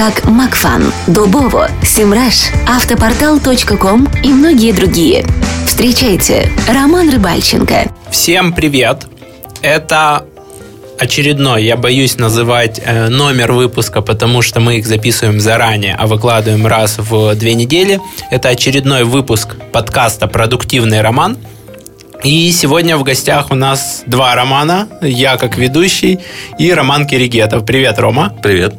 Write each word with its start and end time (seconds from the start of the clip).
как 0.00 0.24
Макфан, 0.24 0.94
Дубово, 1.08 1.70
Симраш, 1.82 2.52
Автопортал.ком 2.66 4.08
и 4.24 4.28
многие 4.28 4.72
другие. 4.72 5.26
Встречайте, 5.66 6.50
Роман 6.66 7.10
Рыбальченко. 7.10 7.92
Всем 8.10 8.54
привет! 8.54 9.04
Это 9.60 10.24
очередной, 10.98 11.64
я 11.64 11.76
боюсь 11.76 12.16
называть 12.16 12.80
э, 12.82 13.08
номер 13.08 13.52
выпуска, 13.52 14.00
потому 14.00 14.40
что 14.40 14.58
мы 14.58 14.78
их 14.78 14.86
записываем 14.86 15.38
заранее, 15.38 15.96
а 15.98 16.06
выкладываем 16.06 16.66
раз 16.66 16.96
в 16.96 17.34
две 17.34 17.52
недели. 17.52 18.00
Это 18.30 18.48
очередной 18.48 19.04
выпуск 19.04 19.56
подкаста 19.70 20.28
«Продуктивный 20.28 21.02
роман». 21.02 21.36
И 22.24 22.50
сегодня 22.52 22.96
в 22.96 23.02
гостях 23.02 23.50
у 23.50 23.54
нас 23.54 24.02
два 24.06 24.34
романа. 24.34 24.88
Я 25.02 25.36
как 25.36 25.58
ведущий 25.58 26.20
и 26.58 26.72
Роман 26.72 27.06
Киригетов. 27.06 27.66
Привет, 27.66 27.98
Рома. 27.98 28.34
Привет. 28.42 28.74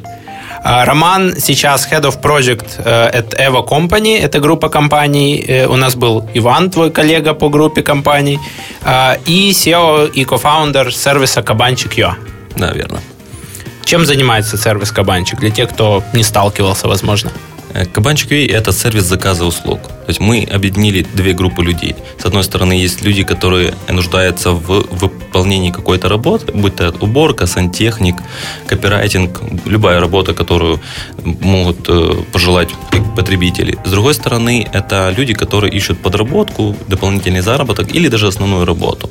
А, 0.64 0.86
Роман 0.86 1.36
сейчас 1.40 1.88
Head 1.92 2.04
of 2.04 2.22
Project 2.22 2.84
э, 2.86 3.20
at 3.20 3.36
Evo 3.40 3.68
Company, 3.68 4.20
это 4.20 4.40
группа 4.40 4.70
компаний. 4.70 5.44
Э, 5.48 5.66
у 5.66 5.76
нас 5.76 5.96
был 5.96 6.30
Иван, 6.36 6.70
твой 6.70 6.92
коллега 6.92 7.34
по 7.34 7.50
группе 7.50 7.82
компаний, 7.82 8.40
а, 8.84 9.18
и 9.26 9.52
SEO 9.52 10.08
и 10.12 10.24
кофаундер 10.24 10.94
сервиса 10.94 11.42
Кабанчик.io. 11.42 12.14
Да, 12.58 12.72
верно. 12.74 13.00
Чем 13.86 14.06
занимается 14.06 14.58
сервис 14.58 14.92
Кабанчик 14.92 15.40
для 15.40 15.50
тех, 15.50 15.70
кто 15.70 16.04
не 16.14 16.24
сталкивался, 16.24 16.88
возможно? 16.88 17.32
Э, 17.74 17.86
Кабанчик 17.86 18.32
UA– 18.32 18.48
это 18.52 18.72
сервис 18.72 19.04
заказа 19.04 19.46
услуг. 19.46 19.82
То 19.82 20.10
есть 20.10 20.20
мы 20.20 20.48
объединили 20.56 21.06
две 21.14 21.34
группы 21.34 21.64
людей. 21.64 21.96
С 22.18 22.26
одной 22.26 22.44
стороны, 22.44 22.74
есть 22.74 23.06
люди, 23.06 23.24
которые 23.24 23.74
нуждаются 23.90 24.52
в 24.52 24.86
выполнении 24.92 25.72
какой-то 25.72 26.10
работы, 26.10 26.52
будь 26.54 26.76
то 26.76 26.94
уборка, 27.02 27.48
сантехник, 27.48 28.16
копирайтинг, 28.68 29.42
любая 29.66 30.00
работа, 30.00 30.34
которую 30.34 30.80
могут 31.24 31.90
э, 31.90 32.24
пожелать 32.32 32.70
потребители. 33.16 33.78
С 33.86 33.92
другой 33.92 34.14
стороны, 34.14 34.68
это 34.74 35.14
люди, 35.18 35.34
которые 35.34 35.78
ищут 35.78 36.00
подработку, 36.00 36.76
дополнительный 36.88 37.42
заработок 37.42 37.96
или 37.96 38.10
даже 38.10 38.28
основную 38.28 38.66
работу. 38.66 39.10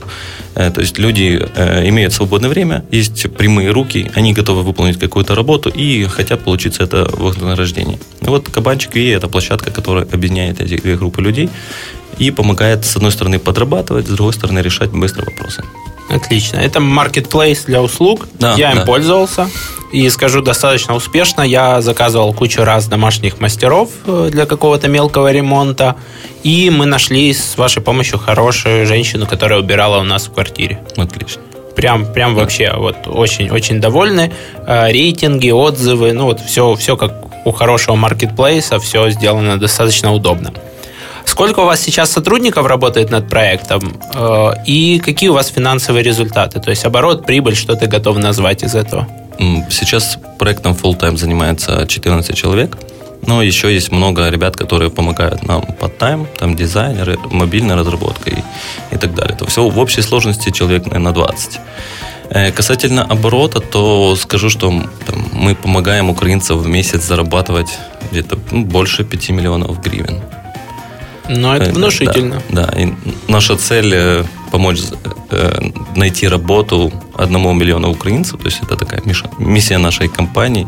Э, 0.55 0.71
то 0.71 0.81
есть 0.81 0.99
люди 0.99 1.37
имеют 1.85 2.13
свободное 2.13 2.51
время, 2.51 2.85
есть 2.91 3.31
прямые 3.33 3.71
руки, 3.71 4.11
они 4.15 4.33
готовы 4.33 4.63
выполнить 4.63 4.99
какую-то 4.99 5.35
работу 5.35 5.71
и 5.71 6.05
хотят 6.05 6.41
получить 6.41 6.79
это 6.79 7.09
вознаграждение. 7.13 7.99
Вот 8.21 8.49
Кабанчик 8.49 8.97
UA– 8.97 9.17
это 9.17 9.29
площадка, 9.29 9.71
которая 9.71 10.05
объединяет 10.05 10.61
эти 10.61 10.77
две 10.77 10.97
группы 10.97 11.23
людей 11.23 11.49
и 12.21 12.31
помогает, 12.31 12.85
с 12.85 12.97
одной 12.97 13.11
стороны, 13.11 13.39
подрабатывать, 13.39 14.07
с 14.07 14.11
другой 14.11 14.35
стороны, 14.35 14.61
решать 14.61 14.91
быстро 14.91 15.25
вопросы. 15.25 15.65
Отлично. 16.11 16.59
Это 16.59 16.81
маркетплейс 16.81 17.65
для 17.65 17.81
услуг. 17.81 18.29
Да, 18.39 18.55
я 18.55 18.73
им 18.73 18.79
да. 18.79 18.85
пользовался. 18.85 19.49
И 19.93 20.09
скажу, 20.11 20.43
достаточно 20.43 20.95
успешно. 20.95 21.43
Я 21.43 21.81
заказывал 21.81 22.35
кучу 22.35 22.63
раз 22.63 22.89
домашних 22.89 23.41
мастеров 23.41 23.91
э, 24.07 24.29
для 24.31 24.45
какого-то 24.45 24.89
мелкого 24.89 25.33
ремонта. 25.33 25.97
И 26.43 26.69
мы 26.71 26.87
нашли 26.87 27.33
с 27.33 27.57
вашей 27.57 27.81
помощью 27.81 28.19
хорошую 28.19 28.87
женщину, 28.87 29.27
которая 29.27 29.61
убирала 29.61 30.01
у 30.01 30.05
нас 30.05 30.27
в 30.27 30.33
квартире. 30.33 30.81
Отлично. 30.97 31.43
Прям, 31.77 32.13
прям 32.13 32.35
вообще 32.35 32.73
вот 32.77 32.97
очень-очень 33.07 33.81
довольны. 33.81 34.33
Э, 34.67 34.91
Рейтинги, 34.91 35.51
отзывы, 35.51 36.13
ну 36.13 36.25
вот 36.25 36.41
все, 36.41 36.75
все 36.75 36.97
как 36.97 37.15
у 37.47 37.53
хорошего 37.53 37.95
маркетплейса, 37.95 38.79
все 38.79 39.09
сделано 39.11 39.59
достаточно 39.59 40.13
удобно. 40.13 40.53
Сколько 41.25 41.61
у 41.61 41.65
вас 41.65 41.81
сейчас 41.81 42.11
сотрудников 42.11 42.67
работает 42.67 43.11
над 43.11 43.29
проектом 43.29 44.01
э, 44.15 44.53
и 44.67 44.99
какие 44.99 45.29
у 45.29 45.35
вас 45.35 45.49
финансовые 45.49 46.03
результаты? 46.03 46.61
То 46.61 46.71
есть 46.71 46.85
оборот, 46.85 47.27
прибыль, 47.27 47.57
что 47.57 47.75
ты 47.75 47.87
готов 47.87 48.19
назвать 48.19 48.63
из 48.63 48.75
этого? 48.75 49.09
Сейчас 49.71 50.19
проектом 50.39 50.73
full 50.73 50.99
time 50.99 51.17
занимается 51.17 51.87
14 51.87 52.37
человек. 52.37 52.77
Но 53.27 53.43
еще 53.43 53.73
есть 53.73 53.93
много 53.93 54.29
ребят, 54.29 54.57
которые 54.57 54.91
помогают 54.91 55.47
нам 55.47 55.63
под 55.63 55.99
тайм, 55.99 56.27
там 56.39 56.57
дизайнеры, 56.57 57.19
мобильная 57.31 57.77
разработка 57.77 58.31
и, 58.31 58.43
и 58.91 58.97
так 58.97 59.15
далее. 59.15 59.37
То 59.37 59.47
все 59.47 59.69
в 59.69 59.79
общей 59.79 60.03
сложности 60.03 60.51
человек, 60.51 60.87
наверное, 60.87 61.13
20. 61.13 61.61
Э, 62.31 62.53
Касательно 62.53 63.03
оборота, 63.03 63.61
то 63.61 64.17
скажу, 64.17 64.49
что 64.49 64.71
там, 65.07 65.29
мы 65.33 65.55
помогаем 65.55 66.09
украинцам 66.11 66.59
в 66.59 66.67
месяц 66.67 67.05
зарабатывать 67.05 67.79
где-то 68.11 68.39
ну, 68.51 68.65
больше 68.65 69.05
5 69.05 69.31
миллионов 69.31 69.81
гривен. 69.83 70.21
Ну, 71.37 71.53
это 71.53 71.71
Э, 71.71 71.73
внушительно. 71.73 72.43
Да, 72.49 72.67
да. 72.67 72.83
И 72.83 72.93
наша 73.29 73.57
цель 73.57 73.93
э, 73.95 74.25
помочь 74.51 74.79
э, 75.31 75.71
найти 75.97 76.29
работу 76.29 76.93
одному 77.17 77.53
миллиону 77.53 77.91
украинцев. 77.91 78.41
То 78.41 78.47
есть 78.47 78.61
это 78.63 78.77
такая 78.77 79.03
миссия 79.39 79.79
нашей 79.79 80.09
компании. 80.09 80.67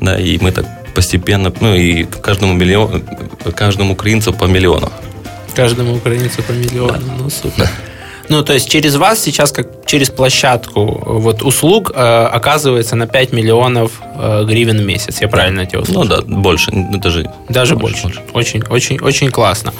Да, 0.00 0.18
и 0.18 0.38
мы 0.38 0.52
так 0.52 0.66
постепенно, 0.94 1.52
ну 1.60 1.74
и 1.74 2.04
каждому 2.04 2.54
миллион, 2.54 3.02
каждому 3.54 3.92
украинцу 3.92 4.32
по 4.32 4.46
миллиону. 4.46 4.90
Каждому 5.54 5.94
украинцу 5.96 6.42
по 6.42 6.52
миллиону. 6.52 7.00
Ну, 7.18 7.30
супер. 7.30 7.68
Ну, 8.28 8.42
то 8.42 8.52
есть 8.52 8.68
через 8.70 8.96
вас 8.96 9.18
сейчас, 9.20 9.52
как 9.52 9.86
через 9.86 10.10
площадку 10.10 10.84
вот 11.06 11.42
услуг, 11.42 11.92
э, 11.94 12.24
оказывается 12.26 12.94
на 12.96 13.06
5 13.06 13.32
миллионов 13.32 13.92
э, 14.16 14.44
гривен 14.44 14.78
в 14.78 14.84
месяц. 14.84 15.20
Я 15.20 15.28
правильно 15.28 15.64
тебя 15.66 15.80
услышал? 15.80 16.04
Ну 16.04 16.08
да, 16.08 16.20
больше, 16.22 16.70
даже, 16.72 17.30
Даже 17.48 17.74
больше. 17.76 18.12
Очень, 18.34 18.62
очень, 18.70 18.98
очень 19.00 19.30
классно. 19.30 19.72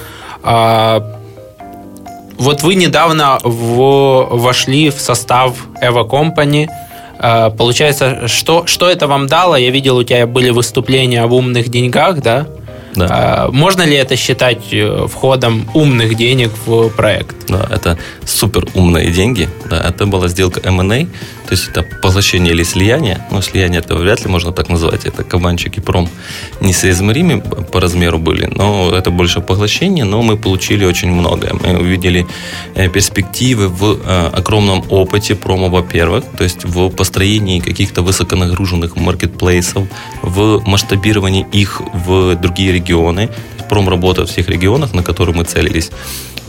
А, 0.43 1.03
вот 2.39 2.63
вы 2.63 2.75
недавно 2.77 3.39
в- 3.43 4.29
вошли 4.31 4.91
в 4.91 5.01
состав 5.01 5.55
Evo 5.83 6.09
Company. 6.09 6.69
А, 7.19 7.51
получается, 7.51 8.29
что, 8.29 8.65
что 8.67 8.89
это 8.89 9.07
вам 9.09 9.27
дало? 9.27 9.57
Я 9.57 9.71
видел, 9.71 9.97
у 9.99 10.05
тебя 10.05 10.27
были 10.27 10.51
выступления 10.51 11.23
об 11.23 11.33
умных 11.33 11.69
деньгах, 11.69 12.21
да? 12.23 12.47
Да. 12.99 13.07
А, 13.11 13.51
можно 13.53 13.83
ли 13.83 13.95
это 13.95 14.17
считать 14.17 14.73
э, 14.73 15.07
входом 15.07 15.69
умных 15.75 16.17
денег 16.17 16.51
в 16.67 16.89
проект? 16.91 17.37
Да, 17.49 17.67
это 17.71 17.99
супер 18.25 18.67
умные 18.75 19.11
деньги. 19.11 19.49
Да, 19.71 19.81
это 19.81 20.07
была 20.07 20.29
сделка 20.29 20.61
M&A, 20.61 21.07
то 21.49 21.55
есть 21.55 21.69
это 21.69 21.83
поглощение 22.03 22.53
или 22.53 22.65
слияние. 22.65 23.25
Ну, 23.31 23.41
слияние 23.41 23.81
это 23.81 23.95
вряд 23.95 24.25
ли 24.25 24.31
можно 24.31 24.53
так 24.53 24.69
назвать. 24.69 25.07
Это 25.07 25.25
кабанчик 25.25 25.79
и 25.79 25.81
пром 25.81 26.09
несоизмеримы 26.61 27.41
по 27.41 27.81
размеру 27.81 28.19
были, 28.19 28.47
но 28.47 28.93
это 28.95 29.11
больше 29.11 29.41
поглощение, 29.41 30.05
но 30.05 30.23
мы 30.23 30.37
получили 30.37 30.85
очень 30.85 31.11
многое. 31.11 31.55
Мы 31.55 31.79
увидели 31.79 32.27
э, 32.75 32.89
перспективы 32.89 33.69
в 33.69 33.99
э, 34.05 34.31
огромном 34.35 34.85
опыте 34.91 35.35
промо, 35.35 35.69
во-первых, 35.69 36.25
то 36.37 36.45
есть 36.45 36.65
в 36.65 36.91
построении 36.91 37.61
каких-то 37.61 38.03
высоконагруженных 38.03 38.97
маркетплейсов, 38.97 39.89
в 40.23 40.63
масштабировании 40.67 41.47
их 41.53 41.81
в 41.95 42.35
другие 42.35 42.73
регионы. 42.73 42.88
Пром 43.69 43.89
работает 43.89 44.29
в 44.29 44.33
всех 44.33 44.49
регионах, 44.49 44.95
на 44.95 45.03
которые 45.03 45.35
мы 45.35 45.45
целились. 45.45 45.91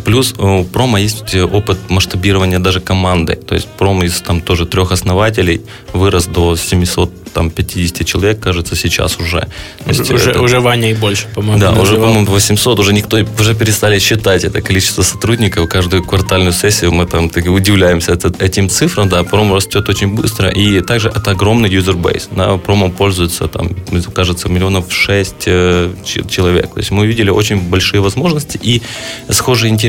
Плюс 0.05 0.33
э, 0.37 0.43
у 0.43 0.63
промо 0.63 0.97
есть 0.97 1.35
опыт 1.35 1.77
масштабирования 1.89 2.59
даже 2.59 2.79
команды. 2.79 3.35
То 3.35 3.55
есть 3.55 3.67
пром 3.77 4.03
из 4.03 4.21
там 4.21 4.41
тоже 4.41 4.65
трех 4.65 4.91
основателей 4.91 5.61
вырос 5.93 6.25
до 6.25 6.55
700 6.55 7.29
там 7.29 7.49
50 7.49 8.05
человек, 8.05 8.39
кажется, 8.39 8.75
сейчас 8.75 9.17
уже. 9.19 9.39
То 9.39 9.89
есть 9.89 10.11
уже, 10.11 10.31
это, 10.31 10.41
уже 10.41 10.59
Ваня 10.59 10.91
и 10.91 10.93
больше, 10.93 11.27
по-моему. 11.35 11.59
Да, 11.59 11.71
уже, 11.71 11.95
по-моему, 11.95 12.25
800, 12.25 12.79
уже 12.79 12.93
никто, 12.93 13.17
уже 13.39 13.55
перестали 13.55 13.99
считать 13.99 14.43
это 14.43 14.61
количество 14.61 15.03
сотрудников. 15.03 15.69
Каждую 15.69 16.03
квартальную 16.03 16.53
сессию 16.53 16.91
мы 16.91 17.05
там 17.05 17.29
так 17.29 17.45
удивляемся 17.45 18.13
этим 18.39 18.69
цифрам, 18.69 19.07
да, 19.09 19.23
промо 19.23 19.55
растет 19.55 19.89
очень 19.89 20.15
быстро, 20.15 20.49
и 20.49 20.81
также 20.81 21.09
это 21.09 21.31
огромный 21.31 21.69
юзербейс, 21.69 22.29
да, 22.31 22.57
промо 22.57 22.89
пользуется 22.89 23.47
там, 23.47 23.69
кажется, 24.13 24.49
миллионов 24.49 24.91
6 24.91 25.35
э, 25.45 25.93
человек. 26.03 26.73
То 26.73 26.79
есть 26.79 26.91
мы 26.91 27.03
увидели 27.03 27.29
очень 27.29 27.61
большие 27.69 28.01
возможности 28.01 28.59
и 28.61 28.81
схожие 29.29 29.69
интересы. 29.69 29.88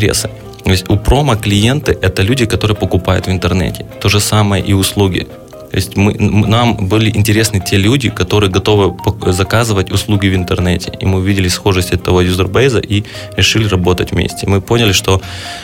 То 0.65 0.71
есть 0.71 0.91
у 0.91 0.97
промо 0.97 1.37
клиенты 1.37 1.99
это 2.03 2.23
люди, 2.23 2.47
которые 2.47 2.77
покупают 2.77 3.27
в 3.27 3.31
интернете. 3.31 3.87
То 4.01 4.09
же 4.09 4.21
самое 4.21 4.63
и 4.63 4.73
услуги. 4.73 5.27
То 5.71 5.77
есть 5.77 5.97
мы, 5.97 6.15
нам 6.19 6.89
были 6.89 7.11
интересны 7.17 7.61
те 7.61 7.77
люди, 7.77 8.11
которые 8.11 8.51
готовы 8.51 8.97
заказывать 9.33 9.93
услуги 9.93 10.27
в 10.27 10.35
интернете. 10.35 10.93
И 11.01 11.07
мы 11.07 11.19
увидели 11.19 11.49
схожесть 11.49 11.93
этого 11.93 12.21
юзербейза 12.21 12.81
и 12.81 13.05
решили 13.37 13.69
работать 13.69 14.11
вместе. 14.11 14.49
Мы 14.49 14.61
поняли, 14.61 14.93
что 14.93 15.23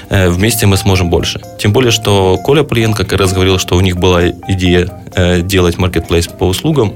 э, 0.08 0.29
вместе 0.29 0.67
мы 0.67 0.76
сможем 0.76 1.11
больше. 1.11 1.41
Тем 1.58 1.73
более, 1.73 1.91
что 1.91 2.38
Коля 2.44 2.62
Полиенко 2.62 3.05
как 3.05 3.19
раз 3.19 3.32
говорил, 3.32 3.58
что 3.58 3.76
у 3.76 3.81
них 3.81 3.97
была 3.97 4.29
идея 4.29 4.88
э, 5.14 5.43
делать 5.43 5.76
маркетплейс 5.79 6.29
по 6.29 6.44
услугам. 6.44 6.94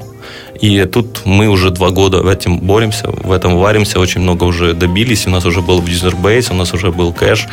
И 0.61 0.85
тут 0.85 1.23
мы 1.25 1.49
уже 1.49 1.71
два 1.71 1.91
года 1.91 2.19
в 2.19 2.29
этом 2.29 2.61
боремся, 2.61 3.09
в 3.09 3.33
этом 3.33 3.57
варимся, 3.57 3.99
очень 3.99 4.21
много 4.21 4.45
уже 4.45 4.75
добились. 4.75 5.27
У 5.27 5.31
нас 5.31 5.45
уже 5.47 5.63
был 5.63 5.85
юзербейс, 5.85 6.51
у 6.51 6.55
нас 6.55 6.73
уже 6.75 6.93
был 6.93 7.13
кэш. 7.13 7.49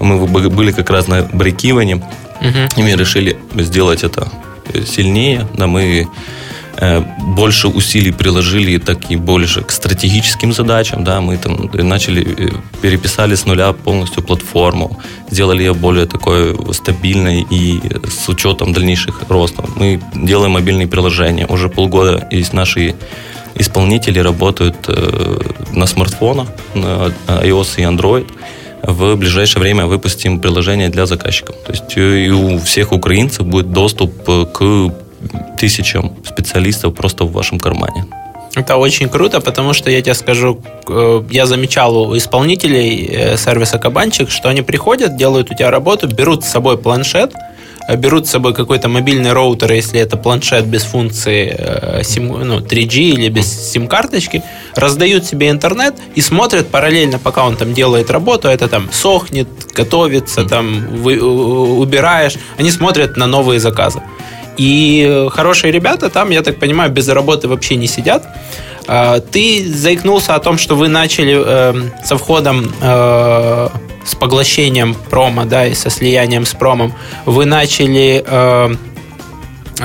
Мы 0.00 0.26
были 0.26 0.72
как 0.72 0.90
раз 0.90 1.06
на 1.06 1.22
брейкиване. 1.22 2.02
Uh-huh. 2.40 2.72
И 2.76 2.82
мы 2.82 2.90
решили 2.92 3.36
сделать 3.54 4.04
это 4.04 4.28
сильнее, 4.86 5.46
да, 5.54 5.66
мы 5.66 6.08
э, 6.76 7.02
больше 7.34 7.68
усилий 7.68 8.12
приложили 8.12 8.78
так 8.78 9.10
и 9.10 9.16
больше 9.16 9.62
к 9.62 9.70
стратегическим 9.70 10.52
задачам, 10.52 11.04
да, 11.04 11.20
мы 11.20 11.36
там 11.38 11.70
начали, 11.72 12.22
э, 12.22 12.50
переписали 12.82 13.34
с 13.34 13.46
нуля 13.46 13.72
полностью 13.72 14.22
платформу, 14.22 14.98
сделали 15.30 15.62
ее 15.62 15.74
более 15.74 16.06
такой 16.06 16.56
стабильной 16.72 17.46
и 17.50 17.80
с 18.08 18.28
учетом 18.28 18.72
дальнейших 18.72 19.22
ростов. 19.28 19.76
Мы 19.76 20.00
делаем 20.14 20.52
мобильные 20.52 20.86
приложения, 20.86 21.46
уже 21.46 21.68
полгода 21.68 22.28
есть 22.30 22.52
наши 22.52 22.94
исполнители 23.58 24.18
работают 24.18 24.76
э, 24.88 25.38
на 25.72 25.86
смартфонах, 25.86 26.48
на 26.74 27.12
iOS 27.26 27.68
и 27.78 27.82
Android, 27.82 28.26
в 28.86 29.16
ближайшее 29.16 29.62
время 29.62 29.86
выпустим 29.86 30.40
приложение 30.40 30.88
для 30.88 31.06
заказчиков. 31.06 31.56
То 31.64 31.72
есть 31.72 31.96
э, 31.96 32.26
и 32.26 32.30
у 32.30 32.58
всех 32.58 32.92
украинцев 32.92 33.46
будет 33.46 33.72
доступ 33.72 34.12
э, 34.28 34.46
к 34.52 34.92
тысячам 35.58 36.16
специалистов 36.24 36.94
просто 36.94 37.24
в 37.24 37.32
вашем 37.32 37.58
кармане. 37.58 38.06
Это 38.54 38.76
очень 38.76 39.08
круто, 39.08 39.40
потому 39.40 39.74
что 39.74 39.90
я 39.90 40.00
тебе 40.00 40.14
скажу, 40.14 40.60
э, 40.88 41.22
я 41.30 41.46
замечал 41.46 41.96
у 41.96 42.16
исполнителей 42.16 43.36
сервиса 43.36 43.78
Кабанчик, 43.78 44.30
что 44.30 44.48
они 44.48 44.62
приходят, 44.62 45.16
делают 45.16 45.50
у 45.50 45.54
тебя 45.54 45.70
работу, 45.70 46.06
берут 46.08 46.44
с 46.44 46.48
собой 46.48 46.78
планшет, 46.78 47.34
берут 47.94 48.26
с 48.26 48.30
собой 48.30 48.52
какой-то 48.54 48.88
мобильный 48.88 49.32
роутер, 49.32 49.72
если 49.72 50.00
это 50.00 50.16
планшет 50.16 50.66
без 50.66 50.82
функции 50.82 51.54
э, 51.56 52.02
ну, 52.18 52.58
3G 52.58 52.98
или 52.98 53.28
без 53.28 53.46
сим-карточки, 53.72 54.42
раздают 54.74 55.24
себе 55.24 55.50
интернет 55.50 55.94
и 56.14 56.20
смотрят 56.20 56.68
параллельно, 56.68 57.18
пока 57.18 57.46
он 57.46 57.56
там 57.56 57.74
делает 57.74 58.10
работу, 58.10 58.48
это 58.48 58.68
там 58.68 58.88
сохнет, 58.90 59.48
готовится, 59.72 60.44
там 60.44 60.86
вы, 60.96 61.20
убираешь, 61.20 62.34
они 62.58 62.70
смотрят 62.70 63.16
на 63.16 63.26
новые 63.26 63.60
заказы. 63.60 64.02
И 64.56 65.28
хорошие 65.30 65.70
ребята 65.70 66.08
там, 66.08 66.30
я 66.30 66.42
так 66.42 66.58
понимаю, 66.58 66.90
без 66.90 67.08
работы 67.08 67.46
вообще 67.46 67.76
не 67.76 67.86
сидят. 67.86 68.26
А, 68.88 69.20
ты 69.20 69.66
заикнулся 69.68 70.34
о 70.34 70.38
том, 70.38 70.58
что 70.58 70.76
вы 70.76 70.88
начали 70.88 71.36
э, 71.36 71.74
со 72.04 72.16
входом 72.16 72.72
э, 72.80 73.68
с 74.06 74.14
поглощением 74.14 74.94
промо, 74.94 75.44
да, 75.44 75.66
и 75.66 75.74
со 75.74 75.90
слиянием 75.90 76.46
с 76.46 76.54
промом, 76.54 76.94
вы 77.26 77.44
начали, 77.44 78.24
э, 78.26 78.74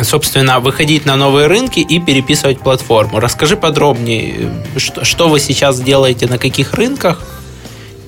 собственно, 0.03 0.59
выходить 0.59 1.05
на 1.05 1.15
новые 1.15 1.47
рынки 1.47 1.79
и 1.79 1.99
переписывать 1.99 2.59
платформу. 2.59 3.19
Расскажи 3.19 3.57
подробнее, 3.57 4.51
что, 4.77 5.03
что 5.03 5.27
вы 5.27 5.39
сейчас 5.39 5.81
делаете 5.81 6.27
на 6.27 6.37
каких 6.37 6.73
рынках 6.73 7.21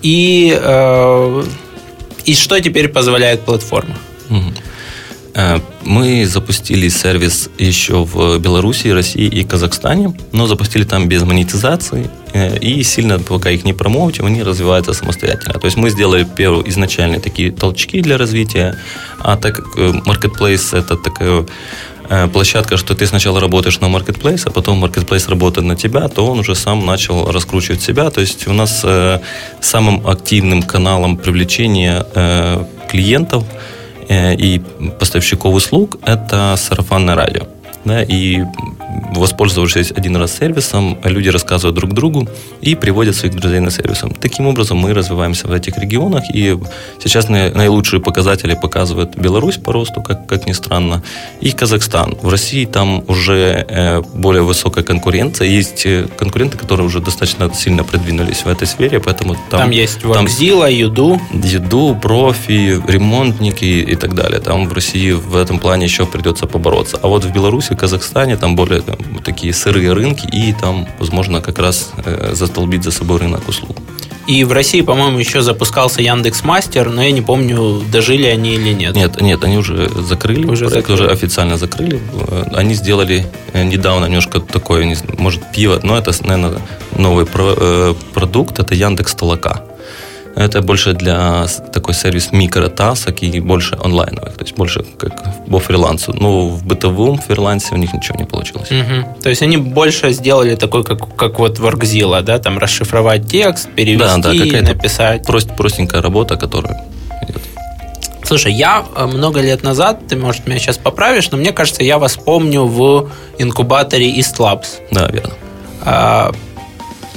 и, 0.01 0.57
э, 0.62 1.44
и 2.25 2.36
что 2.36 2.60
теперь 2.60 2.89
позволяет 2.89 3.42
платформа. 3.42 3.95
Э, 5.36 5.60
мы 5.81 6.25
запустили 6.25 6.89
сервис 6.89 7.50
еще 7.57 8.04
в 8.04 8.38
Беларуси, 8.38 8.89
России 8.89 9.25
и 9.25 9.44
Казахстане, 9.44 10.15
но 10.31 10.45
запустили 10.48 10.83
там 10.83 11.07
без 11.07 11.24
монетизации 11.24 12.10
и 12.33 12.83
сильно 12.83 13.19
пока 13.19 13.50
их 13.51 13.63
не 13.63 13.74
промоутим, 13.74 14.25
они 14.25 14.44
развиваются 14.44 14.94
самостоятельно. 14.94 15.59
То 15.59 15.65
есть 15.65 15.77
мы 15.77 15.89
сделали 15.89 16.24
первые 16.24 16.69
изначальные 16.69 17.19
такие 17.19 17.51
толчки 17.51 18.01
для 18.01 18.18
развития, 18.18 18.77
а 19.19 19.38
так 19.38 19.56
как 19.56 19.77
э, 19.77 19.91
Marketplace 20.06 20.77
это 20.77 20.97
такая 20.97 21.45
площадка, 22.33 22.77
что 22.77 22.95
ты 22.95 23.07
сначала 23.07 23.39
работаешь 23.39 23.80
на 23.80 23.85
Marketplace, 23.85 24.44
а 24.45 24.51
потом 24.51 24.83
Marketplace 24.83 25.30
работает 25.30 25.65
на 25.65 25.75
тебя, 25.75 26.09
то 26.09 26.27
он 26.27 26.39
уже 26.39 26.53
сам 26.53 26.85
начал 26.85 27.31
раскручивать 27.31 27.81
себя. 27.81 28.09
То 28.09 28.21
есть 28.21 28.45
у 28.45 28.53
нас 28.53 28.86
самым 29.62 30.06
активным 30.06 30.63
каналом 30.63 31.18
привлечения 31.18 32.06
клиентов– 32.89 33.45
Э, 34.09 34.36
и 34.36 34.62
поставщиков 35.00 35.53
услуг– 35.53 35.97
это 36.06 36.56
сарафанное 36.57 37.15
радио. 37.15 37.44
Да, 37.85 38.03
и 38.03 38.44
воспользовавшись 39.15 39.91
один 39.91 40.15
раз 40.15 40.38
сервисом, 40.38 40.97
люди 41.03 41.30
рассказывают 41.30 41.75
друг 41.75 41.94
другу 41.94 42.27
и 42.62 42.75
приводят 42.75 43.15
своих 43.15 43.35
друзей 43.35 43.59
на 43.59 43.71
сервис. 43.71 44.03
Таким 44.19 44.47
образом, 44.47 44.77
мы 44.77 44.94
развиваемся 44.94 45.47
в 45.47 45.51
этих 45.51 45.77
регионах, 45.77 46.24
и 46.33 46.57
сейчас 47.01 47.30
наилучшие 47.30 48.00
показатели 48.00 48.53
показывает 48.53 49.18
Беларусь 49.18 49.57
по 49.57 49.74
росту, 49.74 50.01
как, 50.01 50.27
как 50.27 50.47
ни 50.47 50.53
странно, 50.53 51.03
и 51.41 51.51
Казахстан. 51.51 52.18
В 52.21 52.30
России 52.30 52.65
там 52.65 53.03
уже 53.07 53.65
э, 53.68 54.01
более 54.13 54.44
высокая 54.44 54.83
конкуренция, 54.83 55.47
есть 55.47 55.86
э, 55.86 56.07
конкуренты, 56.18 56.57
которые 56.57 56.88
уже 56.88 57.00
достаточно 57.00 57.53
сильно 57.53 57.83
продвинулись 57.83 58.45
в 58.45 58.47
этой 58.47 58.68
сфере, 58.68 59.00
поэтому 59.00 59.36
там... 59.50 59.62
Там 59.62 59.71
есть 59.71 60.03
Вакзила, 60.03 60.69
Юду. 60.69 61.19
Юду, 61.31 61.97
профи, 62.01 62.81
ремонтники 62.88 63.65
и 63.65 63.95
так 63.95 64.13
далее. 64.15 64.39
Там 64.39 64.68
в 64.68 64.74
России 64.74 65.12
в 65.12 65.36
этом 65.36 65.59
плане 65.59 65.86
еще 65.86 66.06
придется 66.06 66.47
побороться. 66.47 67.00
А 67.01 67.07
вот 67.07 67.24
в 67.24 67.31
Беларуси, 67.31 67.72
Казахстане 67.75 68.37
там 68.37 68.55
более 68.55 68.81
там, 68.81 68.97
такие 69.23 69.53
сырые 69.53 69.93
рынки, 69.93 70.27
и 70.27 70.53
там, 70.53 70.87
возможно, 70.99 71.41
как 71.41 71.59
раз 71.59 71.91
э, 72.05 72.33
застолбить 72.33 72.83
за 72.83 72.91
собой 72.91 73.19
рынок 73.19 73.47
услуг. 73.47 73.77
И 74.25 74.45
в 74.45 74.53
России, 74.53 74.81
по-моему, 74.81 75.19
еще 75.19 75.41
запускался 75.41 76.01
Яндекс 76.01 76.43
Мастер, 76.45 76.89
но 76.89 77.03
я 77.03 77.11
не 77.11 77.21
помню, 77.21 77.81
дожили 77.91 78.25
они 78.25 78.55
или 78.55 78.71
нет. 78.71 78.95
Нет, 78.95 79.19
нет, 79.19 79.43
они 79.43 79.57
уже 79.57 79.89
закрыли. 80.01 80.45
Уже 80.45 80.67
проект 80.67 80.87
закрыли. 80.87 81.07
уже 81.07 81.11
официально 81.11 81.57
закрыли. 81.57 81.99
Э, 82.29 82.43
они 82.53 82.73
сделали 82.73 83.25
э, 83.51 83.63
недавно 83.63 84.05
немножко 84.05 84.39
такое, 84.39 84.95
может, 85.17 85.51
пиво, 85.51 85.79
но 85.83 85.97
это, 85.97 86.11
наверное, 86.25 86.59
новый 86.95 87.25
продукт, 87.25 88.59
это 88.59 88.75
Яндекс 88.75 89.13
Толока. 89.15 89.63
Это 90.35 90.62
больше 90.62 90.94
для 90.94 91.45
такой 91.71 91.94
сервис 91.94 92.31
микротасок 92.31 93.22
и 93.22 93.39
больше 93.39 93.77
онлайновых, 93.84 94.34
то 94.34 94.43
есть 94.43 94.55
больше 94.55 94.84
как 94.98 95.46
по 95.48 95.60
фрилансу. 95.60 96.13
Но 96.13 96.50
в 96.50 96.65
бытовом 96.65 97.19
фрилансе 97.19 97.75
у 97.75 97.77
них 97.77 97.93
ничего 97.93 98.17
не 98.17 98.25
получилось. 98.25 98.72
Угу. 98.72 99.22
То 99.22 99.29
есть 99.29 99.43
они 99.43 99.57
больше 99.57 100.12
сделали 100.12 100.55
такой, 100.55 100.84
как, 100.84 101.15
как 101.15 101.39
вот 101.39 101.60
Workzilla, 101.60 102.24
да, 102.24 102.39
там 102.39 102.57
расшифровать 102.57 103.27
текст, 103.27 103.69
перевести, 103.69 104.22
да, 104.22 104.62
да, 104.62 104.74
написать. 104.74 105.24
Прост, 105.25 105.55
простенькая 105.55 106.01
работа, 106.01 106.36
которая 106.36 106.84
идет. 107.27 107.41
Слушай, 108.24 108.53
я 108.53 108.86
э, 108.96 109.05
много 109.05 109.41
лет 109.41 109.63
назад, 109.63 110.07
ты, 110.07 110.15
может, 110.15 110.48
меня 110.48 110.57
сейчас 110.57 110.77
поправишь, 110.77 111.29
но 111.29 111.38
мне 111.38 111.51
кажется, 111.51 111.84
я 111.84 112.00
вас 112.00 112.15
помню 112.15 112.63
в 112.63 113.10
инкубаторе 113.38 114.17
East 114.17 114.38
Labs. 114.39 114.79
Да, 114.91 115.07
верно. 115.07 115.34
А, 115.81 116.31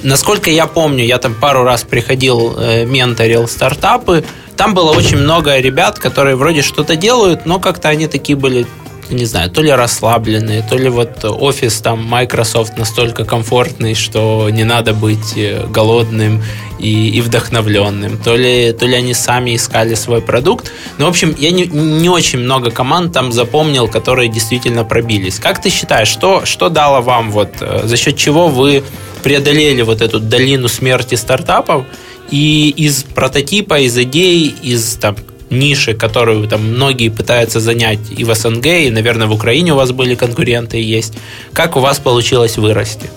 Насколько 0.07 0.53
я 0.53 0.69
помню, 0.69 1.05
я 1.05 1.19
там 1.19 1.35
пару 1.35 1.65
раз 1.65 1.83
приходил, 1.83 2.55
э, 2.57 2.85
менторил 2.85 3.49
стартапы. 3.49 4.23
Там 4.57 4.73
было 4.73 4.93
очень 4.93 5.17
много 5.17 5.59
ребят, 5.59 5.99
которые 5.99 6.37
вроде 6.37 6.63
что-то 6.63 6.95
делают, 6.95 7.45
но 7.45 7.59
как-то 7.59 7.89
они 7.89 8.07
такие 8.07 8.39
были 8.39 8.67
не 9.11 9.25
знаю, 9.25 9.51
то 9.51 9.63
ли 9.63 9.71
расслабленные, 9.71 10.63
то 10.63 10.77
ли 10.77 10.89
вот 10.89 11.25
офис 11.25 11.81
там 11.81 12.05
Microsoft 12.05 12.79
настолько 12.79 13.25
комфортный, 13.25 13.95
что 13.95 14.49
не 14.51 14.65
надо 14.65 14.95
быть 14.95 15.37
э, 15.37 15.67
голодным 15.69 16.43
и, 16.79 17.11
и 17.11 17.21
вдохновленным, 17.21 18.19
то 18.19 18.37
ли, 18.37 18.73
то 18.73 18.87
ли 18.87 18.95
они 18.95 19.15
сами 19.15 19.57
искали 19.57 19.95
свой 19.95 20.21
продукт. 20.21 20.73
Ну, 20.99 21.07
в 21.07 21.09
общем, 21.09 21.35
я 21.39 21.51
не, 21.51 21.67
не 21.67 22.09
очень 22.09 22.41
много 22.41 22.71
команд 22.71 23.13
там 23.13 23.33
запомнил, 23.33 23.89
которые 23.89 24.29
действительно 24.29 24.85
пробились. 24.85 25.39
Как 25.39 25.63
ты 25.63 25.71
считаешь, 25.71 26.09
что, 26.09 26.45
что 26.45 26.69
дало 26.69 27.01
вам, 27.01 27.31
вот, 27.31 27.51
э, 27.61 27.83
за 27.85 27.97
счет 27.97 28.17
чего 28.17 28.49
вы 28.49 28.83
преодолели 29.23 29.83
вот 29.83 30.03
эту 30.03 30.21
долину 30.21 30.69
смерти 30.69 31.15
стартапов 31.15 31.85
и 32.31 32.71
из 32.77 33.03
прототипа, 33.03 33.81
из 33.81 33.97
идей, 33.99 34.55
из 34.63 34.97
там, 34.97 35.17
ниши, 35.50 35.95
которую 35.95 36.47
там 36.49 36.62
многие 36.75 37.09
пытаются 37.09 37.61
занять 37.61 38.00
и 38.17 38.25
в 38.25 38.35
СНГ, 38.35 38.67
и, 38.67 38.91
наверное, 38.91 39.26
в 39.26 39.33
Украине 39.33 39.73
у 39.73 39.76
вас 39.76 39.93
были 39.93 40.15
конкуренты 40.15 40.79
и 40.79 40.83
есть. 40.83 41.15
Как 41.53 41.76
у 41.76 41.81
вас 41.81 41.99
получилось 41.99 42.57
вырасти? 42.57 43.11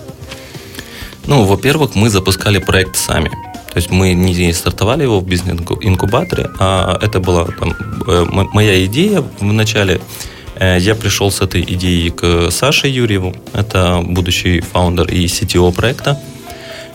Ну, 1.26 1.44
во-первых, 1.44 1.94
мы 1.94 2.10
запускали 2.10 2.58
проект 2.58 2.96
сами. 2.96 3.30
То 3.72 3.76
есть 3.76 3.90
мы 3.90 4.14
не 4.14 4.52
стартовали 4.52 5.04
его 5.04 5.20
в 5.20 5.26
бизнес-инкубаторе, 5.26 6.50
а 6.58 6.98
это 7.00 7.20
была 7.20 7.44
там, 7.44 7.76
э, 8.08 8.26
моя 8.30 8.84
идея 8.86 9.22
в 9.38 9.44
начале. 9.44 10.00
Э, 10.56 10.78
я 10.80 10.96
пришел 10.96 11.30
с 11.30 11.40
этой 11.40 11.62
идеей 11.62 12.10
к 12.10 12.50
Саше 12.50 12.88
Юрьеву, 12.88 13.32
это 13.52 14.02
будущий 14.04 14.60
фаундер 14.60 15.06
и 15.08 15.26
CTO 15.26 15.72
проекта 15.72 16.20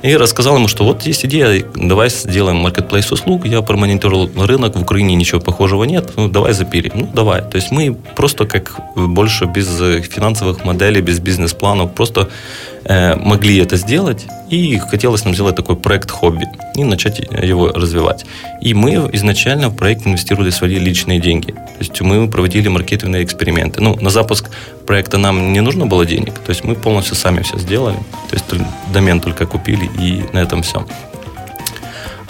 и 0.02 0.16
рассказал 0.16 0.58
ему, 0.58 0.68
что 0.68 0.84
вот 0.84 1.04
есть 1.04 1.26
идея, 1.26 1.66
давай 1.76 2.10
сделаем 2.10 2.58
маркетплейс 2.58 3.12
услуг. 3.12 3.46
Я 3.46 3.62
промониторил 3.62 4.30
рынок, 4.36 4.76
в 4.76 4.82
Украине 4.82 5.16
ничего 5.16 5.42
похожего 5.42 5.84
нет, 5.84 6.12
ну 6.16 6.28
давай 6.28 6.54
запилим. 6.54 6.92
Ну 6.96 7.10
давай. 7.14 7.42
То 7.42 7.56
есть 7.58 7.72
мы 7.72 7.96
просто 8.16 8.46
как 8.46 8.80
больше 8.96 9.46
без 9.46 9.68
финансовых 10.08 10.66
моделей, 10.66 11.02
без 11.02 11.20
бизнес-планов, 11.20 11.94
просто 11.94 12.30
Э, 12.75 12.75
могли 12.88 13.58
это 13.58 13.78
сделать, 13.78 14.28
и 14.50 14.78
хотелось 14.78 15.26
нам 15.26 15.34
сделать 15.34 15.56
такой 15.56 15.76
проект 15.76 16.12
хобби 16.12 16.46
и 16.76 16.84
начать 16.84 17.20
его 17.20 17.70
развивать. 17.70 18.26
И 18.62 18.74
мы 18.74 19.10
изначально 19.14 19.70
в 19.70 19.76
проект 19.76 20.06
инвестировали 20.06 20.52
свои 20.52 20.78
личные 20.78 21.20
деньги. 21.20 21.52
То 21.52 21.80
есть 21.80 22.00
мы 22.02 22.28
проводили 22.28 22.68
маркетинговые 22.68 23.24
эксперименты. 23.24 23.82
Ну, 23.82 23.96
на 24.00 24.10
запуск 24.10 24.52
проекта 24.86 25.18
нам 25.18 25.52
не 25.52 25.62
нужно 25.62 25.88
было 25.88 26.06
денег, 26.06 26.34
то 26.40 26.52
есть 26.52 26.64
мы 26.64 26.76
полностью 26.76 27.16
сами 27.16 27.42
все 27.42 27.58
сделали. 27.58 27.98
То 28.30 28.36
есть 28.36 28.46
домен 28.94 29.20
только 29.20 29.48
купили, 29.48 29.90
и 30.00 30.24
на 30.34 30.40
этом 30.40 30.62
все. 30.62 30.86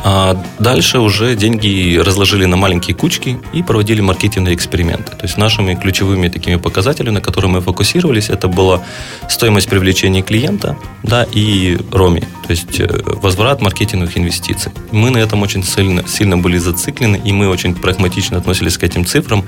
А 0.08 0.40
дальше 0.60 1.00
уже 1.00 1.36
деньги 1.36 1.98
разложили 1.98 2.46
на 2.46 2.56
маленькие 2.58 2.96
кучки 2.96 3.40
и 3.54 3.64
проводили 3.64 4.02
маркетинговые 4.02 4.56
эксперименты. 4.56 5.14
То 5.14 5.24
есть 5.24 5.36
нашими 5.36 5.74
ключевыми 5.74 6.28
такими 6.28 6.58
показателями, 6.58 7.16
на 7.16 7.22
которые 7.22 7.50
мы 7.50 7.60
фокусировались, 7.62 8.30
это 8.30 8.48
была 8.48 8.84
стоимость 9.28 9.68
привлечения 9.68 10.22
клиента 10.22 10.78
да, 11.02 11.26
и 11.32 11.80
РОМИ, 11.92 12.22
то 12.22 12.52
есть 12.52 12.80
э, 12.80 12.88
возврат 13.24 13.62
маркетинговых 13.62 14.16
инвестиций. 14.16 14.72
Мы 14.92 15.10
на 15.10 15.18
этом 15.18 15.42
очень 15.42 15.64
сильно, 15.64 16.08
сильно 16.08 16.38
были 16.38 16.60
зациклены, 16.60 17.20
и 17.26 17.32
мы 17.32 17.50
очень 17.50 17.74
прагматично 17.74 18.38
относились 18.38 18.78
к 18.78 18.84
этим 18.84 19.08
цифрам. 19.08 19.44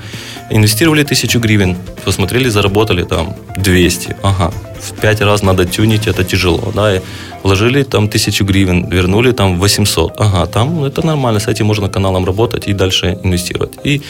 Инвестировали 0.50 1.04
тысячу 1.04 1.38
гривен, 1.38 1.76
посмотрели, 2.04 2.48
заработали 2.48 3.04
там 3.04 3.36
200. 3.56 4.16
Ага, 4.24 4.52
в 4.80 4.92
пять 5.00 5.20
раз 5.20 5.42
надо 5.42 5.64
тюнить, 5.64 6.08
это 6.08 6.24
тяжело. 6.24 6.72
Да, 6.74 6.96
и 6.96 7.00
вложили 7.42 7.84
там 7.84 8.08
тысячу 8.08 8.44
гривен, 8.44 8.88
вернули 8.88 9.30
там 9.32 9.58
800. 9.58 10.14
Ага, 10.18 10.46
там 10.48 10.76
ну, 10.76 10.86
это 10.86 11.06
нормально, 11.06 11.40
с 11.40 11.48
этим 11.48 11.66
можно 11.66 11.88
каналом 11.88 12.24
работать 12.24 12.68
и 12.68 12.72
дальше 12.72 13.18
инвестировать. 13.24 13.72
И 13.84 14.02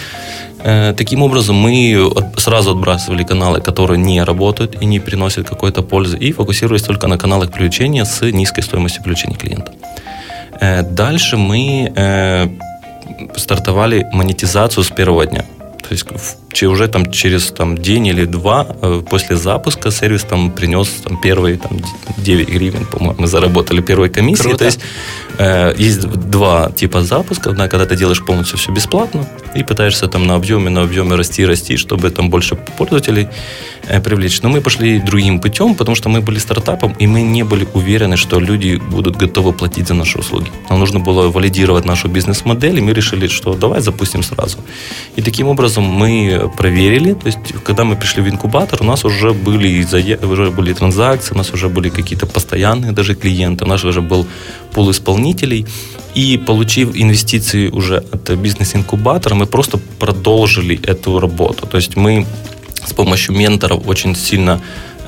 э, 0.64 0.94
таким 0.96 1.22
образом 1.22 1.56
мы 1.56 2.10
сразу 2.36 2.70
отбрасывали 2.70 3.24
каналы, 3.24 3.60
которые 3.60 3.98
не 3.98 4.24
работают 4.24 4.82
и 4.82 4.86
не 4.86 5.00
приносят 5.00 5.48
какой-то 5.48 5.82
пользы, 5.82 6.16
и 6.18 6.32
фокусировались 6.32 6.82
только 6.82 7.06
на 7.08 7.18
каналах 7.18 7.50
привлечения 7.50 8.04
с 8.04 8.32
низкой 8.32 8.62
стоимостью 8.62 9.02
привлечения 9.02 9.36
клиента. 9.36 9.72
Э, 10.60 10.82
дальше 10.82 11.36
мы 11.36 11.92
э, 11.94 12.48
стартовали 13.36 14.06
монетизацию 14.12 14.84
с 14.84 14.90
первого 14.90 15.26
дня. 15.26 15.44
То 15.88 15.94
есть 15.94 16.04
уже 16.62 16.88
там 16.88 17.10
через 17.10 17.46
там, 17.50 17.76
день 17.76 18.06
или 18.06 18.24
два 18.24 18.66
э, 18.82 19.02
после 19.08 19.36
запуска 19.36 19.90
сервис 19.90 20.24
там 20.24 20.50
принес 20.50 20.88
там, 21.04 21.20
первые 21.20 21.56
там, 21.56 21.78
9 22.16 22.48
гривен, 22.48 22.86
по-моему, 22.86 23.20
мы 23.20 23.26
заработали 23.26 23.80
первой 23.80 24.08
комиссии. 24.08 24.42
Круто. 24.42 24.58
То 24.58 24.64
есть 24.64 24.80
э, 25.38 25.74
есть 25.78 26.00
два 26.30 26.70
типа 26.70 27.02
запуска. 27.02 27.50
Одна, 27.50 27.68
когда 27.68 27.86
ты 27.86 27.96
делаешь 27.96 28.24
полностью 28.24 28.58
все 28.58 28.72
бесплатно 28.72 29.26
и 29.54 29.62
пытаешься 29.62 30.08
там 30.08 30.26
на 30.26 30.34
объеме, 30.34 30.70
на 30.70 30.82
объеме 30.82 31.16
расти, 31.16 31.46
расти, 31.46 31.76
чтобы 31.76 32.10
там 32.10 32.30
больше 32.30 32.56
пользователей 32.56 33.28
э, 33.88 34.00
привлечь. 34.00 34.42
Но 34.42 34.48
мы 34.48 34.60
пошли 34.60 35.00
другим 35.00 35.40
путем, 35.40 35.74
потому 35.74 35.96
что 35.96 36.08
мы 36.08 36.20
были 36.20 36.38
стартапом, 36.38 36.94
и 37.00 37.06
мы 37.06 37.22
не 37.22 37.44
были 37.44 37.66
уверены, 37.74 38.16
что 38.16 38.40
люди 38.40 38.80
будут 38.90 39.16
готовы 39.16 39.52
платить 39.52 39.88
за 39.88 39.94
наши 39.94 40.18
услуги. 40.18 40.50
Нам 40.70 40.80
нужно 40.80 41.00
было 41.00 41.30
валидировать 41.30 41.84
нашу 41.84 42.08
бизнес-модель, 42.08 42.78
и 42.78 42.80
мы 42.80 42.92
решили, 42.92 43.28
что 43.28 43.54
давай 43.54 43.80
запустим 43.80 44.22
сразу. 44.22 44.58
И 45.16 45.22
таким 45.22 45.48
образом 45.48 45.84
мы 45.84 46.47
проверили. 46.48 47.14
То 47.14 47.26
есть, 47.26 47.38
когда 47.64 47.84
мы 47.84 47.96
пришли 47.96 48.22
в 48.22 48.28
инкубатор, 48.28 48.82
у 48.82 48.84
нас 48.84 49.04
уже 49.04 49.32
были, 49.32 49.84
уже 50.24 50.50
были 50.50 50.72
транзакции, 50.72 51.34
у 51.34 51.38
нас 51.38 51.52
уже 51.52 51.68
были 51.68 51.88
какие-то 51.88 52.26
постоянные 52.26 52.92
даже 52.92 53.14
клиенты, 53.14 53.64
у 53.64 53.68
нас 53.68 53.84
уже 53.84 54.00
был 54.00 54.26
пул 54.72 54.90
исполнителей. 54.90 55.66
И 56.14 56.38
получив 56.38 56.96
инвестиции 56.96 57.68
уже 57.68 57.98
от 57.98 58.30
бизнес-инкубатора, 58.30 59.34
мы 59.34 59.46
просто 59.46 59.78
продолжили 59.98 60.80
эту 60.86 61.20
работу. 61.20 61.66
То 61.66 61.76
есть 61.76 61.96
мы 61.96 62.26
с 62.86 62.92
помощью 62.92 63.34
менторов 63.34 63.86
очень 63.86 64.16
сильно 64.16 64.60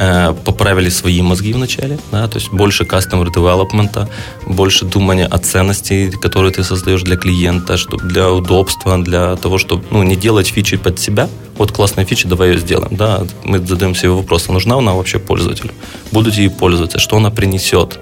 Э, 0.02 0.34
поправили 0.44 0.88
свои 0.88 1.20
мозги 1.20 1.52
вначале, 1.52 1.98
да, 2.10 2.26
то 2.26 2.38
есть 2.38 2.50
больше 2.50 2.84
customer 2.84 3.26
development, 3.26 4.08
больше 4.46 4.86
думания 4.86 5.26
о 5.26 5.36
ценности, 5.36 6.10
которые 6.22 6.52
ты 6.52 6.64
создаешь 6.64 7.02
для 7.02 7.16
клиента, 7.16 7.76
чтобы 7.76 8.08
для 8.08 8.30
удобства, 8.30 8.96
для 8.96 9.36
того, 9.36 9.58
чтобы 9.58 9.84
ну, 9.90 10.02
не 10.02 10.16
делать 10.16 10.46
фичи 10.46 10.78
под 10.78 10.98
себя. 10.98 11.28
Вот 11.58 11.72
классная 11.72 12.06
фича, 12.06 12.28
давай 12.28 12.48
ее 12.48 12.58
сделаем. 12.58 12.96
Да, 12.96 13.24
мы 13.44 13.58
задаем 13.58 13.94
себе 13.94 14.08
вопрос, 14.08 14.48
а 14.48 14.52
нужна 14.52 14.76
она 14.76 14.94
вообще 14.94 15.18
пользователю? 15.18 15.72
Будут 16.12 16.34
ей 16.34 16.48
пользоваться? 16.48 16.98
Что 16.98 17.16
она 17.16 17.30
принесет? 17.30 17.98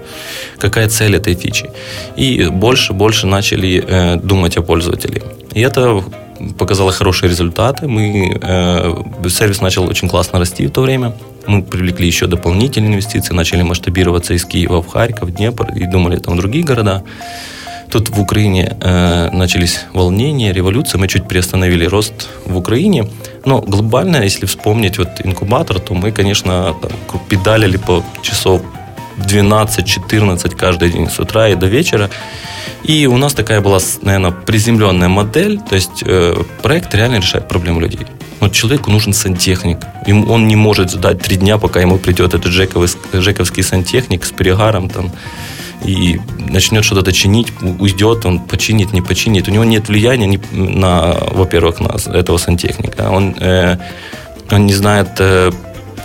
Какая 0.57 0.87
цель 0.87 1.17
этой 1.17 1.35
фичи? 1.35 1.69
И 2.15 2.45
больше, 2.45 2.93
больше 2.93 3.27
начали 3.27 3.83
э, 3.85 4.15
думать 4.15 4.57
о 4.57 4.61
пользователе. 4.61 5.21
И 5.53 5.59
это 5.59 6.01
показало 6.57 6.91
хорошие 6.91 7.29
результаты. 7.29 7.87
Мы, 7.87 8.39
э, 8.41 9.03
сервис 9.29 9.61
начал 9.61 9.89
очень 9.89 10.07
классно 10.07 10.39
расти 10.39 10.65
в 10.65 10.71
то 10.71 10.81
время. 10.81 11.13
Мы 11.49 11.63
привлекли 11.63 12.05
еще 12.05 12.27
дополнительные 12.27 12.91
инвестиции, 12.91 13.33
начали 13.33 13.63
масштабироваться 13.63 14.35
из 14.35 14.45
Киева 14.45 14.83
в 14.83 14.87
Харьков, 14.87 15.33
Днепр 15.33 15.73
и 15.73 15.85
думали 15.87 16.17
там 16.17 16.37
другие 16.37 16.63
города. 16.63 17.03
Тут 17.89 18.09
в 18.09 18.21
Украине 18.21 18.77
э, 18.79 19.31
начались 19.31 19.85
волнения, 19.91 20.53
революция, 20.53 20.99
мы 20.99 21.07
чуть 21.07 21.27
приостановили 21.27 21.85
рост 21.85 22.29
в 22.45 22.55
Украине. 22.55 23.09
Но 23.45 23.61
глобально, 23.61 24.17
если 24.17 24.45
вспомнить 24.45 24.99
вот 24.99 25.09
инкубатор, 25.23 25.79
то 25.79 25.95
мы, 25.95 26.11
конечно, 26.11 26.75
там, 26.79 26.91
педалили 27.27 27.77
по 27.77 28.03
часов 28.21 28.61
12-14 29.19 30.55
каждый 30.55 30.91
день 30.91 31.09
с 31.09 31.19
утра 31.19 31.49
и 31.49 31.55
до 31.55 31.67
вечера. 31.67 32.09
И 32.83 33.07
у 33.07 33.17
нас 33.17 33.33
такая 33.33 33.61
была, 33.61 33.79
наверное, 34.01 34.31
приземленная 34.31 35.09
модель, 35.09 35.59
то 35.59 35.75
есть 35.75 36.03
э, 36.05 36.35
проект 36.61 36.95
реально 36.95 37.17
решает 37.17 37.47
проблему 37.47 37.81
людей. 37.81 38.07
Вот 38.39 38.53
человеку 38.53 38.89
нужен 38.89 39.13
сантехник. 39.13 39.79
Ему, 40.07 40.31
он 40.31 40.47
не 40.47 40.55
может 40.55 40.91
ждать 40.91 41.21
три 41.21 41.35
дня, 41.35 41.57
пока 41.57 41.81
ему 41.81 41.97
придет 41.97 42.33
этот 42.33 42.51
жековый, 42.51 42.87
жековский 43.11 43.63
сантехник 43.63 44.23
с 44.23 44.31
перегаром 44.31 44.89
там, 44.89 45.11
и 45.83 46.19
начнет 46.37 46.83
что-то 46.83 47.11
чинить, 47.11 47.53
уйдет, 47.61 48.25
он 48.25 48.39
починит, 48.39 48.93
не 48.93 49.01
починит. 49.01 49.47
У 49.47 49.51
него 49.51 49.63
нет 49.63 49.87
влияния 49.87 50.39
на, 50.51 51.15
во-первых, 51.31 51.79
на 51.79 51.95
этого 52.13 52.37
сантехника. 52.37 53.09
Он, 53.09 53.35
э, 53.39 53.77
он 54.51 54.65
не 54.65 54.73
знает 54.73 55.09
э, 55.19 55.51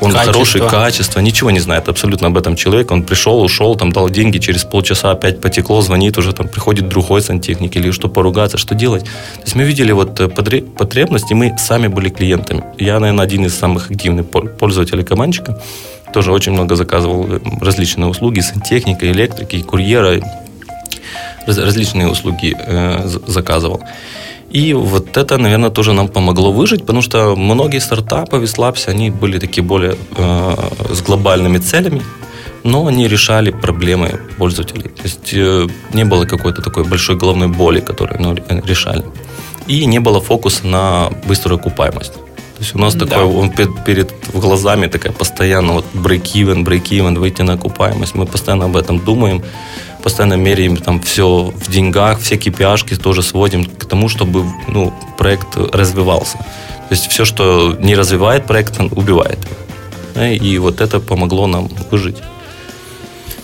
он 0.01 0.13
качество. 0.13 0.33
хороший, 0.33 0.61
качество, 0.69 1.21
ничего 1.21 1.51
не 1.51 1.61
знает 1.61 1.89
абсолютно 1.89 2.29
об 2.29 2.37
этом 2.37 2.57
человек. 2.57 2.91
Он 2.91 3.03
пришел, 3.03 3.41
ушел, 3.43 3.77
там 3.77 3.93
дал 3.93 4.11
деньги, 4.11 4.39
через 4.39 4.65
полчаса 4.65 5.11
опять 5.11 5.41
потекло, 5.41 5.81
звонит, 5.83 6.19
уже 6.19 6.33
там 6.33 6.49
приходит 6.49 6.89
другой 6.89 7.23
сантехник 7.23 7.77
или 7.77 7.91
что 7.91 8.09
поругаться, 8.09 8.59
что 8.59 8.75
делать. 8.75 9.05
То 9.05 9.43
есть 9.43 9.55
мы 9.55 9.65
видели 9.65 9.93
вот 9.93 10.21
э, 10.21 10.29
потребность, 10.29 11.31
и 11.31 11.35
мы 11.35 11.57
сами 11.59 11.89
были 11.89 12.09
клиентами. 12.09 12.65
Я, 12.79 12.99
наверное, 13.01 13.25
один 13.25 13.47
из 13.47 13.55
самых 13.57 13.91
активных 13.91 14.27
пользователей 14.27 15.05
Каманчика. 15.05 15.61
Тоже 16.13 16.33
очень 16.33 16.53
много 16.53 16.77
заказывал 16.77 17.27
э, 17.29 17.41
различные 17.61 18.07
услуги, 18.07 18.41
сантехника, 18.41 19.11
электрики, 19.11 19.63
курьера, 19.63 20.21
различные 21.47 22.09
услуги 22.09 22.55
э, 22.57 23.07
заказывал. 23.27 23.83
И 24.55 24.73
вот 24.73 25.17
это, 25.17 25.37
наверное, 25.37 25.71
тоже 25.71 25.93
нам 25.93 26.07
помогло 26.09 26.53
выжить, 26.53 26.81
потому 26.81 27.03
что 27.03 27.35
многие 27.37 27.81
стартапы 27.81 28.39
вИслапсе, 28.39 28.93
они 28.93 29.11
были 29.11 29.41
такие 29.41 29.65
более 29.65 29.97
э, 30.17 30.55
с 30.91 31.03
глобальными 31.03 31.59
целями, 31.59 32.03
но 32.63 32.87
они 32.87 33.09
решали 33.09 33.51
проблемы 33.51 34.21
пользователей. 34.39 34.91
То 34.91 35.03
есть 35.03 35.35
э, 35.35 35.67
не 35.93 36.05
было 36.05 36.25
какой-то 36.25 36.63
такой 36.63 36.85
большой 36.85 37.17
головной 37.17 37.49
боли, 37.49 37.81
которую 37.81 38.23
ну, 38.23 38.35
решали. 38.65 39.05
И 39.67 39.87
не 39.87 39.99
было 39.99 40.21
фокуса 40.21 40.67
на 40.69 41.11
быструю 41.27 41.59
окупаемость. 41.59 42.13
То 42.13 42.61
есть 42.61 42.77
у 42.77 42.79
нас 42.79 42.95
да. 42.95 43.07
такой, 43.07 43.25
он 43.25 43.51
перед, 43.51 43.85
перед 43.85 44.13
глазами 44.33 44.87
такая 44.87 45.13
постоянно 45.13 45.73
вот 45.73 45.87
break-even, 45.95 46.65
break-even, 46.65 47.19
выйти 47.19 47.43
на 47.43 47.55
окупаемость. 47.55 48.15
Мы 48.15 48.25
постоянно 48.25 48.67
об 48.67 48.77
этом 48.77 49.01
думаем 49.01 49.43
постоянно 50.05 50.35
меряем 50.35 50.77
там 50.77 51.01
все 51.01 51.27
в 51.57 51.71
деньгах, 51.71 52.21
все 52.21 52.37
KPI 52.37 53.01
тоже 53.03 53.23
сводим 53.23 53.65
к 53.65 53.87
тому, 53.87 54.11
чтобы 54.11 54.45
ну, 54.69 54.93
проект 55.17 55.57
развивался. 55.57 56.37
То 56.37 56.95
есть 56.95 57.11
все, 57.11 57.25
что 57.25 57.75
не 57.81 57.97
развивает 57.97 58.47
проект, 58.47 58.79
он 58.79 58.91
убивает. 58.95 59.39
И 60.43 60.59
вот 60.59 60.83
это 60.83 61.01
помогло 61.01 61.47
нам 61.47 61.69
выжить. 61.91 62.19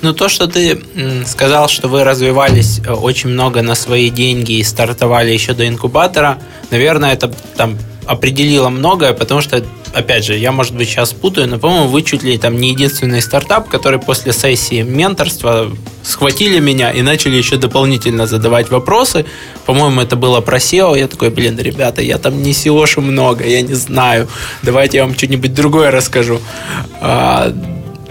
Ну, 0.03 0.13
то, 0.13 0.29
что 0.29 0.47
ты 0.47 0.83
сказал, 1.27 1.69
что 1.69 1.89
вы 1.89 2.05
развивались 2.05 2.81
э, 2.87 2.93
очень 2.93 3.31
много 3.31 3.61
на 3.61 3.75
свои 3.75 4.09
деньги 4.09 4.53
и 4.53 4.63
стартовали 4.63 5.31
еще 5.31 5.53
до 5.53 5.67
инкубатора, 5.67 6.39
наверное, 6.71 7.13
это 7.13 7.31
там 7.57 7.77
определило 8.07 8.71
многое, 8.71 9.13
потому 9.13 9.43
что, 9.43 9.63
опять 9.93 10.25
же, 10.25 10.37
я, 10.37 10.53
может 10.53 10.75
быть, 10.75 10.89
сейчас 10.89 11.13
путаю, 11.13 11.49
но, 11.49 11.59
по-моему, 11.59 11.89
вы 11.89 12.03
чуть 12.03 12.23
ли 12.23 12.39
там 12.39 12.57
не 12.57 12.71
единственный 12.71 13.23
стартап, 13.23 13.69
который 13.69 13.99
после 13.99 14.33
сессии 14.33 14.83
менторства 14.83 15.71
схватили 16.03 16.61
меня 16.61 16.91
и 16.91 17.03
начали 17.03 17.37
еще 17.37 17.57
дополнительно 17.57 18.27
задавать 18.27 18.71
вопросы. 18.71 19.27
По-моему, 19.67 20.01
это 20.01 20.17
было 20.17 20.41
про 20.41 20.59
SEO. 20.59 20.99
Я 20.99 21.09
такой, 21.09 21.31
блин, 21.31 21.59
ребята, 21.59 22.03
я 22.03 22.19
там 22.19 22.43
не 22.43 22.53
SEOшу 22.53 23.01
много, 23.01 23.45
я 23.45 23.63
не 23.63 23.75
знаю. 23.75 24.29
Давайте 24.63 24.99
я 24.99 25.05
вам 25.05 25.15
что-нибудь 25.15 25.55
другое 25.55 25.91
расскажу. 25.91 26.41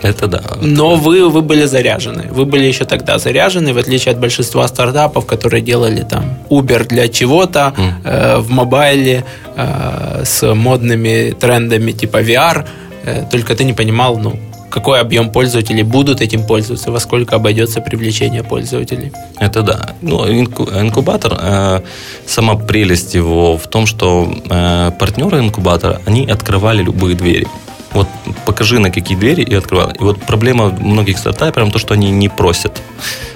Это 0.01 0.27
да. 0.27 0.41
Но 0.61 0.95
вы, 0.95 1.29
вы 1.29 1.41
были 1.41 1.65
заряжены. 1.65 2.27
Вы 2.31 2.45
были 2.45 2.65
еще 2.65 2.85
тогда 2.85 3.17
заряжены, 3.19 3.73
в 3.73 3.77
отличие 3.77 4.13
от 4.13 4.19
большинства 4.19 4.67
стартапов, 4.67 5.25
которые 5.25 5.61
делали 5.61 6.01
там 6.01 6.23
Uber 6.49 6.87
для 6.87 7.07
чего-то 7.07 7.73
mm. 7.77 7.91
э, 8.03 8.37
в 8.39 8.49
мобайле 8.49 9.23
э, 9.55 10.23
с 10.25 10.53
модными 10.55 11.31
трендами 11.31 11.91
типа 11.91 12.21
VR. 12.21 12.65
Э, 13.05 13.23
только 13.31 13.55
ты 13.55 13.63
не 13.65 13.73
понимал, 13.73 14.17
ну, 14.17 14.39
какой 14.69 14.99
объем 15.01 15.31
пользователей 15.31 15.83
будут 15.83 16.21
этим 16.21 16.43
пользоваться, 16.45 16.91
во 16.91 16.99
сколько 16.99 17.35
обойдется 17.35 17.81
привлечение 17.81 18.43
пользователей. 18.43 19.11
Это 19.39 19.61
да. 19.61 19.95
Ну, 20.01 20.27
инкубатор, 20.27 21.37
э, 21.39 21.81
сама 22.25 22.55
прелесть 22.55 23.15
его 23.15 23.57
в 23.57 23.67
том, 23.67 23.85
что 23.85 24.31
э, 24.49 24.91
партнеры 24.99 25.39
инкубатора, 25.39 26.01
они 26.05 26.25
открывали 26.31 26.83
любые 26.83 27.15
двери. 27.15 27.47
Вот 27.93 28.07
покажи, 28.45 28.79
на 28.79 28.91
какие 28.91 29.17
двери 29.17 29.43
и 29.43 29.55
открывай. 29.55 29.93
И 29.99 30.03
вот 30.03 30.21
проблема 30.21 30.69
многих 30.69 31.17
стартаперов 31.17 31.71
то, 31.71 31.79
что 31.79 31.93
они 31.93 32.11
не 32.11 32.29
просят. 32.29 32.81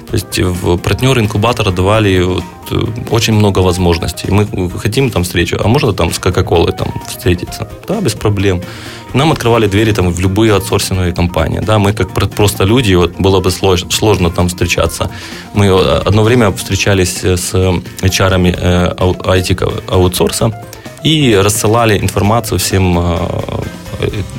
То 0.09 0.17
есть 0.17 0.39
в 0.39 0.77
партнеры 0.77 1.21
инкубатора 1.21 1.71
давали 1.71 2.21
вот, 2.21 2.43
э, 2.69 2.75
очень 3.09 3.33
много 3.33 3.59
возможностей. 3.59 4.31
Мы 4.31 4.69
хотим 4.79 5.09
там 5.09 5.23
встречу, 5.23 5.57
а 5.63 5.67
можно 5.67 5.91
там 5.93 6.13
с 6.13 6.19
Кока-Колой 6.19 6.71
там 6.71 6.87
встретиться? 7.07 7.67
Да, 7.87 7.99
без 7.99 8.13
проблем. 8.13 8.61
Нам 9.13 9.31
открывали 9.31 9.67
двери 9.67 9.91
там 9.91 10.11
в 10.11 10.19
любые 10.19 10.53
аутсорсинговые 10.53 11.13
компании. 11.13 11.61
Да, 11.61 11.79
мы 11.79 11.93
как 11.93 12.11
просто 12.35 12.63
люди, 12.63 12.93
вот 12.95 13.13
было 13.19 13.39
бы 13.39 13.49
сложно, 13.49 13.89
сложно 13.89 14.29
там 14.29 14.47
встречаться. 14.49 15.09
Мы 15.55 15.65
э, 15.65 16.01
одно 16.05 16.21
время 16.23 16.51
встречались 16.51 17.23
с 17.23 17.55
HR-ами 18.03 18.49
IT-аутсорса 18.99 20.45
э, 20.45 21.07
и 21.07 21.35
рассылали 21.35 21.97
информацию 21.97 22.59
всем 22.59 22.99
Э, 22.99 23.82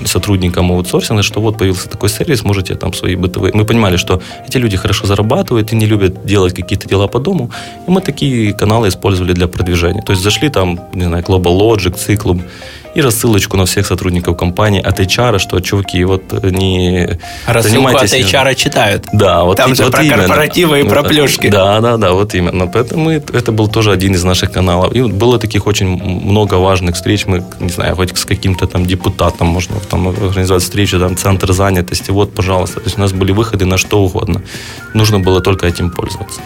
сотрудникам 0.05 0.73
аутсорсинга, 0.73 1.23
что 1.23 1.41
вот 1.41 1.59
появился 1.59 1.89
такой 1.89 2.09
сервис, 2.09 2.45
можете 2.45 2.75
там 2.75 2.93
свои 2.93 3.17
бытовые... 3.17 3.53
Мы 3.55 3.65
понимали, 3.65 3.97
что 3.97 4.21
эти 4.47 4.59
люди 4.59 4.77
хорошо 4.77 5.07
зарабатывают 5.07 5.73
и 5.73 5.77
не 5.77 5.87
любят 5.87 6.25
делать 6.25 6.55
какие-то 6.55 6.89
дела 6.89 7.07
по 7.07 7.19
дому, 7.19 7.51
и 7.87 7.91
мы 7.91 8.01
такие 8.01 8.53
каналы 8.53 8.89
использовали 8.89 9.33
для 9.33 9.49
продвижения. 9.49 10.03
То 10.03 10.13
есть 10.13 10.23
зашли 10.23 10.49
там, 10.49 10.81
не 10.95 11.05
знаю, 11.05 11.23
Global 11.23 11.59
Logic, 11.59 11.95
Cyclum, 11.95 12.43
и 12.95 13.01
рассылочку 13.01 13.57
на 13.57 13.67
всех 13.67 13.87
сотрудников 13.87 14.37
компании 14.37 14.81
от 14.81 15.01
HR, 15.01 15.39
что, 15.39 15.61
чуваки, 15.61 16.05
вот 16.05 16.33
не 16.43 17.19
Рассылку 17.47 17.77
занимайтесь... 17.77 18.13
от 18.13 18.21
HR 18.21 18.55
читают. 18.55 19.07
Да, 19.13 19.45
вот 19.45 19.57
Там 19.57 19.73
и, 19.73 19.75
же 19.75 19.85
вот 19.85 19.93
про 19.93 20.03
именно. 20.03 20.19
корпоративы 20.19 20.81
и 20.81 20.85
про 20.85 21.03
плюшки. 21.03 21.49
Да, 21.49 21.81
да, 21.81 21.97
да, 21.97 22.13
вот 22.13 22.35
именно. 22.35 22.67
Поэтому 22.67 23.11
это 23.11 23.53
был 23.53 23.69
тоже 23.69 23.91
один 23.91 24.15
из 24.15 24.25
наших 24.25 24.53
каналов. 24.53 24.95
И 24.95 25.03
было 25.03 25.39
таких 25.39 25.67
очень 25.67 25.87
много 25.87 26.55
важных 26.55 26.95
встреч. 26.95 27.27
Мы, 27.27 27.45
не 27.61 27.71
знаю, 27.71 27.97
хоть 27.97 28.17
с 28.17 28.25
каким-то 28.25 28.67
там 28.67 28.87
депутатом 28.87 29.49
можно 29.49 29.77
там 29.91 30.09
организовать 30.09 30.63
встречу, 30.63 30.99
там 30.99 31.17
центр 31.17 31.53
занятости. 31.53 32.11
Вот, 32.11 32.33
пожалуйста. 32.35 32.81
То 32.81 32.87
есть 32.87 32.99
у 32.99 33.01
нас 33.01 33.13
были 33.13 33.33
выходы 33.33 33.65
на 33.65 33.77
что 33.79 34.01
угодно. 34.01 34.43
Нужно 34.95 35.19
было 35.19 35.41
только 35.41 35.67
этим 35.67 35.91
пользоваться. 35.91 36.41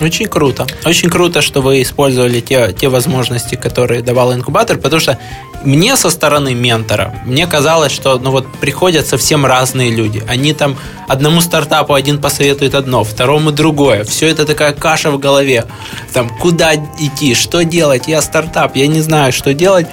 Очень 0.00 0.26
круто. 0.26 0.66
Очень 0.84 1.08
круто, 1.10 1.40
что 1.40 1.62
вы 1.62 1.82
использовали 1.82 2.40
те, 2.40 2.72
те 2.72 2.88
возможности, 2.88 3.54
которые 3.54 4.02
давал 4.02 4.34
инкубатор, 4.34 4.76
потому 4.76 5.00
что 5.00 5.18
мне 5.64 5.96
со 5.96 6.10
стороны 6.10 6.54
ментора, 6.54 7.14
мне 7.24 7.46
казалось, 7.46 7.92
что 7.92 8.18
ну 8.18 8.30
вот 8.30 8.46
приходят 8.60 9.06
совсем 9.06 9.46
разные 9.46 9.90
люди. 9.90 10.22
Они 10.28 10.52
там 10.52 10.76
одному 11.08 11.40
стартапу 11.40 11.94
один 11.94 12.20
посоветует 12.20 12.74
одно, 12.74 13.04
второму 13.04 13.52
другое. 13.52 14.04
Все 14.04 14.28
это 14.28 14.44
такая 14.44 14.72
каша 14.72 15.10
в 15.10 15.18
голове. 15.18 15.64
Там 16.12 16.28
куда 16.28 16.74
идти, 16.74 17.34
что 17.34 17.64
делать? 17.64 18.06
Я 18.06 18.22
стартап, 18.22 18.76
я 18.76 18.86
не 18.86 19.00
знаю, 19.00 19.32
что 19.32 19.54
делать. 19.54 19.86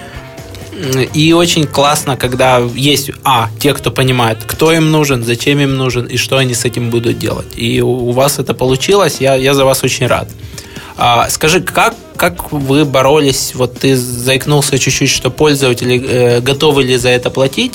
И 1.13 1.33
очень 1.33 1.65
классно, 1.65 2.17
когда 2.17 2.59
есть, 2.75 3.11
а, 3.23 3.49
те, 3.59 3.73
кто 3.73 3.91
понимает, 3.91 4.39
кто 4.45 4.71
им 4.71 4.91
нужен, 4.91 5.23
зачем 5.23 5.59
им 5.59 5.77
нужен 5.77 6.05
и 6.05 6.17
что 6.17 6.37
они 6.37 6.53
с 6.53 6.65
этим 6.65 6.89
будут 6.89 7.19
делать. 7.19 7.47
И 7.55 7.81
у 7.81 8.11
вас 8.11 8.39
это 8.39 8.53
получилось, 8.53 9.17
я, 9.19 9.35
я 9.35 9.53
за 9.53 9.65
вас 9.65 9.83
очень 9.83 10.07
рад. 10.07 10.27
А, 10.97 11.29
скажи, 11.29 11.61
как, 11.61 11.95
как 12.15 12.51
вы 12.51 12.85
боролись? 12.85 13.51
Вот 13.55 13.79
ты 13.79 13.95
заикнулся 13.95 14.77
чуть-чуть, 14.77 15.09
что 15.09 15.29
пользователи 15.31 16.03
э, 16.05 16.41
готовы 16.41 16.83
ли 16.83 16.97
за 16.97 17.09
это 17.09 17.29
платить? 17.29 17.73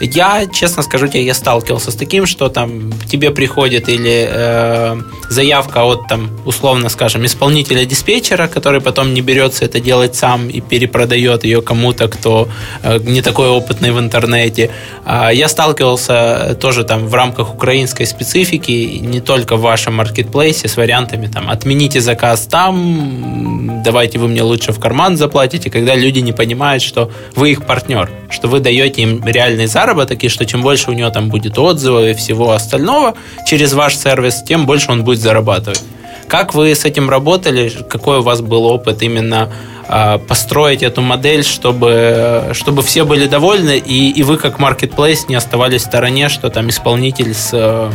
Я, 0.00 0.46
честно 0.46 0.82
скажу 0.82 1.08
тебе, 1.08 1.24
я 1.24 1.34
сталкивался 1.34 1.90
с 1.90 1.94
таким, 1.94 2.26
что 2.26 2.48
там 2.48 2.92
тебе 3.06 3.30
приходит 3.30 3.88
или 3.88 4.26
э, 4.30 5.00
заявка 5.28 5.84
от 5.84 6.08
там, 6.08 6.30
условно 6.46 6.88
скажем, 6.88 7.24
исполнителя 7.26 7.84
диспетчера, 7.84 8.48
который 8.48 8.80
потом 8.80 9.12
не 9.12 9.20
берется 9.20 9.66
это 9.66 9.78
делать 9.78 10.14
сам 10.14 10.48
и 10.48 10.60
перепродает 10.60 11.44
ее 11.44 11.60
кому-то, 11.60 12.08
кто 12.08 12.48
э, 12.82 12.98
не 12.98 13.20
такой 13.20 13.48
опытный 13.48 13.90
в 13.90 13.98
интернете. 13.98 14.70
А 15.04 15.30
я 15.30 15.48
сталкивался 15.48 16.56
тоже 16.58 16.84
там 16.84 17.06
в 17.06 17.14
рамках 17.14 17.54
украинской 17.54 18.06
специфики, 18.06 18.98
не 19.02 19.20
только 19.20 19.56
в 19.56 19.60
вашем 19.60 19.96
маркетплейсе, 19.96 20.68
с 20.68 20.76
вариантами 20.76 21.26
там 21.26 21.50
отмените 21.50 22.00
заказ 22.00 22.46
там, 22.46 23.82
давайте 23.84 24.18
вы 24.18 24.28
мне 24.28 24.42
лучше 24.42 24.72
в 24.72 24.80
карман 24.80 25.18
заплатите, 25.18 25.70
когда 25.70 25.94
люди 25.94 26.20
не 26.20 26.32
понимают, 26.32 26.82
что 26.82 27.10
вы 27.36 27.50
их 27.50 27.66
партнер, 27.66 28.10
что 28.30 28.48
вы 28.48 28.60
даете 28.60 29.02
им 29.02 29.24
реальный 29.24 29.66
заработок, 29.66 30.22
и 30.24 30.28
что 30.28 30.46
чем 30.46 30.62
больше 30.62 30.90
у 30.90 30.94
него 30.94 31.10
там 31.10 31.28
будет 31.28 31.58
отзывов 31.58 32.04
и 32.04 32.14
всего 32.14 32.52
остального 32.52 33.14
через 33.46 33.72
ваш 33.72 33.96
сервис, 33.96 34.42
тем 34.42 34.66
больше 34.66 34.90
он 34.92 35.04
будет 35.04 35.20
зарабатывать. 35.20 35.82
Как 36.28 36.54
вы 36.54 36.74
с 36.74 36.84
этим 36.84 37.10
работали? 37.10 37.72
Какой 37.88 38.18
у 38.18 38.22
вас 38.22 38.40
был 38.40 38.64
опыт 38.64 39.02
именно 39.02 39.50
а, 39.88 40.18
построить 40.18 40.84
эту 40.84 41.02
модель, 41.02 41.42
чтобы, 41.42 42.50
чтобы 42.52 42.82
все 42.82 43.04
были 43.04 43.26
довольны, 43.26 43.78
и, 43.78 44.12
и 44.12 44.22
вы 44.22 44.36
как 44.36 44.60
marketplace 44.60 45.26
не 45.28 45.34
оставались 45.34 45.82
в 45.82 45.86
стороне, 45.86 46.28
что 46.28 46.48
там 46.48 46.68
исполнитель 46.68 47.34
с 47.34 47.50
э, 47.52 47.90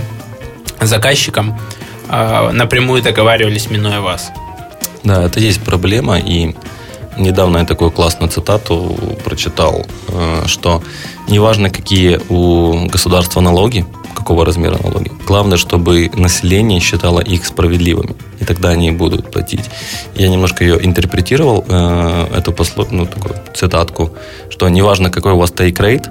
заказчиком 0.81 1.57
а, 2.09 2.51
напрямую 2.51 3.01
договаривались, 3.01 3.69
минуя 3.69 4.01
вас? 4.01 4.31
Да, 5.05 5.23
это 5.23 5.39
есть 5.39 5.63
проблема, 5.63 6.19
и 6.19 6.53
недавно 7.17 7.59
я 7.59 7.65
такую 7.65 7.91
классную 7.91 8.29
цитату 8.29 8.97
прочитал, 9.23 9.85
э, 10.09 10.43
что 10.47 10.81
неважно, 11.29 11.69
какие 11.69 12.19
у 12.29 12.87
государства 12.87 13.41
налоги, 13.41 13.85
какого 14.15 14.45
размера 14.45 14.77
налоги, 14.83 15.11
главное, 15.27 15.57
чтобы 15.57 16.09
население 16.13 16.79
считало 16.79 17.19
их 17.19 17.45
справедливыми, 17.45 18.15
и 18.39 18.45
тогда 18.45 18.69
они 18.69 18.91
будут 18.91 19.31
платить. 19.31 19.65
Я 20.15 20.29
немножко 20.29 20.63
ее 20.63 20.85
интерпретировал, 20.85 21.65
э, 21.67 22.37
эту 22.37 22.51
послу, 22.51 22.87
ну, 22.91 23.05
такую 23.05 23.35
цитатку, 23.53 24.11
что 24.49 24.69
неважно, 24.69 25.09
какой 25.09 25.33
у 25.33 25.37
вас 25.37 25.51
rate, 25.51 26.05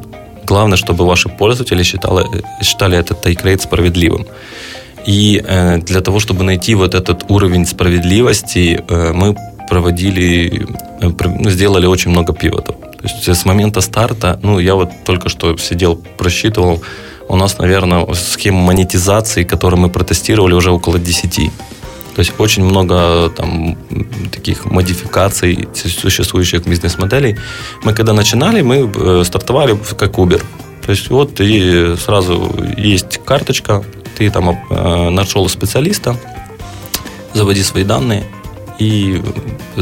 главное, 0.46 0.76
чтобы 0.76 1.06
ваши 1.06 1.28
пользователи 1.28 1.82
считали, 1.82 2.26
считали 2.62 2.98
этот 2.98 3.24
rate 3.26 3.62
справедливым. 3.62 4.26
И 5.06 5.42
э, 5.46 5.78
для 5.78 6.00
того, 6.00 6.18
чтобы 6.18 6.44
найти 6.44 6.74
вот 6.74 6.94
этот 6.94 7.24
уровень 7.28 7.66
справедливости, 7.66 8.82
мы 8.88 9.36
проводили, 9.68 10.62
э, 10.62 10.66
сделали 11.00 11.86
очень 11.86 12.10
много 12.10 12.32
пивотов. 12.32 12.76
То 12.76 13.08
есть 13.08 13.28
с 13.28 13.44
момента 13.44 13.80
старта, 13.80 14.38
ну, 14.42 14.58
я 14.58 14.74
вот 14.74 14.90
только 15.04 15.28
что 15.28 15.56
сидел, 15.58 15.96
просчитывал, 16.16 16.82
у 17.28 17.36
нас, 17.36 17.58
наверное, 17.58 18.06
схем 18.14 18.54
монетизации, 18.54 19.44
которые 19.44 19.80
мы 19.80 19.90
протестировали, 19.90 20.54
уже 20.54 20.70
около 20.70 20.98
10. 20.98 21.50
То 22.14 22.20
есть 22.20 22.32
очень 22.38 22.64
много 22.64 23.30
там 23.36 23.76
таких 24.30 24.66
модификаций 24.66 25.68
существующих 25.74 26.66
бизнес-моделей. 26.66 27.36
Мы 27.82 27.92
когда 27.92 28.12
начинали, 28.12 28.62
мы 28.62 28.90
э, 28.94 29.24
стартовали 29.24 29.76
как 29.96 30.18
Uber. 30.18 30.42
То 30.86 30.92
есть 30.92 31.10
вот 31.10 31.40
и 31.40 31.96
сразу 31.96 32.54
есть 32.76 33.20
карточка, 33.24 33.82
ты 34.16 34.30
там 34.30 34.50
э, 34.50 35.10
нашел 35.10 35.48
специалиста, 35.48 36.16
заводи 37.32 37.62
свои 37.62 37.84
данные, 37.84 38.24
и 38.84 39.22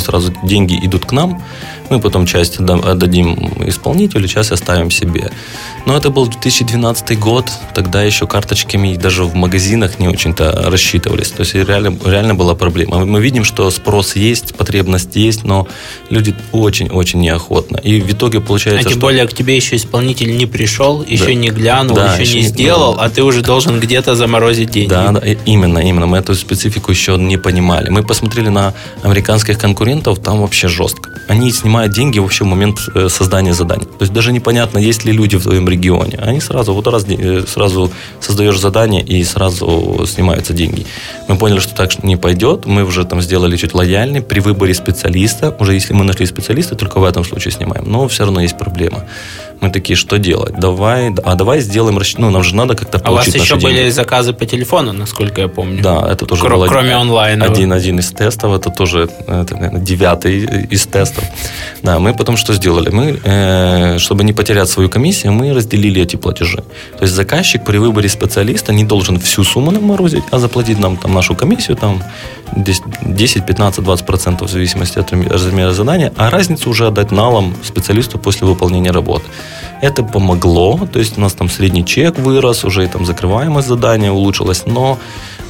сразу 0.01 0.33
деньги 0.45 0.79
идут 0.87 1.07
к 1.07 1.13
нам, 1.13 1.43
мы 1.91 2.01
потом 2.01 2.27
часть 2.27 2.59
отдадим 2.61 3.35
исполнителю, 3.69 4.27
часть 4.29 4.53
оставим 4.53 4.91
себе. 4.91 5.31
Но 5.87 5.97
это 5.97 6.11
был 6.11 6.27
2012 6.27 7.19
год, 7.19 7.51
тогда 7.75 8.03
еще 8.03 8.27
карточками 8.27 8.95
даже 8.97 9.25
в 9.25 9.35
магазинах 9.35 9.99
не 9.99 10.09
очень-то 10.09 10.71
рассчитывались. 10.71 11.31
То 11.31 11.41
есть 11.43 11.55
реально, 11.55 11.97
реально 12.05 12.35
была 12.35 12.55
проблема. 12.55 13.05
Мы 13.05 13.21
видим, 13.21 13.45
что 13.45 13.71
спрос 13.71 14.17
есть, 14.17 14.55
потребность 14.55 15.17
есть, 15.17 15.45
но 15.45 15.67
люди 16.09 16.35
очень-очень 16.53 17.21
неохотно. 17.21 17.79
И 17.79 18.01
в 18.01 18.11
итоге 18.13 18.41
получается, 18.41 18.81
А 18.81 18.85
тем 18.85 18.93
что... 18.93 19.01
более 19.01 19.27
к 19.27 19.35
тебе 19.35 19.57
еще 19.57 19.77
исполнитель 19.77 20.37
не 20.37 20.47
пришел, 20.47 21.05
еще 21.07 21.27
Да. 21.27 21.35
не 21.35 21.51
глянул, 21.51 21.97
Да, 21.97 22.15
еще 22.15 22.23
еще 22.23 22.35
не 22.37 22.43
не- 22.43 22.49
сделал, 22.49 22.97
а 22.99 23.11
ты 23.11 23.23
уже 23.23 23.43
должен 23.43 23.81
где-то 23.81 24.15
заморозить 24.15 24.71
деньги. 24.71 24.89
Да, 24.91 25.11
да, 25.13 25.21
именно, 25.45 25.79
именно. 25.81 26.07
Мы 26.07 26.19
эту 26.19 26.35
специфику 26.35 26.91
еще 26.93 27.17
не 27.17 27.37
понимали. 27.37 27.91
Мы 27.91 28.03
посмотрели 28.03 28.49
на 28.49 28.73
американских 29.03 29.59
конкурентов, 29.59 30.19
там 30.19 30.41
вообще 30.41 30.69
жестко. 30.69 31.11
Они 31.29 31.51
снимают 31.53 31.93
деньги 31.93 32.19
вообще 32.19 32.45
в 32.45 32.47
момент 32.47 32.79
э, 32.95 33.09
создания 33.09 33.55
заданий. 33.55 33.85
То 33.85 34.03
есть 34.03 34.13
даже 34.13 34.33
непонятно, 34.33 34.79
есть 34.79 35.05
ли 35.05 35.13
люди 35.13 35.37
в 35.37 35.43
твоем 35.43 35.69
регионе. 35.69 36.19
Они 36.19 36.41
сразу, 36.41 36.75
вот 36.75 36.87
раз, 36.87 37.05
э, 37.09 37.45
сразу 37.47 37.91
создаешь 38.21 38.59
задание 38.59 39.03
и 39.03 39.25
сразу 39.25 40.05
снимаются 40.07 40.53
деньги. 40.53 40.87
Мы 41.29 41.37
поняли, 41.37 41.61
что 41.61 41.75
так 41.75 42.03
не 42.05 42.17
пойдет. 42.17 42.67
Мы 42.67 42.85
уже 42.85 43.05
там 43.05 43.23
сделали 43.23 43.57
чуть 43.57 43.75
лояльнее. 43.75 44.23
При 44.23 44.41
выборе 44.41 44.75
специалиста, 44.75 45.55
уже 45.59 45.75
если 45.75 45.95
мы 45.95 46.05
нашли 46.05 46.27
специалиста, 46.27 46.75
только 46.75 46.99
в 46.99 47.05
этом 47.05 47.25
случае 47.25 47.53
снимаем. 47.53 47.85
Но 47.87 48.09
все 48.09 48.25
равно 48.25 48.41
есть 48.41 48.59
проблема. 48.59 49.05
Мы 49.63 49.71
такие, 49.71 49.95
что 49.97 50.19
делать? 50.19 50.55
Давай, 50.59 51.15
а 51.25 51.35
давай 51.37 51.61
сделаем, 51.61 51.97
расч- 51.97 52.17
ну, 52.19 52.31
нам 52.31 52.43
же 52.43 52.57
надо 52.57 52.75
как-то 52.75 52.99
А 53.05 53.11
у 53.11 53.15
вас 53.15 53.25
получить 53.27 53.43
еще 53.45 53.57
деньги. 53.59 53.65
были 53.79 53.91
заказы 53.91 54.33
по 54.33 54.45
телефону, 54.45 54.93
насколько 54.93 55.41
я 55.41 55.47
помню. 55.49 55.81
Да, 55.81 56.05
это 56.11 56.27
тоже 56.27 56.43
Кро- 56.43 56.57
был 56.57 56.63
один- 56.65 56.73
кроме 56.75 56.97
онлайна. 56.97 57.45
Один, 57.45 57.73
один 57.73 58.01
из 58.01 58.11
тестов, 58.11 58.53
это 58.55 58.71
тоже, 58.71 59.09
это, 59.29 59.55
наверное, 59.55 59.81
девятый 59.81 60.67
из 60.75 60.85
тестов. 60.87 61.23
Да, 61.83 62.01
мы 62.01 62.13
потом 62.13 62.37
что 62.37 62.53
сделали? 62.55 62.91
Мы, 62.91 63.21
э, 63.25 63.99
чтобы 63.99 64.25
не 64.25 64.33
потерять 64.33 64.69
свою 64.69 64.89
комиссию, 64.89 65.33
мы 65.33 65.55
разделили 65.55 66.03
эти 66.03 66.17
платежи. 66.17 66.57
То 66.99 67.03
есть 67.05 67.15
заказчик 67.15 67.65
при 67.65 67.79
выборе 67.79 68.09
специалиста 68.09 68.73
не 68.73 68.85
должен 68.85 69.21
всю 69.21 69.45
сумму 69.45 69.71
нам 69.71 69.85
морозить, 69.85 70.25
а 70.33 70.41
заплатить 70.41 70.81
нам 70.81 70.97
там 70.97 71.15
нашу 71.15 71.37
комиссию, 71.37 71.77
там 71.77 72.03
10, 72.57 72.83
10, 73.03 73.47
15, 73.47 73.85
20 73.85 74.07
процентов 74.07 74.49
в 74.49 74.53
зависимости 74.53 74.99
от 74.99 75.13
размера- 75.13 75.73
задания, 75.73 76.13
а 76.17 76.31
разницу 76.31 76.71
уже 76.71 76.87
отдать 76.87 77.11
налом 77.13 77.55
специалисту 77.63 78.19
после 78.19 78.47
выполнения 78.47 78.91
работы. 78.91 79.25
Это 79.81 80.03
помогло, 80.03 80.79
то 80.93 80.99
есть 80.99 81.19
у 81.19 81.21
нас 81.21 81.33
там 81.33 81.49
средний 81.49 81.85
чек 81.85 82.19
вырос, 82.19 82.65
уже 82.65 82.85
и 82.85 82.87
там 82.87 83.07
закрываемость 83.07 83.69
задания 83.69 84.13
улучшилась, 84.13 84.67
но, 84.67 84.99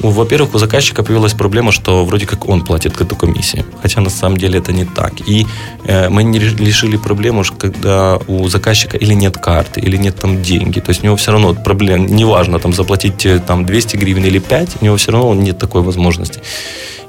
во-первых, 0.09 0.55
у 0.55 0.57
заказчика 0.57 1.03
появилась 1.03 1.33
проблема, 1.33 1.71
что 1.71 2.05
вроде 2.05 2.25
как 2.25 2.49
он 2.49 2.61
платит 2.61 2.99
эту 3.01 3.15
комиссию, 3.15 3.65
хотя 3.81 4.01
на 4.01 4.09
самом 4.09 4.37
деле 4.37 4.59
это 4.59 4.73
не 4.73 4.85
так. 4.85 5.13
И 5.27 5.45
э, 5.85 6.09
мы 6.09 6.23
не 6.23 6.39
ре- 6.39 6.65
решили 6.65 6.97
проблему, 6.97 7.43
когда 7.57 8.19
у 8.27 8.47
заказчика 8.47 8.97
или 8.97 9.13
нет 9.13 9.37
карты, 9.37 9.79
или 9.81 9.97
нет 9.97 10.15
там 10.15 10.41
деньги, 10.41 10.79
то 10.79 10.89
есть 10.89 11.03
у 11.03 11.05
него 11.05 11.15
все 11.15 11.31
равно 11.31 11.53
проблема, 11.53 12.05
неважно 12.09 12.59
там 12.59 12.73
заплатить 12.73 13.25
э, 13.25 13.39
там 13.39 13.65
200 13.65 13.97
гривен 13.97 14.25
или 14.25 14.39
5, 14.39 14.69
у 14.81 14.85
него 14.85 14.95
все 14.97 15.11
равно 15.11 15.33
нет 15.33 15.57
такой 15.57 15.81
возможности. 15.81 16.41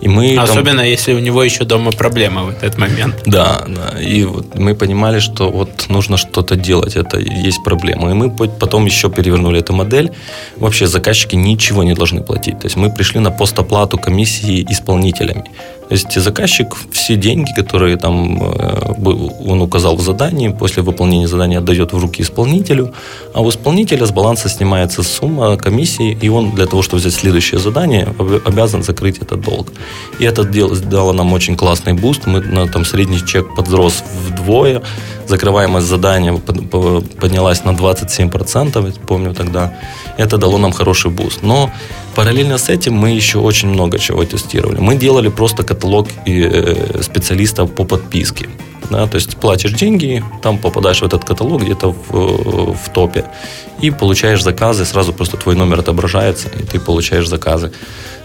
И 0.04 0.08
мы 0.08 0.34
там- 0.34 0.44
Особенно, 0.44 0.82
если 0.82 1.14
у 1.14 1.18
него 1.20 1.42
еще 1.44 1.64
дома 1.64 1.90
проблема 1.92 2.42
в 2.44 2.48
этот 2.50 2.78
момент. 2.78 3.14
да, 3.26 3.64
да. 3.68 3.98
И 4.00 4.24
вот 4.24 4.54
мы 4.58 4.74
понимали, 4.74 5.18
что 5.20 5.50
вот 5.50 5.86
нужно 5.88 6.16
что-то 6.16 6.56
делать, 6.56 6.96
это 6.96 7.18
есть 7.18 7.64
проблема. 7.64 8.10
И 8.10 8.14
мы 8.14 8.30
по- 8.30 8.48
потом 8.48 8.86
еще 8.86 9.08
перевернули 9.08 9.60
эту 9.60 9.72
модель. 9.72 10.10
Вообще 10.56 10.86
заказчики 10.86 11.36
ничего 11.36 11.82
не 11.84 11.94
должны 11.94 12.20
платить. 12.22 12.58
То 12.60 12.66
есть 12.66 12.76
мы 12.76 12.90
пришли 12.94 13.20
на 13.20 13.30
постоплату 13.30 13.98
комиссии 13.98 14.66
исполнителями. 14.70 15.44
То 15.88 15.94
есть 15.94 16.20
заказчик 16.20 16.74
все 16.92 17.16
деньги, 17.16 17.50
которые 17.54 17.96
там 17.96 18.42
э, 18.42 18.94
он 19.46 19.60
указал 19.60 19.96
в 19.96 20.00
задании, 20.00 20.48
после 20.48 20.82
выполнения 20.82 21.28
задания 21.28 21.58
отдает 21.58 21.92
в 21.92 21.98
руки 21.98 22.22
исполнителю, 22.22 22.92
а 23.34 23.40
у 23.42 23.48
исполнителя 23.48 24.06
с 24.06 24.10
баланса 24.10 24.48
снимается 24.48 25.02
сумма 25.02 25.56
комиссии, 25.56 26.16
и 26.22 26.28
он 26.28 26.52
для 26.52 26.66
того, 26.66 26.82
чтобы 26.82 27.00
взять 27.00 27.14
следующее 27.14 27.60
задание, 27.60 28.04
об- 28.18 28.46
обязан 28.46 28.82
закрыть 28.82 29.18
этот 29.18 29.40
долг. 29.42 29.68
И 30.18 30.24
это 30.24 30.44
дало 30.44 31.12
нам 31.12 31.32
очень 31.32 31.56
классный 31.56 31.92
буст. 31.92 32.26
Мы 32.26 32.40
на 32.40 32.66
там 32.66 32.84
средний 32.84 33.20
чек 33.26 33.54
подрос 33.54 34.02
вдвое, 34.28 34.82
закрываемость 35.26 35.87
задания 35.87 36.32
под- 36.32 36.70
по- 36.70 37.00
поднялась 37.20 37.64
на 37.64 37.72
27%, 37.72 38.87
я 38.87 38.92
помню 39.06 39.34
тогда. 39.34 39.72
Это 40.18 40.38
дало 40.38 40.58
нам 40.58 40.72
хороший 40.72 41.10
буст. 41.10 41.42
Но 41.42 41.70
параллельно 42.14 42.58
с 42.58 42.68
этим 42.68 42.94
мы 42.94 43.10
еще 43.10 43.38
очень 43.38 43.68
много 43.68 43.98
чего 43.98 44.24
тестировали. 44.24 44.80
Мы 44.80 44.96
делали 44.96 45.28
просто 45.30 45.62
каталог 45.62 46.08
э, 46.26 47.00
специалистов 47.02 47.70
по 47.74 47.84
подписке. 47.84 48.48
Да, 48.90 49.06
то 49.06 49.16
есть 49.16 49.37
платишь 49.37 49.72
деньги, 49.72 50.22
там 50.42 50.58
попадаешь 50.58 51.00
в 51.00 51.04
этот 51.04 51.24
каталог 51.24 51.62
где-то 51.62 51.88
в, 51.92 52.14
э, 52.14 52.74
в 52.84 52.88
топе 52.92 53.24
и 53.86 53.90
получаешь 53.90 54.42
заказы, 54.42 54.84
сразу 54.84 55.12
просто 55.12 55.36
твой 55.36 55.54
номер 55.56 55.80
отображается, 55.80 56.48
и 56.48 56.62
ты 56.62 56.78
получаешь 56.80 57.28
заказы. 57.28 57.70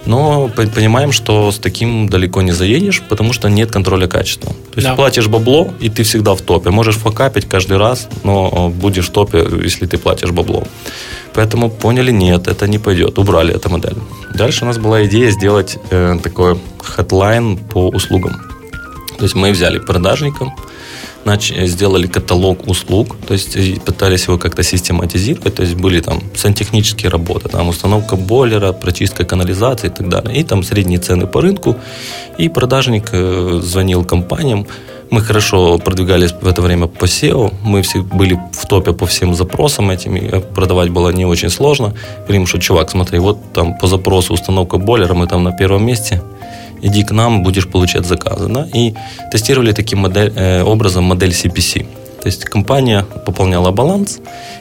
Но 0.05 0.47
по- 0.47 0.65
понимаем, 0.67 1.11
что 1.11 1.51
с 1.51 1.59
таким 1.59 2.07
далеко 2.09 2.41
не 2.41 2.53
заедешь, 2.53 3.01
потому 3.09 3.33
что 3.33 3.49
нет 3.49 3.71
контроля 3.71 4.07
качества. 4.07 4.49
То 4.71 4.75
есть 4.77 4.87
Да. 4.87 4.95
платишь 4.95 5.27
бабло, 5.27 5.73
и 5.81 5.89
ты 5.89 6.03
всегда 6.03 6.33
в 6.33 6.41
топе. 6.41 6.69
Можешь 6.69 6.95
факапить 6.95 7.49
каждый 7.49 7.77
раз, 7.77 8.07
но 8.23 8.49
э, 8.73 8.79
будешь 8.81 9.07
в 9.07 9.11
топе, 9.11 9.45
если 9.65 9.85
ты 9.87 9.97
платишь 9.97 10.31
бабло. 10.31 10.63
Поэтому 11.33 11.69
поняли, 11.69 12.11
нет, 12.11 12.47
это 12.47 12.67
не 12.67 12.79
пойдет. 12.79 13.19
Убрали 13.19 13.53
эту 13.53 13.69
модель. 13.69 13.95
Дальше 14.33 14.63
у 14.63 14.67
нас 14.67 14.77
была 14.77 15.05
идея 15.05 15.31
сделать 15.31 15.77
э, 15.91 16.17
такой 16.23 16.57
hotline 16.81 17.57
по 17.57 17.89
услугам. 17.89 18.33
То 19.17 19.25
есть 19.25 19.35
мы 19.35 19.51
взяли 19.51 19.79
продажника, 19.79 20.45
сделали 21.37 22.07
каталог 22.07 22.67
услуг, 22.67 23.15
то 23.27 23.33
есть 23.33 23.83
пытались 23.83 24.27
его 24.27 24.37
как-то 24.37 24.63
систематизировать, 24.63 25.55
то 25.55 25.63
есть 25.63 25.75
были 25.75 26.01
там 26.01 26.21
сантехнические 26.35 27.09
работы, 27.09 27.49
там 27.49 27.69
установка 27.69 28.15
бойлера, 28.15 28.71
прочистка 28.71 29.25
канализации 29.25 29.87
и 29.87 29.91
так 29.91 30.09
далее, 30.09 30.39
и 30.39 30.43
там 30.43 30.63
средние 30.63 30.99
цены 30.99 31.27
по 31.27 31.41
рынку, 31.41 31.75
и 32.37 32.49
продажник 32.49 33.09
э, 33.11 33.59
звонил 33.63 34.03
компаниям, 34.03 34.65
мы 35.11 35.21
хорошо 35.21 35.79
продвигались 35.79 36.33
в 36.41 36.47
это 36.47 36.61
время 36.61 36.87
по 36.87 37.05
SEO, 37.05 37.53
мы 37.63 37.81
все 37.81 38.01
были 38.01 38.39
в 38.51 38.67
топе 38.67 38.93
по 38.93 39.05
всем 39.05 39.35
запросам 39.35 39.89
этим, 39.89 40.15
и 40.15 40.27
э, 40.27 40.39
продавать 40.39 40.89
было 40.89 41.09
не 41.09 41.25
очень 41.25 41.49
сложно. 41.49 41.93
Говорим, 42.27 42.45
что, 42.45 42.59
чувак, 42.59 42.91
смотри, 42.91 43.19
вот 43.19 43.37
там 43.53 43.77
по 43.77 43.87
запросу 43.87 44.33
установка 44.33 44.77
бойлера, 44.77 45.13
мы 45.13 45.27
там 45.27 45.43
на 45.43 45.51
первом 45.51 45.85
месте, 45.85 46.21
иди 46.81 47.03
к 47.03 47.11
нам, 47.11 47.43
будешь 47.43 47.67
получать 47.67 48.05
заказы. 48.05 48.47
Да? 48.47 48.67
И 48.73 48.93
тестировали 49.31 49.71
таким 49.71 49.99
модель, 49.99 50.33
э, 50.35 50.63
образом 50.63 51.03
модель 51.03 51.31
CPC. 51.31 51.85
То 52.21 52.27
есть 52.27 52.45
компания 52.45 53.05
пополняла 53.25 53.71
баланс 53.71 54.19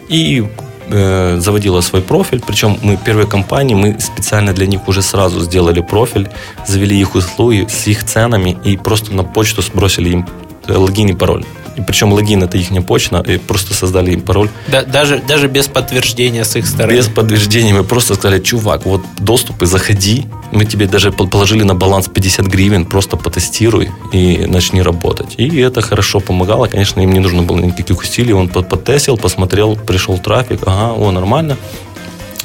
и 0.09 0.47
э, 0.91 1.39
заводила 1.41 1.81
свой 1.81 2.03
профиль. 2.03 2.41
Причем 2.47 2.79
мы 2.83 2.97
первой 2.97 3.27
компании, 3.27 3.75
мы 3.75 4.01
специально 4.01 4.53
для 4.53 4.67
них 4.67 4.89
уже 4.89 5.03
сразу 5.03 5.41
сделали 5.41 5.81
профиль, 5.81 6.29
завели 6.67 7.01
их 7.01 7.15
услуги 7.15 7.67
с 7.69 7.87
их 7.89 8.05
ценами 8.05 8.57
и 8.65 8.77
просто 8.77 9.15
на 9.15 9.25
почту 9.25 9.63
сбросили 9.63 10.11
им 10.11 10.27
э, 10.69 10.77
логин 10.77 11.09
и 11.09 11.15
пароль. 11.15 11.45
И 11.79 11.81
причем 11.81 12.13
логин 12.13 12.43
это 12.43 12.59
их 12.59 12.69
почта, 12.87 13.21
и 13.21 13.39
просто 13.39 13.73
создали 13.75 14.11
им 14.11 14.21
пароль. 14.21 14.49
Да- 14.67 14.83
даже, 14.83 15.23
даже 15.29 15.47
без 15.49 15.69
подтверждения 15.69 16.45
с 16.45 16.57
их 16.57 16.67
стороны. 16.67 16.97
Без 16.97 17.09
подтверждения 17.09 17.73
мы 17.73 17.85
просто 17.85 18.15
сказали, 18.15 18.41
чувак, 18.43 18.85
вот 18.85 19.01
доступы, 19.19 19.67
заходи. 19.67 20.27
Мы 20.53 20.65
тебе 20.65 20.87
даже 20.87 21.13
пол- 21.13 21.29
положили 21.29 21.63
на 21.63 21.75
баланс 21.75 22.09
50 22.09 22.47
гривен, 22.47 22.85
просто 22.85 23.17
потестируй 23.17 23.91
и 24.13 24.47
начни 24.47 24.83
работать. 24.83 25.35
И 25.39 25.61
это 25.61 25.81
хорошо 25.83 26.21
помогало. 26.21 26.67
Конечно, 26.67 27.01
им 27.01 27.13
не 27.13 27.21
нужно 27.21 27.43
было 27.43 27.61
никаких 27.61 28.01
усилий. 28.01 28.33
Он 28.35 28.49
по- 28.49 28.63
потестил, 28.63 29.17
посмотрел, 29.17 29.77
пришел 29.77 30.19
трафик, 30.19 30.61
ага, 30.67 30.93
о, 30.95 31.11
нормально. 31.13 31.57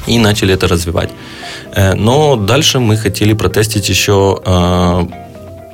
И 0.06 0.18
начали 0.18 0.54
это 0.54 0.68
развивать. 0.68 1.10
Э, 1.74 1.94
Но 1.94 2.36
дальше 2.36 2.78
мы 2.78 2.96
хотели 2.96 3.32
протестить 3.34 3.88
еще 3.88 4.40
э, 4.44 5.06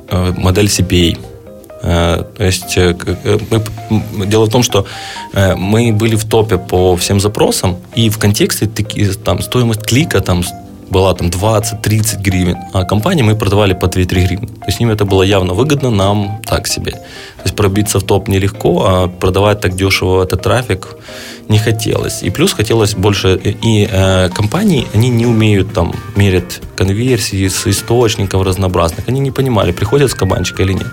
э, 0.09 0.33
модель 0.37 0.65
CPA. 0.67 1.17
Э, 1.83 2.23
То 2.37 2.43
есть 2.43 2.77
э, 2.77 2.95
э, 3.25 3.39
мы, 3.49 4.25
дело 4.27 4.45
в 4.45 4.49
том, 4.49 4.63
что 4.63 4.85
мы 5.57 5.91
были 5.93 6.15
в 6.15 6.25
топе 6.25 6.57
по 6.57 6.95
всем 6.95 7.19
запросам, 7.19 7.75
и 7.97 8.09
в 8.09 8.17
контексте 8.17 8.67
таки- 8.67 9.05
там, 9.23 9.41
стоимость 9.41 9.81
клика 9.81 10.21
там, 10.21 10.43
с- 10.43 10.53
была 10.89 11.13
там 11.13 11.29
20-30 11.29 12.21
гривен, 12.21 12.57
а 12.73 12.83
компании 12.83 13.23
мы 13.23 13.35
продавали 13.35 13.73
по 13.73 13.85
2-3 13.87 14.25
гривны. 14.27 14.47
То 14.47 14.65
есть 14.67 14.81
им 14.81 14.89
это 14.89 15.05
было 15.05 15.23
явно 15.23 15.53
выгодно, 15.53 15.89
нам 15.89 16.41
так 16.45 16.67
себе. 16.67 16.93
То 17.41 17.47
есть 17.47 17.55
пробиться 17.55 17.99
в 17.99 18.03
топ 18.03 18.27
нелегко, 18.27 18.85
а 18.85 19.07
продавать 19.07 19.61
так 19.61 19.75
дешево 19.75 20.23
этот 20.23 20.43
трафик 20.43 20.95
не 21.49 21.57
хотелось. 21.57 22.23
И 22.23 22.29
плюс 22.29 22.53
хотелось 22.53 22.93
больше... 22.93 23.39
И 23.43 23.87
э, 23.91 24.29
компании, 24.29 24.87
они 24.93 25.09
не 25.09 25.25
умеют 25.25 25.73
там 25.73 25.93
мерять 26.15 26.61
конверсии 26.75 27.47
с 27.47 27.67
источников 27.67 28.43
разнообразных. 28.43 29.09
Они 29.09 29.19
не 29.19 29.31
понимали, 29.31 29.71
приходят 29.71 30.11
с 30.11 30.13
кабанчика 30.13 30.63
или 30.63 30.73
нет. 30.73 30.87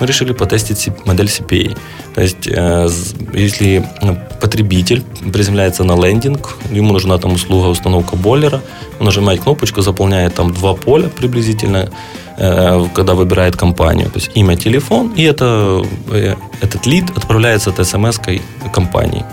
Мы 0.00 0.06
решили 0.06 0.32
потестить 0.32 0.88
модель 1.06 1.26
CPA. 1.26 1.78
То 2.14 2.20
есть, 2.20 2.48
э, 2.48 2.88
если 3.32 3.84
ну, 4.02 4.18
потребитель 4.40 5.02
приземляется 5.32 5.84
на 5.84 5.94
лендинг, 5.94 6.56
ему 6.72 6.92
нужна 6.92 7.18
там 7.18 7.32
услуга 7.32 7.68
установка 7.68 8.16
бойлера, 8.16 8.60
он 8.98 9.06
нажимает 9.06 9.40
кнопочку, 9.40 9.82
заполняет 9.82 10.34
там 10.34 10.52
два 10.52 10.74
поля 10.74 11.08
приблизительно, 11.08 11.76
э, 11.76 11.90
когда 12.36 13.14
выбирает 13.14 13.56
компанию. 13.56 14.10
То 14.10 14.18
есть 14.18 14.30
имя, 14.34 14.56
телефон, 14.56 15.12
и 15.16 15.22
это, 15.22 15.82
э, 16.10 16.34
этот 16.60 16.86
лид 16.86 17.04
отправляется 17.16 17.70
от 17.70 17.86
смс 17.86 18.20
компании. 18.72 19.24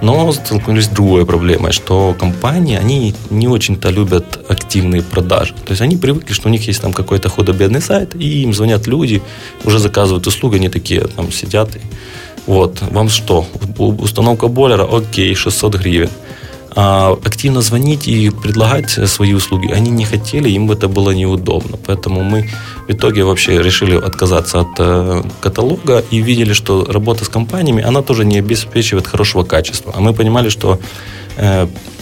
Но 0.00 0.32
столкнулись 0.32 0.84
с 0.84 0.88
другой 0.88 1.26
проблемой, 1.26 1.72
что 1.72 2.14
компании, 2.18 2.76
они 2.76 3.14
не 3.30 3.48
очень-то 3.48 3.90
любят 3.90 4.38
активные 4.48 5.02
продажи. 5.02 5.54
То 5.54 5.72
есть 5.72 5.82
они 5.82 5.96
привыкли, 5.96 6.32
что 6.32 6.48
у 6.48 6.52
них 6.52 6.68
есть 6.68 6.80
там 6.80 6.92
какой-то 6.92 7.28
худо-бедный 7.28 7.80
сайт, 7.80 8.14
и 8.14 8.42
им 8.42 8.54
звонят 8.54 8.86
люди, 8.86 9.20
уже 9.64 9.78
заказывают 9.78 10.26
услуги, 10.26 10.56
они 10.56 10.68
такие 10.68 11.00
там 11.00 11.32
сидят. 11.32 11.74
И, 11.76 11.80
вот, 12.46 12.80
вам 12.90 13.08
что? 13.08 13.44
Установка 13.78 14.48
бойлера, 14.48 14.84
окей, 14.84 15.34
600 15.34 15.74
гривен. 15.74 16.10
А 16.80 17.18
активно 17.24 17.60
звонить 17.60 18.06
и 18.06 18.30
предлагать 18.30 18.90
свои 19.10 19.34
услуги 19.34 19.72
они 19.72 19.90
не 19.90 20.04
хотели, 20.04 20.48
им 20.48 20.70
это 20.70 20.86
было 20.86 21.10
неудобно. 21.10 21.76
Поэтому 21.76 22.22
мы 22.22 22.48
в 22.86 22.92
итоге 22.92 23.24
вообще 23.24 23.60
решили 23.60 23.96
отказаться 23.96 24.60
от 24.60 24.68
э, 24.78 25.22
каталога 25.40 26.04
и 26.12 26.22
видели, 26.22 26.52
что 26.52 26.84
работа 26.84 27.24
с 27.24 27.28
компаниями, 27.28 27.82
она 27.82 28.00
тоже 28.02 28.24
не 28.24 28.38
обеспечивает 28.38 29.08
хорошего 29.08 29.42
качества. 29.42 29.92
А 29.96 30.00
мы 30.00 30.12
понимали, 30.14 30.50
что 30.50 30.74
э, 30.74 30.78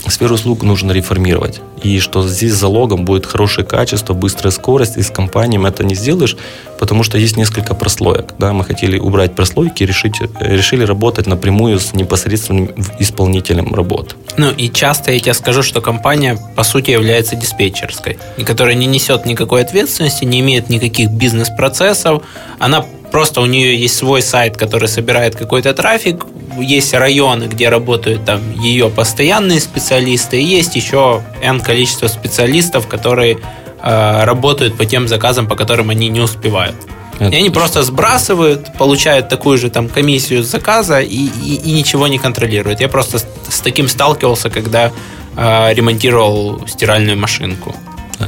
сферу 0.08 0.34
услуг 0.34 0.62
нужно 0.62 0.92
реформировать. 0.92 1.60
И 1.82 1.98
что 2.00 2.26
здесь 2.26 2.52
залогом 2.52 3.04
будет 3.04 3.26
хорошее 3.26 3.66
качество, 3.66 4.14
быстрая 4.14 4.50
скорость, 4.50 4.96
и 4.96 5.02
с 5.02 5.10
компаниями 5.10 5.68
это 5.68 5.84
не 5.84 5.94
сделаешь, 5.94 6.36
потому 6.78 7.02
что 7.02 7.18
есть 7.18 7.36
несколько 7.36 7.74
прослоек. 7.74 8.34
Да? 8.38 8.52
Мы 8.52 8.64
хотели 8.64 8.98
убрать 8.98 9.34
прослойки, 9.34 9.84
решить, 9.84 10.14
решили 10.40 10.84
работать 10.84 11.26
напрямую 11.26 11.78
с 11.78 11.92
непосредственным 11.92 12.70
исполнителем 12.98 13.74
работы. 13.74 14.14
Ну 14.36 14.50
и 14.50 14.70
часто 14.70 15.12
я 15.12 15.20
тебе 15.20 15.34
скажу, 15.34 15.62
что 15.62 15.80
компания 15.80 16.38
по 16.56 16.62
сути 16.62 16.90
является 16.90 17.36
диспетчерской, 17.36 18.18
которая 18.44 18.74
не 18.74 18.86
несет 18.86 19.26
никакой 19.26 19.62
ответственности, 19.62 20.24
не 20.24 20.40
имеет 20.40 20.68
никаких 20.70 21.10
бизнес-процессов, 21.10 22.22
она 22.58 22.84
просто 23.16 23.40
у 23.40 23.46
нее 23.46 23.74
есть 23.74 23.96
свой 23.96 24.20
сайт, 24.20 24.58
который 24.58 24.88
собирает 24.88 25.36
какой-то 25.36 25.72
трафик, 25.72 26.26
есть 26.60 26.92
районы, 26.92 27.44
где 27.44 27.70
работают 27.70 28.26
там 28.26 28.40
ее 28.60 28.90
постоянные 28.90 29.58
специалисты, 29.58 30.38
и 30.38 30.44
есть 30.44 30.76
еще 30.76 31.22
N 31.42 31.62
количество 31.62 32.08
специалистов, 32.08 32.86
которые 32.86 33.38
э, 33.82 34.24
работают 34.24 34.76
по 34.76 34.84
тем 34.84 35.08
заказам, 35.08 35.46
по 35.46 35.56
которым 35.56 35.88
они 35.88 36.10
не 36.10 36.20
успевают. 36.20 36.76
Это 37.18 37.34
и 37.34 37.38
они 37.38 37.48
просто 37.48 37.82
сбрасывают, 37.82 38.76
получают 38.76 39.30
такую 39.30 39.56
же 39.56 39.70
там 39.70 39.88
комиссию 39.88 40.42
с 40.42 40.46
заказа 40.50 41.00
и, 41.00 41.30
и, 41.46 41.54
и 41.64 41.72
ничего 41.72 42.08
не 42.08 42.18
контролируют. 42.18 42.80
Я 42.80 42.88
просто 42.88 43.18
с, 43.18 43.26
с 43.48 43.60
таким 43.60 43.88
сталкивался, 43.88 44.50
когда 44.50 44.92
э, 45.36 45.72
ремонтировал 45.72 46.68
стиральную 46.68 47.16
машинку. 47.16 47.74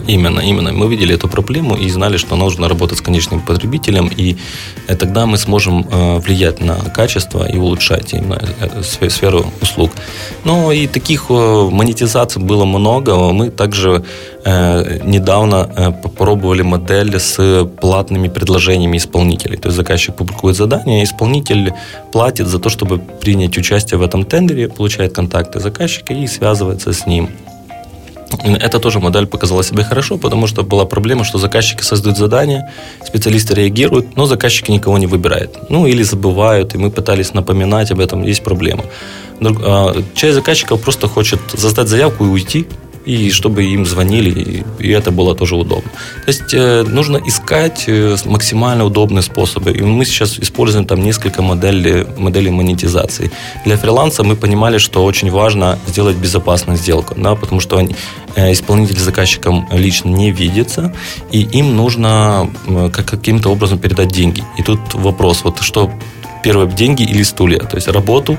Именно, 0.06 0.40
именно. 0.40 0.72
Мы 0.72 0.88
видели 0.88 1.14
эту 1.14 1.28
проблему 1.28 1.76
и 1.76 1.88
знали, 1.90 2.16
что 2.16 2.36
нужно 2.36 2.68
работать 2.68 2.98
с 2.98 3.00
конечным 3.00 3.40
потребителем, 3.40 4.10
и 4.18 4.36
э, 4.86 4.96
тогда 4.96 5.26
мы 5.26 5.38
сможем 5.38 5.86
э, 5.90 6.18
влиять 6.18 6.60
на 6.60 6.76
качество 6.76 7.48
и 7.48 7.56
улучшать 7.56 8.12
именно 8.12 8.40
э, 8.60 9.08
сферу 9.08 9.46
услуг. 9.62 9.90
Но 10.44 10.72
и 10.72 10.86
таких 10.86 11.30
монетизаций 11.30 12.42
было 12.42 12.64
много. 12.64 13.32
Мы 13.32 13.50
также 13.50 14.04
недавно 14.44 15.94
попробовали 16.02 16.62
модель 16.62 17.18
с 17.18 17.64
платными 17.80 18.28
предложениями 18.28 18.96
исполнителей. 18.96 19.56
То 19.58 19.68
есть 19.68 19.76
заказчик 19.76 20.16
публикует 20.16 20.56
задание, 20.56 21.04
исполнитель 21.04 21.72
платит 22.12 22.46
за 22.46 22.58
то, 22.58 22.70
чтобы 22.70 22.98
принять 22.98 23.58
участие 23.58 23.98
в 23.98 24.02
этом 24.02 24.24
тендере, 24.24 24.68
получает 24.68 25.14
контакты 25.14 25.60
заказчика 25.60 26.14
и 26.14 26.26
связывается 26.26 26.92
с 26.92 27.06
ним. 27.06 27.28
Эта 28.44 28.78
тоже 28.78 29.00
модель 29.00 29.26
показала 29.26 29.64
себя 29.64 29.84
хорошо, 29.84 30.16
потому 30.16 30.46
что 30.46 30.62
была 30.62 30.84
проблема, 30.84 31.24
что 31.24 31.38
заказчики 31.38 31.82
создают 31.82 32.18
задания, 32.18 32.72
специалисты 33.04 33.54
реагируют, 33.54 34.16
но 34.16 34.26
заказчики 34.26 34.70
никого 34.70 34.98
не 34.98 35.06
выбирают. 35.06 35.70
Ну, 35.70 35.86
или 35.86 36.02
забывают, 36.02 36.74
и 36.74 36.78
мы 36.78 36.90
пытались 36.90 37.34
напоминать 37.34 37.90
об 37.90 38.00
этом, 38.00 38.22
есть 38.22 38.42
проблема. 38.42 38.84
А, 39.40 39.94
часть 40.14 40.34
заказчиков 40.34 40.80
просто 40.80 41.08
хочет 41.08 41.40
создать 41.56 41.88
заявку 41.88 42.24
и 42.24 42.28
уйти, 42.28 42.66
и 43.04 43.30
чтобы 43.30 43.64
им 43.64 43.86
звонили, 43.86 44.64
и 44.78 44.88
это 44.88 45.10
было 45.10 45.34
тоже 45.34 45.56
удобно. 45.56 45.90
То 46.24 46.28
есть 46.28 46.54
э, 46.54 46.82
нужно 46.82 47.16
искать 47.26 47.84
э, 47.86 48.16
максимально 48.24 48.84
удобные 48.84 49.22
способы. 49.22 49.72
И 49.72 49.82
мы 49.82 50.04
сейчас 50.04 50.38
используем 50.38 50.84
там 50.84 51.02
несколько 51.02 51.42
моделей, 51.42 52.06
моделей 52.16 52.50
монетизации. 52.50 53.30
Для 53.64 53.76
фриланса 53.76 54.22
мы 54.24 54.36
понимали, 54.36 54.78
что 54.78 55.04
очень 55.04 55.30
важно 55.30 55.78
сделать 55.86 56.16
безопасную 56.16 56.78
сделку, 56.78 57.14
да, 57.16 57.34
потому 57.34 57.60
что 57.60 57.78
они, 57.78 57.96
э, 58.36 58.52
исполнитель 58.52 58.98
заказчиком 58.98 59.68
лично 59.72 60.08
не 60.08 60.30
видится, 60.30 60.94
и 61.32 61.42
им 61.42 61.76
нужно 61.76 62.50
как, 62.92 63.06
каким-то 63.06 63.50
образом 63.50 63.78
передать 63.78 64.08
деньги. 64.08 64.44
И 64.58 64.62
тут 64.62 64.80
вопрос, 64.94 65.44
вот 65.44 65.60
что 65.60 65.90
первые 66.42 66.70
деньги 66.70 67.02
или 67.02 67.22
стулья. 67.22 67.58
То 67.58 67.76
есть 67.76 67.88
работу 67.88 68.36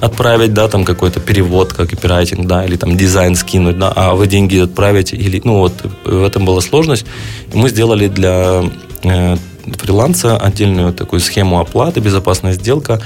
отправить, 0.00 0.54
да, 0.54 0.68
там 0.68 0.84
какой-то 0.84 1.20
перевод, 1.20 1.72
как 1.72 1.90
копирайтинг, 1.90 2.46
да, 2.46 2.64
или 2.64 2.76
там 2.76 2.96
дизайн 2.96 3.34
скинуть, 3.34 3.78
да, 3.78 3.92
а 3.94 4.14
вы 4.14 4.26
деньги 4.26 4.58
отправите, 4.58 5.16
или, 5.16 5.40
ну 5.44 5.58
вот, 5.58 5.72
в 6.04 6.24
этом 6.24 6.44
была 6.44 6.60
сложность. 6.60 7.06
И 7.52 7.56
мы 7.56 7.68
сделали 7.68 8.08
для 8.08 8.62
э, 9.02 9.36
фриланса 9.78 10.36
отдельную 10.36 10.92
такую 10.92 11.20
схему 11.20 11.60
оплаты, 11.60 12.00
безопасная 12.00 12.52
сделка. 12.52 13.00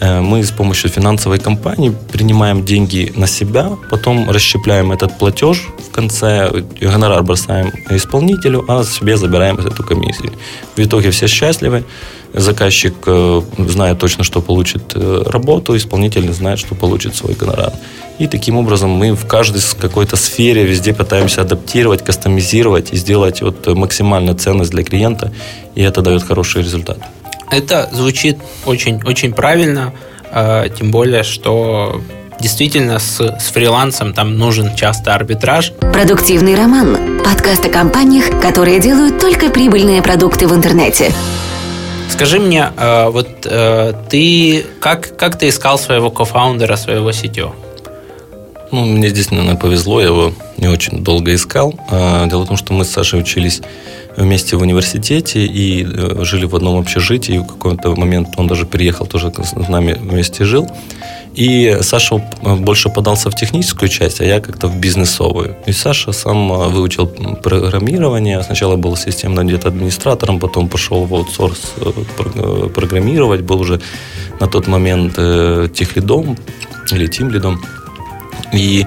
Э, 0.00 0.20
мы 0.20 0.42
с 0.42 0.50
помощью 0.50 0.90
финансовой 0.90 1.38
компании 1.38 1.94
принимаем 2.12 2.64
деньги 2.64 3.12
на 3.16 3.26
себя, 3.26 3.76
потом 3.90 4.30
расщепляем 4.30 4.92
этот 4.92 5.18
платеж 5.18 5.68
в 5.88 5.90
конце, 5.92 6.50
гонорар 6.80 7.22
бросаем 7.22 7.70
исполнителю, 7.90 8.64
а 8.68 8.84
себе 8.84 9.16
забираем 9.16 9.58
эту 9.58 9.84
комиссию. 9.84 10.32
В 10.76 10.80
итоге 10.80 11.10
все 11.10 11.28
счастливы 11.28 11.84
заказчик 12.32 12.94
э, 13.06 13.42
знает 13.58 13.98
точно, 13.98 14.24
что 14.24 14.40
получит 14.40 14.92
э, 14.94 15.22
работу, 15.26 15.76
исполнитель 15.76 16.32
знает, 16.32 16.58
что 16.58 16.74
получит 16.74 17.14
свой 17.14 17.34
гонорар. 17.34 17.72
И 18.18 18.26
таким 18.26 18.56
образом 18.56 18.90
мы 18.90 19.14
в 19.14 19.26
каждой 19.26 19.60
какой-то 19.80 20.16
сфере 20.16 20.64
везде 20.64 20.92
пытаемся 20.94 21.42
адаптировать, 21.42 22.04
кастомизировать 22.04 22.92
и 22.92 22.96
сделать 22.96 23.42
вот 23.42 23.66
максимальную 23.66 24.36
ценность 24.36 24.70
для 24.70 24.82
клиента, 24.82 25.32
и 25.74 25.82
это 25.82 26.02
дает 26.02 26.22
хороший 26.22 26.62
результат. 26.62 26.98
Это 27.50 27.88
звучит 27.92 28.38
очень-очень 28.64 29.32
правильно, 29.32 29.92
э, 30.30 30.68
тем 30.78 30.92
более, 30.92 31.24
что 31.24 32.00
действительно 32.38 33.00
с, 33.00 33.20
с 33.20 33.50
фрилансом 33.50 34.14
там 34.14 34.38
нужен 34.38 34.74
часто 34.76 35.14
арбитраж. 35.14 35.72
Продуктивный 35.92 36.54
роман. 36.54 37.20
Подкаст 37.24 37.66
о 37.66 37.68
компаниях, 37.68 38.40
которые 38.40 38.80
делают 38.80 39.18
только 39.18 39.50
прибыльные 39.50 40.00
продукты 40.00 40.46
в 40.46 40.54
интернете. 40.54 41.12
Скажи 42.08 42.38
мне, 42.38 42.68
э, 42.76 43.08
вот 43.08 43.28
э, 43.44 43.94
ты 44.08 44.64
как, 44.78 45.16
как 45.16 45.36
ты 45.36 45.48
искал 45.48 45.76
своего 45.76 46.10
кофаундера, 46.10 46.76
своего 46.76 47.10
CTO? 47.10 47.52
Ну, 48.70 48.84
мне 48.84 49.08
здесь, 49.08 49.32
наверное, 49.32 49.56
повезло, 49.56 50.00
я 50.00 50.06
его 50.06 50.32
не 50.56 50.68
очень 50.68 51.02
долго 51.02 51.34
искал. 51.34 51.74
Дело 51.90 52.44
в 52.44 52.46
том, 52.46 52.56
что 52.56 52.72
мы 52.72 52.84
с 52.84 52.90
Сашей 52.90 53.18
учились 53.18 53.62
вместе 54.20 54.56
в 54.56 54.62
университете 54.62 55.46
и 55.46 55.84
э, 55.84 56.24
жили 56.24 56.44
в 56.46 56.54
одном 56.54 56.78
общежитии. 56.78 57.38
В 57.38 57.46
какой-то 57.46 57.94
момент 57.96 58.28
он 58.36 58.46
даже 58.46 58.66
переехал, 58.66 59.06
тоже 59.06 59.32
с 59.32 59.68
нами 59.68 59.92
вместе 59.92 60.44
жил. 60.44 60.68
И 61.34 61.78
Саша 61.80 62.16
э, 62.16 62.54
больше 62.56 62.88
подался 62.88 63.30
в 63.30 63.34
техническую 63.34 63.88
часть, 63.88 64.20
а 64.20 64.24
я 64.24 64.40
как-то 64.40 64.68
в 64.68 64.76
бизнесовую. 64.76 65.56
И 65.66 65.72
Саша 65.72 66.12
сам 66.12 66.52
э, 66.52 66.68
выучил 66.68 67.06
программирование. 67.06 68.42
Сначала 68.42 68.76
был 68.76 68.96
системным 68.96 69.46
где-то 69.46 69.68
администратором, 69.68 70.38
потом 70.38 70.68
пошел 70.68 71.04
в 71.04 71.14
аутсорс 71.14 71.74
программировать. 72.74 73.40
Был 73.40 73.60
уже 73.60 73.80
на 74.40 74.46
тот 74.46 74.68
момент 74.68 75.14
техлидом 75.74 76.36
или 76.92 77.06
тимлидом. 77.06 77.60
И 78.52 78.86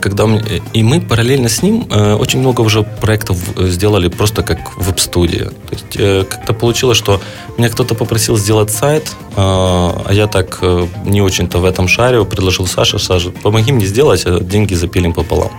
когда 0.00 0.26
мы, 0.26 0.42
и 0.72 0.82
мы 0.82 1.00
параллельно 1.00 1.48
с 1.48 1.62
ним 1.62 1.86
э, 1.90 2.14
очень 2.14 2.40
много 2.40 2.62
уже 2.62 2.82
проектов 2.82 3.38
сделали 3.56 4.08
просто 4.08 4.42
как 4.42 4.76
веб-студия. 4.76 5.46
То 5.46 5.72
есть 5.72 5.96
э, 5.96 6.24
как-то 6.24 6.52
получилось, 6.54 6.98
что 6.98 7.20
меня 7.58 7.68
кто-то 7.68 7.94
попросил 7.94 8.36
сделать 8.36 8.70
сайт, 8.70 9.12
а 9.36 10.10
я 10.10 10.26
так 10.26 10.60
не 11.04 11.20
очень-то 11.20 11.58
в 11.58 11.64
этом 11.64 11.88
шаре 11.88 12.24
предложил 12.24 12.66
Саше, 12.66 12.98
Саша, 12.98 13.30
помоги 13.30 13.72
мне 13.72 13.86
сделать, 13.86 14.24
деньги 14.48 14.74
запилим 14.74 15.12
пополам. 15.12 15.50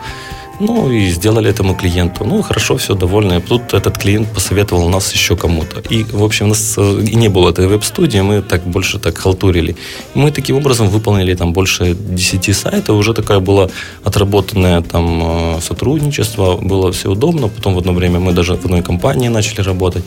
Ну, 0.59 0.91
и 0.91 1.09
сделали 1.09 1.49
этому 1.49 1.75
клиенту. 1.75 2.25
Ну, 2.25 2.41
хорошо, 2.41 2.75
все, 2.77 2.95
довольны. 2.95 3.41
Тут 3.41 3.73
этот 3.73 3.97
клиент 3.97 4.27
посоветовал 4.33 4.89
нас 4.89 5.13
еще 5.13 5.35
кому-то. 5.35 5.81
И, 5.91 6.03
в 6.03 6.23
общем, 6.23 6.45
у 6.45 6.49
нас 6.49 6.75
э, 6.77 7.01
и 7.11 7.15
не 7.15 7.29
было 7.29 7.51
этой 7.51 7.67
веб-студии, 7.67 8.21
мы 8.21 8.41
так 8.41 8.63
больше 8.63 8.97
так 8.97 9.17
халтурили. 9.17 9.75
И 10.15 10.19
мы 10.19 10.31
таким 10.31 10.57
образом 10.57 10.87
выполнили 10.87 11.35
там 11.35 11.53
больше 11.53 11.93
10 11.93 12.55
сайтов, 12.55 12.95
уже 12.95 13.13
такая 13.13 13.39
была 13.39 13.69
отработанное 14.03 14.81
там 14.81 15.57
э, 15.57 15.61
сотрудничество, 15.61 16.57
было 16.57 16.91
все 16.91 17.11
удобно. 17.11 17.49
Потом 17.49 17.75
в 17.75 17.77
одно 17.77 17.93
время 17.93 18.19
мы 18.19 18.33
даже 18.33 18.55
в 18.55 18.65
одной 18.65 18.81
компании 18.81 19.29
начали 19.29 19.61
работать. 19.61 20.03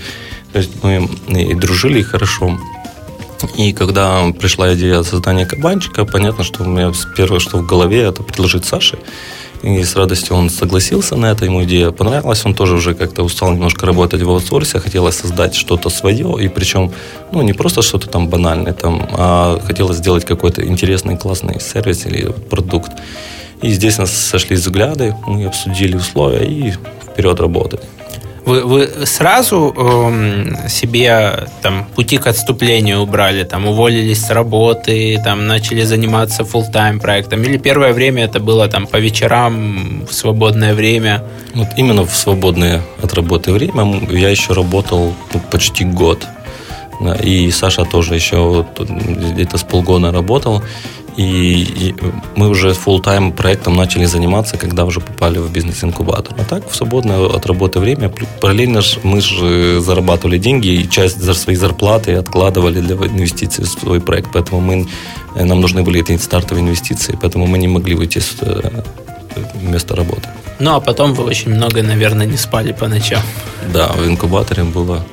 То 0.52 0.58
есть 0.58 0.70
мы 0.82 1.08
и 1.28 1.54
дружили 1.54 2.02
хорошо. 2.02 2.58
И 3.56 3.72
когда 3.72 4.32
пришла 4.32 4.74
идея 4.74 5.02
создания 5.02 5.46
кабанчика, 5.46 6.04
понятно, 6.04 6.44
что 6.44 6.64
у 6.64 6.66
меня 6.66 6.92
первое, 7.16 7.38
что 7.38 7.58
в 7.58 7.66
голове, 7.66 8.00
это 8.00 8.22
предложить 8.22 8.64
Саше. 8.64 8.98
И 9.62 9.84
с 9.84 9.94
радостью 9.94 10.36
он 10.36 10.48
согласился 10.48 11.16
на 11.16 11.26
это, 11.26 11.44
ему 11.44 11.62
идея 11.64 11.90
понравилась. 11.90 12.46
Он 12.46 12.54
тоже 12.54 12.76
уже 12.76 12.94
как-то 12.94 13.22
устал 13.22 13.52
немножко 13.52 13.84
работать 13.86 14.22
в 14.22 14.30
аутсорсе, 14.30 14.78
хотелось 14.78 15.16
создать 15.16 15.54
что-то 15.54 15.90
свое, 15.90 16.36
и 16.42 16.48
причем, 16.48 16.92
ну, 17.32 17.42
не 17.42 17.52
просто 17.52 17.82
что-то 17.82 18.08
там 18.08 18.28
банальное, 18.28 18.72
там, 18.72 19.06
а 19.12 19.60
хотелось 19.66 19.98
сделать 19.98 20.24
какой-то 20.24 20.66
интересный, 20.66 21.18
классный 21.18 21.60
сервис 21.60 22.06
или 22.06 22.32
продукт. 22.48 22.92
И 23.60 23.70
здесь 23.70 23.98
нас 23.98 24.10
сошлись 24.10 24.60
взгляды, 24.60 25.14
мы 25.26 25.44
обсудили 25.44 25.96
условия 25.96 26.46
и 26.46 26.72
вперед 27.12 27.38
работать. 27.40 27.82
Вы, 28.50 28.64
вы 28.64 29.06
сразу 29.06 29.72
э, 29.76 30.68
себе 30.68 31.46
там 31.62 31.84
пути 31.94 32.18
к 32.18 32.26
отступлению 32.26 32.98
убрали, 33.00 33.44
там 33.44 33.66
уволились 33.66 34.26
с 34.26 34.30
работы, 34.30 35.20
там 35.24 35.46
начали 35.46 35.84
заниматься 35.84 36.42
full 36.42 36.64
тайм 36.72 36.98
проектом, 36.98 37.42
или 37.42 37.58
первое 37.58 37.92
время 37.92 38.24
это 38.24 38.40
было 38.40 38.66
там 38.66 38.86
по 38.88 38.96
вечерам 38.96 40.04
в 40.04 40.12
свободное 40.12 40.74
время? 40.74 41.22
Вот 41.54 41.68
именно 41.76 42.04
в 42.04 42.12
свободное 42.12 42.82
от 43.00 43.14
работы 43.14 43.52
время 43.52 43.86
я 44.10 44.30
еще 44.30 44.52
работал 44.52 45.14
ну, 45.32 45.40
почти 45.50 45.84
год. 45.84 46.26
И 47.22 47.50
Саша 47.50 47.84
тоже 47.84 48.14
еще 48.14 48.66
где-то 48.78 49.58
с 49.58 49.62
полгода 49.62 50.10
работал. 50.12 50.62
И, 51.16 51.62
и 51.62 51.94
мы 52.36 52.48
уже 52.48 52.70
full-time 52.70 53.32
проектом 53.32 53.76
начали 53.76 54.06
заниматься, 54.06 54.56
когда 54.56 54.84
уже 54.84 55.00
попали 55.00 55.38
в 55.38 55.50
бизнес-инкубатор. 55.52 56.34
А 56.38 56.44
так, 56.44 56.70
в 56.70 56.76
свободное 56.76 57.18
от 57.18 57.46
работы 57.46 57.80
время, 57.80 58.12
параллельно 58.40 58.80
ж, 58.80 58.98
мы 59.02 59.20
же 59.20 59.80
зарабатывали 59.80 60.38
деньги 60.38 60.68
и 60.68 60.88
часть 60.88 61.20
за 61.20 61.34
своей 61.34 61.58
зарплаты 61.58 62.14
откладывали 62.14 62.80
для 62.80 62.94
инвестиций 62.94 63.64
в 63.64 63.68
свой 63.68 64.00
проект. 64.00 64.30
Поэтому 64.32 64.60
мы, 64.60 64.86
э, 65.34 65.44
нам 65.44 65.60
нужны 65.60 65.82
были 65.82 66.00
эти 66.00 66.16
стартовые 66.16 66.64
инвестиции, 66.64 67.18
поэтому 67.20 67.46
мы 67.46 67.58
не 67.58 67.68
могли 67.68 67.94
выйти 67.94 68.18
с 68.18 68.36
э, 68.40 68.82
места 69.62 69.96
работы. 69.96 70.28
Ну, 70.58 70.74
а 70.74 70.80
потом 70.80 71.14
вы 71.14 71.24
очень 71.24 71.54
много, 71.54 71.82
наверное, 71.82 72.26
не 72.26 72.36
спали 72.36 72.72
по 72.72 72.88
ночам. 72.88 73.22
Да, 73.72 73.88
в 73.88 74.06
инкубаторе 74.06 74.64
было 74.64 75.04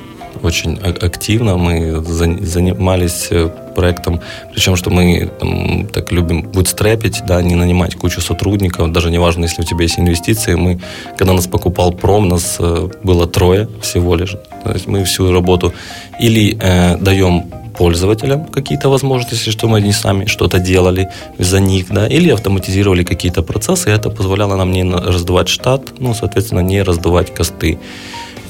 очень 0.48 0.78
активно. 0.78 1.58
Мы 1.58 2.02
занимались 2.42 3.28
э, 3.32 3.50
проектом, 3.76 4.20
причем 4.54 4.76
что 4.76 4.90
мы 4.90 5.30
там, 5.40 5.88
так 5.88 6.12
любим 6.12 6.42
бутстрепить, 6.42 7.24
да, 7.28 7.42
не 7.42 7.56
нанимать 7.56 7.96
кучу 7.96 8.22
сотрудников, 8.22 8.92
даже 8.92 9.12
не 9.12 9.20
важно, 9.20 9.44
если 9.46 9.62
у 9.62 9.66
тебя 9.66 9.84
есть 9.84 10.00
инвестиции. 10.00 10.56
Мы, 10.56 10.80
когда 11.18 11.34
нас 11.34 11.48
покупал 11.48 11.92
пром, 11.92 12.28
нас 12.28 12.58
э, 12.60 12.90
было 13.04 13.28
трое 13.28 13.68
всего 13.82 14.16
лишь. 14.16 14.36
То 14.64 14.72
есть 14.74 14.88
мы 14.88 15.04
всю 15.04 15.32
работу 15.32 15.74
или 16.20 16.58
э, 16.60 16.98
даем 16.98 17.44
пользователям 17.78 18.46
какие-то 18.46 18.90
возможности, 18.90 19.52
что 19.52 19.68
мы 19.68 19.82
не 19.82 19.94
сами 19.94 20.26
что-то 20.26 20.60
делали 20.60 21.10
за 21.38 21.60
них, 21.60 21.86
да, 21.90 22.08
или 22.08 22.32
автоматизировали 22.32 23.04
какие-то 23.04 23.44
процессы, 23.44 23.90
и 23.90 23.94
это 23.94 24.10
позволяло 24.10 24.56
нам 24.56 24.72
не 24.72 24.84
раздувать 24.84 25.50
штат, 25.50 25.82
ну, 26.00 26.14
соответственно, 26.14 26.62
не 26.62 26.84
раздувать 26.84 27.34
косты. 27.34 27.78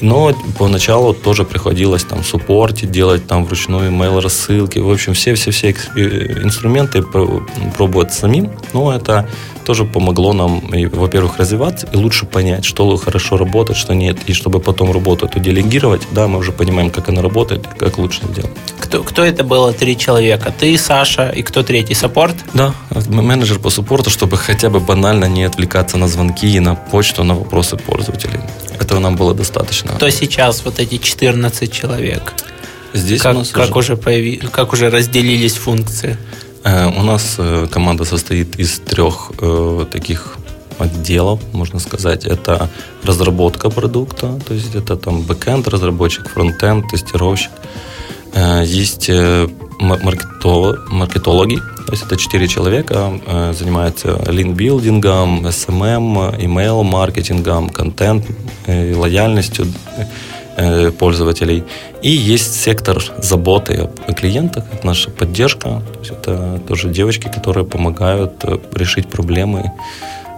Но 0.02 0.34
поначалу 0.58 1.14
тоже 1.14 1.44
приходилось 1.44 2.04
там 2.04 2.24
суппортить, 2.24 2.92
делать 2.92 3.28
там 3.28 3.46
вручную 3.46 3.92
email 3.92 4.22
рассылки. 4.22 4.80
В 4.80 4.90
общем, 4.90 5.14
все-все-все 5.14 5.76
э, 5.96 6.44
инструменты 6.44 7.04
пробовать 7.76 8.14
самим. 8.14 8.52
Но 8.74 8.94
это 8.94 9.28
тоже 9.66 9.84
помогло 9.84 10.32
нам, 10.34 10.62
во-первых, 10.94 11.38
развиваться 11.40 11.88
и 11.92 11.98
лучше 11.98 12.26
понять, 12.26 12.64
что 12.64 12.96
хорошо 12.96 13.38
работает, 13.38 13.78
что 13.78 13.94
нет. 13.94 14.18
И 14.28 14.34
чтобы 14.34 14.60
потом 14.60 14.92
работу 14.92 15.26
эту 15.26 15.40
делегировать, 15.40 16.04
да, 16.12 16.28
мы 16.28 16.40
уже 16.40 16.52
понимаем, 16.52 16.90
как 16.90 17.10
она 17.10 17.22
работает, 17.22 17.68
как 17.78 17.98
лучше 17.98 18.22
сделать. 18.32 18.52
Кто, 18.80 19.04
кто 19.04 19.26
это 19.26 19.44
было? 19.44 19.74
Три 19.74 19.98
человека. 19.98 20.54
Ты, 20.58 20.78
Саша, 20.78 21.30
и 21.30 21.42
кто 21.42 21.64
третий? 21.64 21.96
Саппорт? 21.96 22.36
Да, 22.54 22.74
менеджер 23.10 23.60
по 23.60 23.70
суппорту, 23.70 24.10
чтобы 24.10 24.38
хотя 24.38 24.70
бы 24.70 24.80
банально 24.80 25.26
не 25.26 25.44
отвлекаться 25.44 25.98
на 25.98 26.08
звонки 26.08 26.48
и 26.48 26.60
на 26.62 26.76
почту, 26.76 27.26
на 27.26 27.36
вопросы 27.36 27.76
пользователей. 27.76 28.40
Этого 28.80 29.00
нам 29.00 29.16
было 29.16 29.34
достаточно. 29.34 29.92
То 30.00 30.12
сейчас 30.12 30.64
вот 30.66 30.80
эти 30.80 30.98
14 30.98 31.72
человек? 31.72 32.34
Здесь 32.94 33.22
как, 33.22 33.36
у 33.36 33.40
нас 33.40 33.50
как, 33.50 33.76
уже... 33.76 33.94
Уже 33.94 33.98
появи... 33.98 34.38
как 34.38 34.74
уже 34.74 34.90
разделились 34.90 35.56
функции? 35.56 36.18
Э, 36.64 36.88
у 36.88 37.04
нас 37.04 37.36
э, 37.38 37.68
команда 37.72 38.06
состоит 38.06 38.60
из 38.60 38.80
трех 38.80 39.32
э, 39.42 39.86
таких 39.92 40.38
отделов, 40.80 41.40
можно 41.54 41.80
сказать. 41.80 42.26
Это 42.26 42.70
разработка 43.04 43.70
продукта, 43.70 44.40
то 44.48 44.54
есть 44.54 44.76
это 44.76 44.96
там 44.96 45.22
бэкенд 45.22 45.68
разработчик, 45.68 46.30
фронтенд, 46.30 46.90
тестировщик. 46.90 47.52
Есть 48.64 49.10
маркетологи, 49.80 51.62
то 51.88 51.94
есть 51.94 52.04
это 52.04 52.18
четыре 52.18 52.48
человека, 52.48 53.20
э, 53.26 53.54
занимаются 53.54 54.20
линкбилдингом, 54.30 55.46
SMM, 55.46 56.38
email 56.38 56.84
маркетингом, 56.84 57.70
контент, 57.70 58.26
э, 58.66 58.94
лояльностью 58.94 59.68
э, 60.58 60.92
пользователей. 60.92 61.64
И 62.02 62.10
есть 62.10 62.62
сектор 62.62 63.02
заботы 63.20 63.90
о 64.08 64.14
клиентах, 64.14 64.66
это 64.74 64.86
наша 64.86 65.12
поддержка. 65.12 65.82
То 65.94 66.00
есть 66.00 66.12
это 66.12 66.60
тоже 66.68 66.90
девочки, 66.90 67.32
которые 67.34 67.66
помогают 67.66 68.44
решить 68.74 69.08
проблемы 69.08 69.72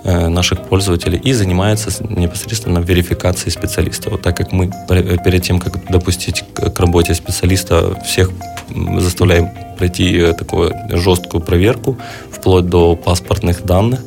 наших 0.04 0.62
пользователей 0.62 1.20
и 1.20 1.34
занимается 1.34 1.92
непосредственно 2.04 2.80
верификацией 2.80 3.52
специалистов. 3.52 4.14
Вот 4.14 4.22
так 4.22 4.38
как 4.38 4.52
мы 4.52 4.72
перед 4.88 5.44
тем, 5.44 5.60
как 5.60 5.92
допустить 5.92 6.44
к 6.54 6.80
работе 6.80 7.14
специалиста, 7.14 8.00
всех 8.04 8.32
заставляем 9.00 9.50
пройти 9.78 10.18
э, 10.18 10.34
такую 10.34 10.74
жесткую 10.90 11.42
проверку, 11.42 11.98
вплоть 12.32 12.66
до 12.66 12.96
паспортных 12.96 13.64
данных, 13.64 14.00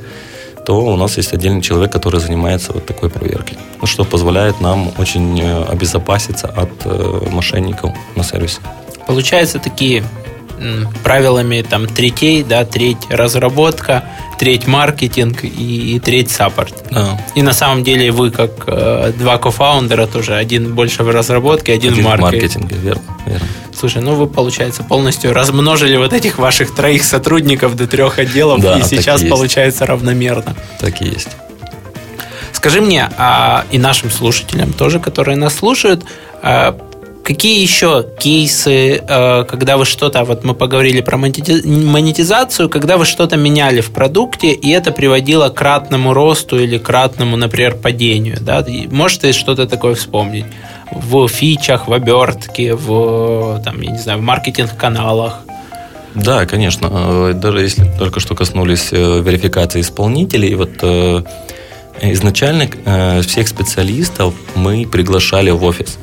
то 0.66 0.80
у 0.80 0.96
нас 0.96 1.16
есть 1.16 1.34
отдельный 1.34 1.62
человек, 1.62 1.90
который 1.90 2.20
занимается 2.20 2.72
вот 2.72 2.86
такой 2.86 3.10
проверкой, 3.10 3.56
ну, 3.80 3.86
что 3.86 4.04
позволяет 4.04 4.60
нам 4.60 4.92
очень 4.98 5.40
э, 5.40 5.64
обезопаситься 5.64 6.46
от 6.46 6.70
э, 6.84 7.28
мошенников 7.30 7.90
на 8.16 8.22
сервисе. 8.22 8.60
Получается, 9.06 9.58
такие 9.58 10.04
правилами 11.02 11.62
там 11.62 11.86
третей, 11.86 12.42
да, 12.42 12.64
треть 12.64 12.98
разработка, 13.10 14.04
треть 14.38 14.66
маркетинг 14.66 15.44
и, 15.44 15.96
и 15.96 16.00
треть 16.00 16.30
саппорт. 16.30 16.74
Да. 16.90 17.20
И 17.34 17.42
на 17.42 17.52
самом 17.52 17.84
деле 17.84 18.10
вы 18.10 18.30
как 18.30 18.64
э, 18.66 19.12
два 19.18 19.38
кофаундера 19.38 20.06
тоже, 20.06 20.34
один 20.34 20.74
больше 20.74 21.02
в 21.02 21.10
разработке, 21.10 21.72
один, 21.72 21.92
один 21.92 22.04
в 22.04 22.20
маркетинге. 22.20 22.76
верно, 22.76 23.02
верно. 23.26 23.46
Слушай, 23.74 24.02
ну 24.02 24.14
вы, 24.14 24.26
получается, 24.26 24.82
полностью 24.82 25.32
размножили 25.32 25.96
вот 25.96 26.12
этих 26.12 26.38
ваших 26.38 26.74
троих 26.74 27.04
сотрудников 27.04 27.76
до 27.76 27.86
трех 27.86 28.18
отделов, 28.18 28.60
да, 28.60 28.78
и 28.78 28.82
сейчас 28.82 29.22
получается 29.22 29.86
равномерно. 29.86 30.54
Так 30.78 31.00
и 31.02 31.06
есть. 31.06 31.30
Скажи 32.52 32.80
мне, 32.80 33.10
а 33.18 33.64
и 33.72 33.78
нашим 33.78 34.10
слушателям 34.10 34.72
тоже, 34.72 35.00
которые 35.00 35.36
нас 35.36 35.54
слушают, 35.56 36.04
а, 36.42 36.78
Какие 37.24 37.62
еще 37.62 38.04
кейсы, 38.18 38.96
э, 38.96 39.44
когда 39.44 39.76
вы 39.76 39.84
что-то, 39.84 40.24
вот 40.24 40.42
мы 40.42 40.54
поговорили 40.54 41.00
про 41.02 41.16
монетизацию, 41.16 42.68
когда 42.68 42.96
вы 42.96 43.04
что-то 43.04 43.36
меняли 43.36 43.80
в 43.80 43.92
продукте, 43.92 44.52
и 44.52 44.70
это 44.70 44.90
приводило 44.90 45.48
к 45.48 45.54
кратному 45.54 46.14
росту 46.14 46.58
или 46.58 46.78
кратному, 46.78 47.36
например, 47.36 47.76
падению? 47.76 48.38
Да? 48.40 48.66
Можете 48.90 49.32
что-то 49.32 49.66
такое 49.66 49.94
вспомнить? 49.94 50.46
В 50.90 51.28
фичах, 51.28 51.86
в 51.86 51.92
обертке, 51.92 52.74
в, 52.74 53.62
там, 53.64 53.80
я 53.80 53.92
не 53.92 53.98
знаю, 53.98 54.18
в 54.18 54.22
маркетинг-каналах? 54.22 55.42
Да, 56.16 56.44
конечно. 56.44 56.88
Э, 56.90 57.32
даже 57.36 57.60
если 57.60 57.84
только 58.00 58.18
что 58.18 58.34
коснулись 58.34 58.88
э, 58.90 59.20
верификации 59.20 59.80
исполнителей, 59.80 60.56
вот 60.56 60.82
изначально 62.00 63.22
всех 63.22 63.46
специалистов 63.46 64.34
мы 64.56 64.88
приглашали 64.90 65.50
в 65.50 65.62
офис. 65.62 65.98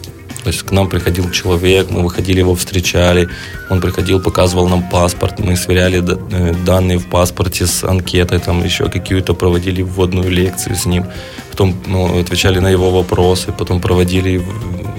То 0.50 0.54
есть 0.54 0.66
к 0.66 0.72
нам 0.72 0.90
приходил 0.90 1.30
человек, 1.30 1.92
мы 1.92 2.02
выходили 2.02 2.40
его 2.40 2.56
встречали, 2.56 3.30
он 3.70 3.82
приходил, 3.82 4.20
показывал 4.20 4.68
нам 4.68 4.82
паспорт, 4.90 5.38
мы 5.38 5.56
сверяли 5.56 6.00
э, 6.00 6.56
данные 6.66 6.98
в 6.98 7.06
паспорте 7.08 7.68
с 7.68 7.84
анкетой, 7.84 8.40
там 8.40 8.64
еще 8.64 8.90
какие-то 8.90 9.36
проводили 9.36 9.84
вводную 9.84 10.32
лекцию 10.32 10.76
с 10.76 10.88
ним, 10.88 11.06
потом 11.52 11.76
ну, 11.86 12.20
отвечали 12.20 12.58
на 12.58 12.68
его 12.72 12.90
вопросы, 12.90 13.52
потом 13.52 13.80
проводили 13.80 14.42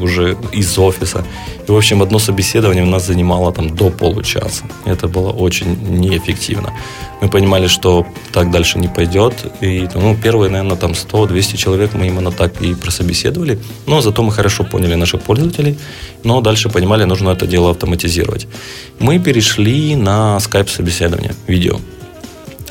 уже 0.00 0.36
из 0.52 0.78
офиса. 0.78 1.24
И, 1.68 1.72
в 1.72 1.76
общем, 1.76 2.02
одно 2.02 2.18
собеседование 2.18 2.82
у 2.82 2.86
нас 2.86 3.06
занимало 3.06 3.52
там 3.52 3.76
до 3.76 3.90
получаса. 3.90 4.64
Это 4.84 5.08
было 5.08 5.30
очень 5.30 5.78
неэффективно. 6.00 6.72
Мы 7.20 7.28
понимали, 7.28 7.68
что 7.68 8.06
так 8.32 8.50
дальше 8.50 8.78
не 8.78 8.88
пойдет. 8.88 9.34
И 9.60 9.88
ну, 9.94 10.16
первые, 10.16 10.50
наверное, 10.50 10.76
там 10.76 10.92
100-200 10.92 11.56
человек 11.56 11.94
мы 11.94 12.06
именно 12.06 12.32
так 12.32 12.62
и 12.62 12.74
прособеседовали. 12.74 13.58
Но 13.86 14.00
зато 14.00 14.22
мы 14.22 14.32
хорошо 14.32 14.64
поняли 14.64 14.94
наших 14.94 15.22
пользователей. 15.22 15.78
Но 16.24 16.40
дальше 16.40 16.68
понимали, 16.68 17.04
нужно 17.04 17.30
это 17.30 17.46
дело 17.46 17.70
автоматизировать. 17.70 18.46
Мы 18.98 19.18
перешли 19.18 19.96
на 19.96 20.40
скайп-собеседование, 20.40 21.34
видео. 21.46 21.78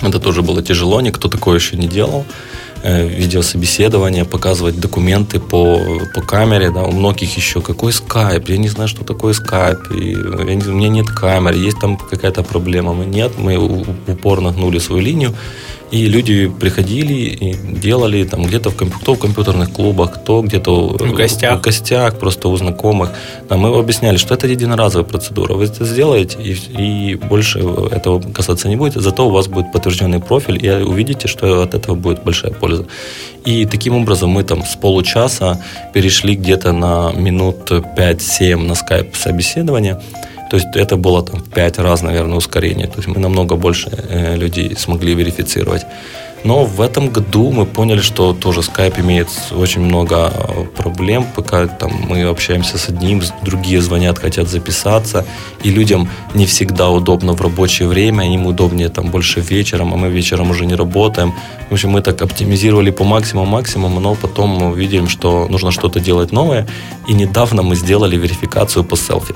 Это 0.02 0.20
тоже 0.20 0.42
было 0.42 0.62
тяжело, 0.62 1.02
никто 1.02 1.28
такое 1.28 1.60
еще 1.60 1.76
не 1.76 1.88
делал. 1.88 2.26
Э, 2.82 3.06
видеособеседование, 3.06 4.24
показывать 4.24 4.80
документы 4.80 5.38
по, 5.40 5.82
по 6.14 6.22
камере, 6.22 6.72
да, 6.72 6.84
у 6.84 6.92
многих 6.92 7.36
еще 7.36 7.60
какой 7.60 7.92
скайп, 7.92 8.48
я 8.48 8.58
не 8.58 8.70
знаю, 8.70 8.88
что 8.88 9.04
такое 9.04 9.34
скайп, 9.34 9.80
и 9.92 10.12
я 10.12 10.56
не, 10.56 10.66
у 10.66 10.76
меня 10.76 10.88
нет 10.88 11.08
камеры, 11.10 11.58
есть 11.58 11.78
там 11.82 11.98
какая-то 11.98 12.42
проблема, 12.42 12.94
мы 12.94 13.06
нет, 13.06 13.34
мы 13.38 13.58
упорно 14.08 14.52
гнули 14.52 14.80
свою 14.80 15.02
линию, 15.02 15.36
И 15.92 16.06
люди 16.06 16.48
приходили 16.48 17.14
и 17.14 17.54
делали 17.54 18.24
там 18.24 18.44
где-то 18.44 18.70
в, 18.70 18.76
кто 18.76 19.16
в 19.16 19.20
компьютерных 19.20 19.72
клубах, 19.72 20.14
кто 20.14 20.42
где-то 20.42 20.90
в 20.90 21.14
гостях. 21.14 21.60
в 21.60 21.62
гостях, 21.62 22.20
просто 22.20 22.48
у 22.48 22.58
знакомых. 22.58 23.10
Да, 23.50 23.58
мы 23.58 23.76
объясняли, 23.78 24.18
что 24.18 24.36
это 24.36 24.48
единоразовая 24.48 25.06
процедура. 25.06 25.56
Вы 25.56 25.66
это 25.66 25.86
сделаете, 25.86 26.38
и, 26.42 27.14
и 27.14 27.16
больше 27.16 27.60
этого 27.92 28.22
касаться 28.22 28.70
не 28.70 28.76
будет. 28.76 28.94
Зато 28.94 29.28
у 29.28 29.32
вас 29.32 29.48
будет 29.48 29.72
подтвержденный 29.72 30.20
профиль, 30.20 30.64
и 30.64 30.70
увидите, 30.70 31.28
что 31.28 31.64
от 31.64 31.74
этого 31.74 31.96
будет 31.96 32.24
большая 32.24 32.52
польза. 32.52 32.86
И 33.46 33.66
таким 33.66 33.96
образом 33.96 34.30
мы 34.30 34.44
там 34.44 34.64
с 34.64 34.76
получаса 34.76 35.64
перешли 35.94 36.36
где-то 36.36 36.72
на 36.72 37.12
минут 37.14 37.72
5-7 37.72 38.58
на 38.58 38.76
скайп 38.76 39.16
собеседование. 39.16 40.00
То 40.50 40.58
есть 40.58 40.68
это 40.76 40.96
было 40.98 41.22
там 41.24 41.40
в 41.40 41.50
5 41.50 41.80
раз, 41.80 42.02
наверное, 42.02 42.38
ускорение. 42.38 42.88
То 42.88 42.98
есть 42.98 43.08
мы 43.08 43.20
намного 43.20 43.56
больше 43.56 43.90
э, 43.92 44.36
людей 44.36 44.76
смогли 44.76 45.14
верифицировать. 45.16 45.86
Но 46.44 46.64
в 46.64 46.80
этом 46.82 47.10
году 47.10 47.52
мы 47.52 47.66
поняли, 47.66 48.00
что 48.00 48.34
тоже 48.34 48.62
Skype 48.62 49.02
имеет 49.02 49.28
очень 49.52 49.82
много 49.82 50.32
э, 50.34 50.64
проблем, 50.78 51.26
пока 51.36 51.68
там 51.68 51.92
мы 52.10 52.24
общаемся 52.24 52.78
с 52.78 52.90
одним, 52.90 53.22
другие 53.44 53.82
звонят, 53.82 54.20
хотят 54.20 54.48
записаться, 54.48 55.26
и 55.64 55.70
людям 55.70 56.10
не 56.34 56.46
всегда 56.46 56.90
удобно 56.90 57.34
в 57.34 57.42
рабочее 57.42 57.88
время, 57.88 58.34
им 58.34 58.46
удобнее 58.46 58.90
там 58.90 59.12
больше 59.12 59.42
вечером, 59.42 59.94
а 59.94 59.98
мы 59.98 60.10
вечером 60.10 60.52
уже 60.52 60.66
не 60.66 60.76
работаем. 60.76 61.34
В 61.70 61.74
общем, 61.74 61.90
мы 61.90 62.02
так 62.02 62.22
оптимизировали 62.22 62.92
по 62.92 63.04
максимуму 63.04 63.52
максимуму, 63.52 64.00
но 64.00 64.16
потом 64.16 64.50
мы 64.50 64.76
видим, 64.78 65.10
что 65.10 65.48
нужно 65.50 65.72
что-то 65.72 66.00
делать 66.00 66.32
новое, 66.32 66.66
и 67.10 67.14
недавно 67.14 67.64
мы 67.64 67.76
сделали 67.76 68.16
верификацию 68.18 68.86
по 68.86 68.96
селфи. 68.96 69.36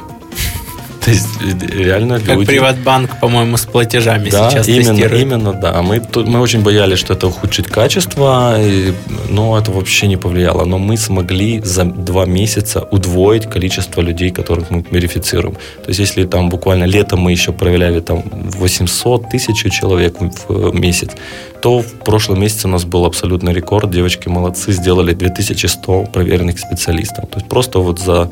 То 1.03 1.11
есть 1.11 1.27
реально 1.41 2.19
как 2.19 2.35
люди... 2.35 2.45
Приватбанк, 2.45 3.19
по-моему, 3.19 3.57
с 3.57 3.65
платежами 3.65 4.29
да, 4.29 4.49
сейчас 4.49 4.67
именно, 4.67 4.95
тестирует. 4.95 5.21
именно, 5.21 5.53
да. 5.53 5.81
Мы, 5.81 6.01
мы 6.15 6.39
очень 6.39 6.61
боялись, 6.61 6.99
что 6.99 7.13
это 7.13 7.27
ухудшит 7.27 7.67
качество, 7.67 8.55
и, 8.61 8.93
но 9.29 9.57
это 9.57 9.71
вообще 9.71 10.07
не 10.07 10.17
повлияло. 10.17 10.63
Но 10.63 10.77
мы 10.77 10.95
смогли 10.97 11.59
за 11.59 11.83
два 11.83 12.25
месяца 12.25 12.87
удвоить 12.91 13.49
количество 13.49 14.01
людей, 14.01 14.31
которых 14.31 14.69
мы 14.69 14.85
верифицируем. 14.91 15.55
То 15.55 15.89
есть 15.89 15.99
если 15.99 16.23
там 16.23 16.49
буквально 16.49 16.85
летом 16.85 17.19
мы 17.19 17.31
еще 17.31 17.51
проверяли 17.51 17.99
там 17.99 18.23
800 18.31 19.29
тысяч 19.29 19.71
человек 19.71 20.15
в 20.47 20.73
месяц, 20.73 21.09
то 21.61 21.81
в 21.81 21.93
прошлом 22.03 22.41
месяце 22.41 22.67
у 22.67 22.71
нас 22.71 22.85
был 22.85 23.05
абсолютный 23.05 23.53
рекорд. 23.53 23.89
Девочки 23.89 24.29
молодцы, 24.29 24.71
сделали 24.73 25.13
2100 25.13 26.05
проверенных 26.13 26.59
специалистов. 26.59 27.29
То 27.29 27.37
есть 27.39 27.47
просто 27.47 27.79
вот 27.79 27.99
за 27.99 28.29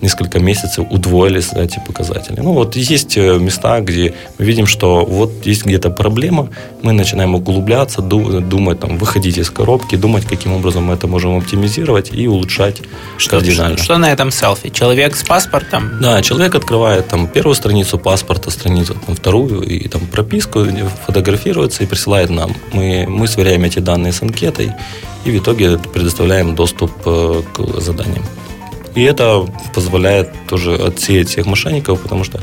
несколько 0.00 0.38
месяцев 0.38 0.86
удвоились 0.90 1.52
эти 1.52 1.78
показатели. 1.86 2.09
Ну 2.36 2.52
вот 2.52 2.76
есть 2.76 3.16
э, 3.16 3.38
места, 3.38 3.80
где 3.80 4.14
мы 4.38 4.44
видим, 4.44 4.66
что 4.66 5.04
вот 5.04 5.46
есть 5.46 5.64
где-то 5.64 5.90
проблема, 5.90 6.48
мы 6.82 6.92
начинаем 6.92 7.34
углубляться, 7.34 8.02
думать, 8.02 8.80
там, 8.80 8.98
выходить 8.98 9.38
из 9.38 9.50
коробки, 9.50 9.96
думать, 9.96 10.24
каким 10.24 10.52
образом 10.52 10.84
мы 10.84 10.94
это 10.94 11.06
можем 11.06 11.36
оптимизировать 11.36 12.10
и 12.12 12.26
улучшать 12.28 12.82
что, 13.18 13.30
кардинально. 13.30 13.76
Что, 13.76 13.84
что 13.84 13.98
на 13.98 14.12
этом 14.12 14.30
селфи? 14.30 14.70
Человек 14.70 15.16
с 15.16 15.22
паспортом? 15.22 15.90
Да, 16.00 16.22
человек 16.22 16.54
открывает 16.54 17.08
там 17.08 17.28
первую 17.28 17.54
страницу 17.54 17.98
паспорта, 17.98 18.50
страницу 18.50 18.96
там, 19.06 19.14
вторую 19.14 19.62
и 19.62 19.88
там 19.88 20.06
прописку, 20.06 20.66
фотографируется 21.06 21.84
и 21.84 21.86
присылает 21.86 22.30
нам. 22.30 22.54
Мы, 22.72 23.06
мы 23.08 23.28
сверяем 23.28 23.64
эти 23.64 23.78
данные 23.78 24.12
с 24.12 24.22
анкетой 24.22 24.72
и 25.24 25.30
в 25.30 25.42
итоге 25.42 25.78
предоставляем 25.78 26.54
доступ 26.54 26.90
э, 27.04 27.42
к 27.52 27.80
заданиям. 27.80 28.24
И 28.94 29.02
это 29.02 29.46
позволяет 29.74 30.30
тоже 30.48 30.74
отсеять 30.74 31.28
всех 31.28 31.46
мошенников, 31.46 32.02
потому 32.02 32.24
что 32.24 32.40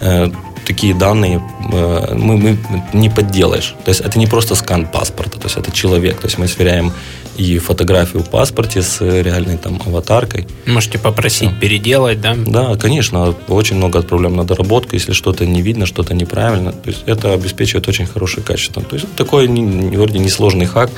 э, 0.00 0.28
такие 0.66 0.94
данные 0.94 1.42
э, 1.72 2.14
мы, 2.14 2.36
мы 2.36 2.58
не 2.92 3.08
подделаешь. 3.08 3.74
То 3.84 3.90
есть 3.90 4.00
это 4.00 4.18
не 4.18 4.26
просто 4.26 4.54
скан 4.54 4.86
паспорта, 4.86 5.38
то 5.38 5.46
есть 5.46 5.56
это 5.56 5.72
человек. 5.72 6.18
То 6.20 6.26
есть 6.26 6.38
мы 6.38 6.48
сверяем 6.48 6.92
и 7.40 7.58
фотографию 7.58 8.22
в 8.22 8.28
паспорте 8.28 8.82
с 8.82 9.00
реальной 9.00 9.56
там 9.56 9.80
аватаркой. 9.86 10.46
Можете 10.66 10.98
попросить 10.98 11.48
да. 11.48 11.56
переделать, 11.56 12.20
да? 12.20 12.36
Да, 12.36 12.76
конечно. 12.76 13.34
Очень 13.48 13.76
много 13.76 13.98
отправляем 13.98 14.36
на 14.36 14.44
доработку, 14.44 14.94
если 14.94 15.12
что-то 15.12 15.46
не 15.46 15.62
видно, 15.62 15.86
что-то 15.86 16.12
неправильно. 16.12 16.72
То 16.72 16.90
есть 16.90 17.02
это 17.06 17.32
обеспечивает 17.32 17.88
очень 17.88 18.06
хорошее 18.06 18.44
качество. 18.44 18.82
То 18.82 18.96
есть 18.96 19.06
такой 19.16 19.48
вроде 19.48 20.18
несложный 20.18 20.66
хак, 20.66 20.90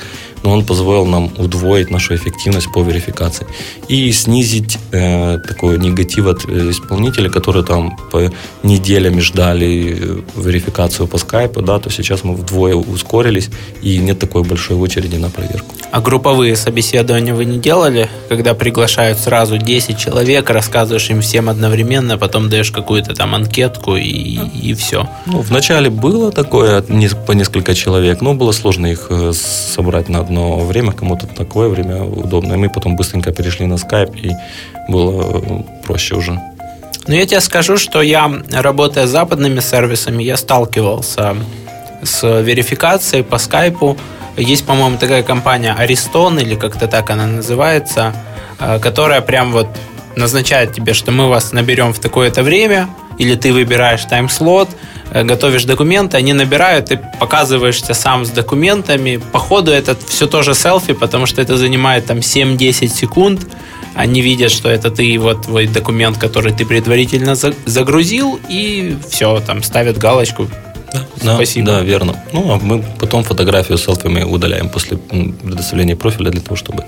но 0.43 0.51
он 0.51 0.65
позволил 0.65 1.05
нам 1.05 1.31
удвоить 1.37 1.89
нашу 1.89 2.15
эффективность 2.15 2.67
по 2.73 2.81
верификации 2.81 3.47
и 3.87 4.11
снизить 4.11 4.77
э, 4.91 5.39
такой 5.39 5.79
негатив 5.79 6.27
от 6.27 6.45
э, 6.45 6.71
исполнителя, 6.71 7.29
которые 7.29 7.63
там 7.63 7.97
по 8.11 8.31
неделями 8.63 9.21
ждали 9.21 9.97
э, 9.97 10.21
верификацию 10.35 11.07
по 11.07 11.17
скайпу, 11.17 11.61
да, 11.61 11.79
то 11.79 11.89
сейчас 11.89 12.23
мы 12.23 12.35
вдвое 12.35 12.75
ускорились 12.75 13.49
и 13.81 13.97
нет 13.97 14.19
такой 14.19 14.43
большой 14.43 14.75
очереди 14.77 15.15
на 15.15 15.29
проверку. 15.29 15.73
А 15.91 16.01
групповые 16.33 16.55
собеседования 16.55 17.35
вы 17.35 17.45
не 17.45 17.59
делали, 17.59 18.09
когда 18.27 18.55
приглашают 18.55 19.19
сразу 19.19 19.59
10 19.59 19.99
человек, 19.99 20.49
рассказываешь 20.49 21.07
им 21.11 21.21
всем 21.21 21.47
одновременно, 21.47 22.17
потом 22.17 22.49
даешь 22.49 22.71
какую-то 22.71 23.13
там 23.13 23.35
анкетку 23.35 23.95
и, 23.95 24.39
и 24.63 24.73
все? 24.73 25.07
Ну, 25.27 25.41
вначале 25.41 25.91
было 25.91 26.31
такое 26.31 26.81
по 27.27 27.33
несколько 27.33 27.75
человек, 27.75 28.21
но 28.21 28.33
было 28.33 28.51
сложно 28.51 28.87
их 28.87 29.07
э, 29.11 29.31
собрать 29.33 30.09
на 30.09 30.21
одно 30.21 30.59
время, 30.59 30.91
кому-то 30.91 31.27
такое 31.27 31.69
время 31.69 32.03
удобное. 32.03 32.57
Мы 32.57 32.67
потом 32.67 32.95
быстренько 32.95 33.31
перешли 33.31 33.67
на 33.67 33.77
скайп, 33.77 34.09
и 34.15 34.31
было 34.89 35.21
э, 35.21 35.63
проще 35.85 36.15
уже. 36.15 36.39
Ну, 37.05 37.13
я 37.13 37.27
тебе 37.27 37.41
скажу, 37.41 37.77
что 37.77 38.01
я, 38.01 38.31
работая 38.51 39.05
с 39.05 39.11
западными 39.11 39.59
сервисами, 39.59 40.23
я 40.23 40.35
сталкивался 40.37 41.35
с 42.01 42.41
верификацией 42.41 43.23
по 43.23 43.37
скайпу, 43.37 43.97
есть, 44.37 44.65
по-моему, 44.65 44.97
такая 44.97 45.23
компания 45.23 45.75
Ariston, 45.79 46.41
или 46.41 46.55
как-то 46.55 46.87
так 46.87 47.09
она 47.09 47.27
называется, 47.27 48.13
э, 48.59 48.79
которая 48.79 49.21
прям 49.21 49.51
вот 49.51 49.67
назначает 50.15 50.73
тебе, 50.73 50.93
что 50.93 51.11
мы 51.11 51.27
вас 51.27 51.51
наберем 51.51 51.93
в 51.93 51.99
такое-то 51.99 52.43
время, 52.43 52.89
или 53.17 53.35
ты 53.35 53.53
выбираешь 53.53 54.03
тайм-слот, 54.05 54.69
э, 55.11 55.23
готовишь 55.23 55.65
документы, 55.65 56.17
они 56.17 56.33
набирают, 56.33 56.87
ты 56.87 56.99
показываешься 57.19 57.93
сам 57.93 58.25
с 58.25 58.29
документами. 58.29 59.21
По 59.31 59.39
ходу 59.39 59.71
это 59.71 59.95
все 60.07 60.27
тоже 60.27 60.53
селфи, 60.55 60.93
потому 60.93 61.25
что 61.25 61.41
это 61.41 61.57
занимает 61.57 62.05
там 62.05 62.17
7-10 62.19 62.87
секунд. 62.87 63.41
Они 63.95 64.21
видят, 64.21 64.51
что 64.51 64.69
это 64.69 64.89
ты, 64.89 65.19
вот 65.19 65.43
твой 65.43 65.67
документ, 65.67 66.17
который 66.17 66.51
ты 66.51 66.65
предварительно 66.65 67.35
загрузил, 67.35 68.39
и 68.49 68.97
все, 69.07 69.39
там 69.39 69.61
ставят 69.61 69.99
галочку, 69.99 70.47
да, 71.21 71.35
Спасибо. 71.35 71.67
Да, 71.67 71.81
верно. 71.81 72.15
Ну, 72.31 72.53
а 72.53 72.59
мы 72.59 72.83
потом 72.99 73.23
фотографию 73.23 73.77
с 73.77 73.83
селфи 73.83 74.07
мы 74.07 74.23
удаляем 74.23 74.69
после 74.69 74.97
предоставления 74.97 75.95
профиля 75.95 76.29
для 76.31 76.41
того, 76.41 76.55
чтобы 76.55 76.83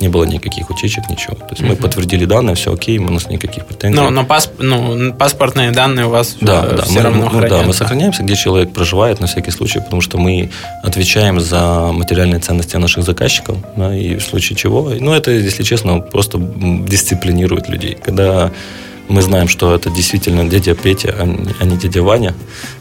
не 0.00 0.08
было 0.08 0.24
никаких 0.24 0.70
утечек, 0.70 1.08
ничего. 1.08 1.36
То 1.36 1.46
есть 1.50 1.62
угу. 1.62 1.70
мы 1.70 1.76
подтвердили 1.76 2.24
данные, 2.24 2.56
все 2.56 2.72
окей, 2.72 2.98
у 2.98 3.10
нас 3.10 3.28
никаких 3.28 3.64
претензий. 3.66 3.96
Но, 3.96 4.10
но 4.10 4.24
пасп, 4.24 4.52
ну, 4.58 5.12
паспортные 5.12 5.70
данные 5.70 6.06
у 6.06 6.10
вас 6.10 6.36
да, 6.40 6.66
э, 6.66 6.76
да, 6.76 6.82
все 6.82 6.94
мы, 6.94 7.00
равно 7.02 7.30
ну, 7.32 7.48
Да, 7.48 7.62
мы 7.62 7.72
сохраняемся, 7.72 8.22
где 8.22 8.34
человек 8.34 8.72
проживает 8.72 9.20
на 9.20 9.26
всякий 9.26 9.50
случай, 9.50 9.80
потому 9.80 10.02
что 10.02 10.18
мы 10.18 10.50
отвечаем 10.82 11.40
за 11.40 11.90
материальные 11.92 12.40
ценности 12.40 12.76
наших 12.76 13.04
заказчиков, 13.04 13.56
да, 13.76 13.96
и 13.96 14.16
в 14.16 14.22
случае 14.22 14.56
чего. 14.56 14.92
Ну, 14.98 15.12
это, 15.12 15.30
если 15.30 15.62
честно, 15.62 16.00
просто 16.00 16.38
дисциплинирует 16.38 17.68
людей. 17.68 17.96
Когда 18.02 18.50
мы 19.08 19.22
знаем, 19.22 19.48
что 19.48 19.74
это 19.74 19.90
действительно 19.90 20.48
дядя 20.48 20.74
Петя, 20.74 21.14
а 21.18 21.64
не 21.64 21.76
дядя 21.76 22.02
Ваня. 22.02 22.34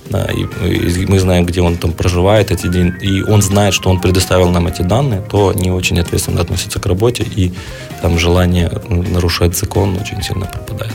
Да, 0.10 0.26
и, 0.26 0.44
и 0.44 1.06
мы 1.06 1.20
знаем, 1.20 1.46
где 1.46 1.62
он 1.62 1.78
там 1.78 1.92
проживает 1.94 2.52
эти 2.52 2.68
дни, 2.68 2.94
и 3.02 3.22
он 3.24 3.42
знает, 3.42 3.74
что 3.74 3.90
он 3.90 4.00
предоставил 4.00 4.50
нам 4.50 4.68
эти 4.68 4.82
данные, 4.82 5.22
то 5.22 5.50
они 5.50 5.72
очень 5.72 6.00
ответственно 6.00 6.42
относятся 6.42 6.80
к 6.80 6.86
работе, 6.86 7.24
и 7.24 7.54
там 8.02 8.20
желание 8.20 8.72
нарушать 8.90 9.58
закон 9.58 9.98
очень 10.00 10.22
сильно 10.22 10.46
пропадает. 10.46 10.94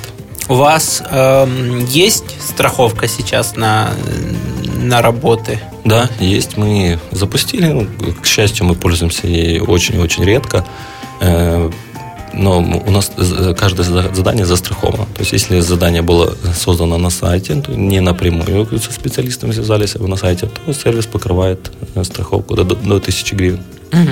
У 0.49 0.55
вас 0.55 1.03
э, 1.11 1.47
есть 1.89 2.37
страховка 2.41 3.07
сейчас 3.07 3.57
на, 3.57 3.91
на 4.77 5.03
работы? 5.03 5.59
Да, 5.85 6.09
есть. 6.21 6.57
Мы 6.57 6.99
запустили. 7.11 7.87
К 8.23 8.27
счастью, 8.27 8.67
мы 8.67 8.75
пользуемся 8.75 9.27
ей 9.27 9.61
очень-очень 9.61 10.25
редко. 10.25 10.65
Э, 12.39 12.43
но 12.43 12.61
у 12.61 12.91
нас 12.91 13.13
каждое 13.59 13.85
задание 14.15 14.47
застраховано. 14.47 15.07
То 15.15 15.21
есть, 15.21 15.33
если 15.33 15.61
задание 15.61 16.03
было 16.03 16.35
создано 16.55 16.99
на 16.99 17.11
сайте, 17.11 17.55
то 17.55 17.73
не 17.73 18.01
напрямую 18.01 18.67
со 18.81 18.93
специалистом 18.93 19.53
связались 19.53 19.97
а 19.97 20.07
на 20.07 20.17
сайте, 20.17 20.47
то 20.47 20.73
сервис 20.73 21.07
покрывает 21.07 21.71
э, 21.95 22.05
страховку 22.05 22.55
до, 22.55 22.65
до 22.65 22.97
1000 22.97 23.37
гривен. 23.37 23.61
Угу. 23.93 24.11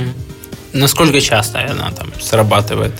Насколько 0.72 1.20
часто 1.20 1.58
она 1.58 1.90
там 1.90 2.12
срабатывает? 2.20 2.92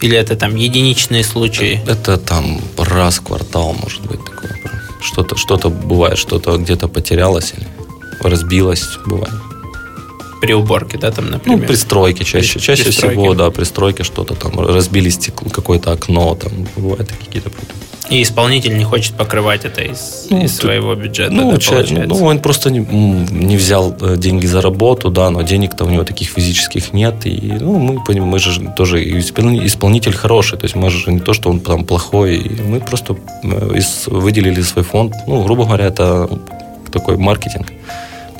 Или 0.00 0.16
это 0.16 0.36
там 0.36 0.56
единичные 0.56 1.24
случаи? 1.24 1.80
Это 1.86 2.16
там 2.16 2.60
раз 2.76 3.18
в 3.18 3.22
квартал 3.22 3.74
может 3.82 4.02
быть 4.02 4.24
такое. 4.24 4.56
Что-то 5.00 5.36
что 5.36 5.56
бывает, 5.70 6.18
что-то 6.18 6.56
где-то 6.56 6.88
потерялось 6.88 7.52
или 7.56 7.66
разбилось, 8.20 8.98
бывает 9.06 9.47
при 10.40 10.54
уборке, 10.54 10.98
да, 10.98 11.10
там, 11.10 11.30
например? 11.30 11.60
Ну, 11.60 11.66
при 11.66 11.76
стройке 11.76 12.24
чаще. 12.24 12.58
Чаще 12.58 12.84
при 12.84 12.90
всего, 12.90 13.34
да, 13.34 13.50
при 13.50 13.64
стройке 13.64 14.04
что-то 14.04 14.34
там, 14.34 14.58
разбили 14.60 15.10
стекло, 15.10 15.50
какое-то 15.50 15.92
окно, 15.92 16.34
там, 16.34 16.52
бывают 16.76 17.12
какие-то. 17.12 17.50
И 18.10 18.22
исполнитель 18.22 18.78
не 18.78 18.84
хочет 18.84 19.14
покрывать 19.14 19.66
это 19.66 19.82
из, 19.82 20.28
ну, 20.30 20.42
из 20.42 20.56
своего 20.56 20.94
бюджета. 20.94 21.32
Ну, 21.32 21.52
да, 21.52 21.58
ча- 21.58 21.84
ну, 22.06 22.24
он 22.24 22.38
просто 22.38 22.70
не, 22.70 22.78
не 22.78 23.56
взял 23.56 23.94
э, 24.00 24.16
деньги 24.16 24.46
за 24.46 24.62
работу, 24.62 25.10
да, 25.10 25.28
но 25.28 25.42
денег-то 25.42 25.84
у 25.84 25.90
него 25.90 26.04
таких 26.04 26.28
физических 26.28 26.94
нет. 26.94 27.26
И 27.26 27.56
ну, 27.60 27.78
мы 27.78 28.02
понимаем, 28.02 28.30
мы 28.30 28.38
же 28.38 28.72
тоже 28.76 29.02
исполнитель 29.02 30.14
хороший, 30.14 30.56
то 30.56 30.64
есть 30.64 30.74
мы 30.74 30.88
же 30.88 31.12
не 31.12 31.20
то, 31.20 31.34
что 31.34 31.50
он 31.50 31.60
там 31.60 31.84
плохой, 31.84 32.50
мы 32.66 32.80
просто 32.80 33.14
э, 33.42 33.80
выделили 34.06 34.62
свой 34.62 34.84
фонд. 34.84 35.14
Ну, 35.26 35.42
грубо 35.42 35.64
говоря, 35.64 35.84
это 35.84 36.30
такой 36.90 37.18
маркетинг. 37.18 37.66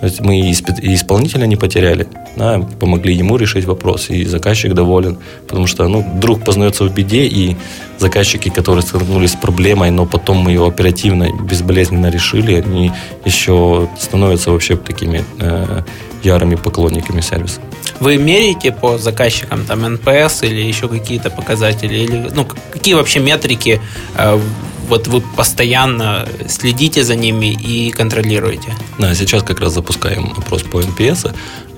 То 0.01 0.07
есть 0.07 0.21
мы 0.21 0.41
и 0.41 0.95
исполнителя 0.95 1.47
не 1.47 1.57
потеряли, 1.57 2.07
да, 2.37 2.61
помогли 2.79 3.15
ему 3.15 3.37
решить 3.37 3.65
вопрос, 3.65 4.11
и 4.11 4.25
заказчик 4.25 4.73
доволен, 4.73 5.19
потому 5.47 5.67
что 5.67 5.89
ну, 5.89 6.05
друг 6.21 6.45
познается 6.45 6.85
в 6.85 6.95
беде, 6.95 7.27
и 7.27 7.57
заказчики, 7.99 8.49
которые 8.49 8.83
столкнулись 8.83 9.33
с 9.33 9.37
проблемой, 9.37 9.91
но 9.91 10.07
потом 10.07 10.39
мы 10.39 10.53
ее 10.53 10.67
оперативно, 10.67 11.29
безболезненно 11.33 12.11
решили, 12.11 12.55
они 12.55 12.93
еще 13.25 13.89
становятся 13.99 14.53
вообще 14.53 14.77
такими 14.77 15.25
э, 15.41 15.83
ярыми 16.23 16.55
поклонниками 16.55 17.21
сервиса. 17.21 17.61
Вы 18.01 18.17
меряете 18.17 18.71
по 18.71 18.99
заказчикам 18.99 19.65
там 19.65 19.83
NPS 19.95 20.45
или 20.45 20.61
еще 20.61 20.89
какие-то 20.89 21.31
показатели? 21.31 21.95
Или, 21.95 22.31
ну, 22.35 22.47
какие 22.71 22.95
вообще 22.95 23.19
метрики 23.19 23.81
э, 24.17 24.41
вот 24.89 25.07
вы 25.07 25.21
постоянно 25.21 26.27
следите 26.49 27.05
за 27.05 27.15
ними 27.15 27.47
и 27.53 27.91
контролируете? 27.91 28.75
Да, 28.99 29.15
сейчас 29.15 29.43
как 29.43 29.61
раз 29.61 29.75
запускаем 29.75 30.33
опрос 30.37 30.63
по 30.63 30.81
NPS. 30.81 31.27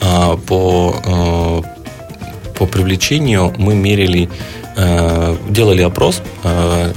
А, 0.00 0.36
по, 0.36 0.94
а, 1.04 1.62
по 2.58 2.66
привлечению 2.66 3.52
мы 3.58 3.74
мерили 3.74 4.28
а, 4.76 5.36
делали 5.48 5.82
опрос, 5.82 6.22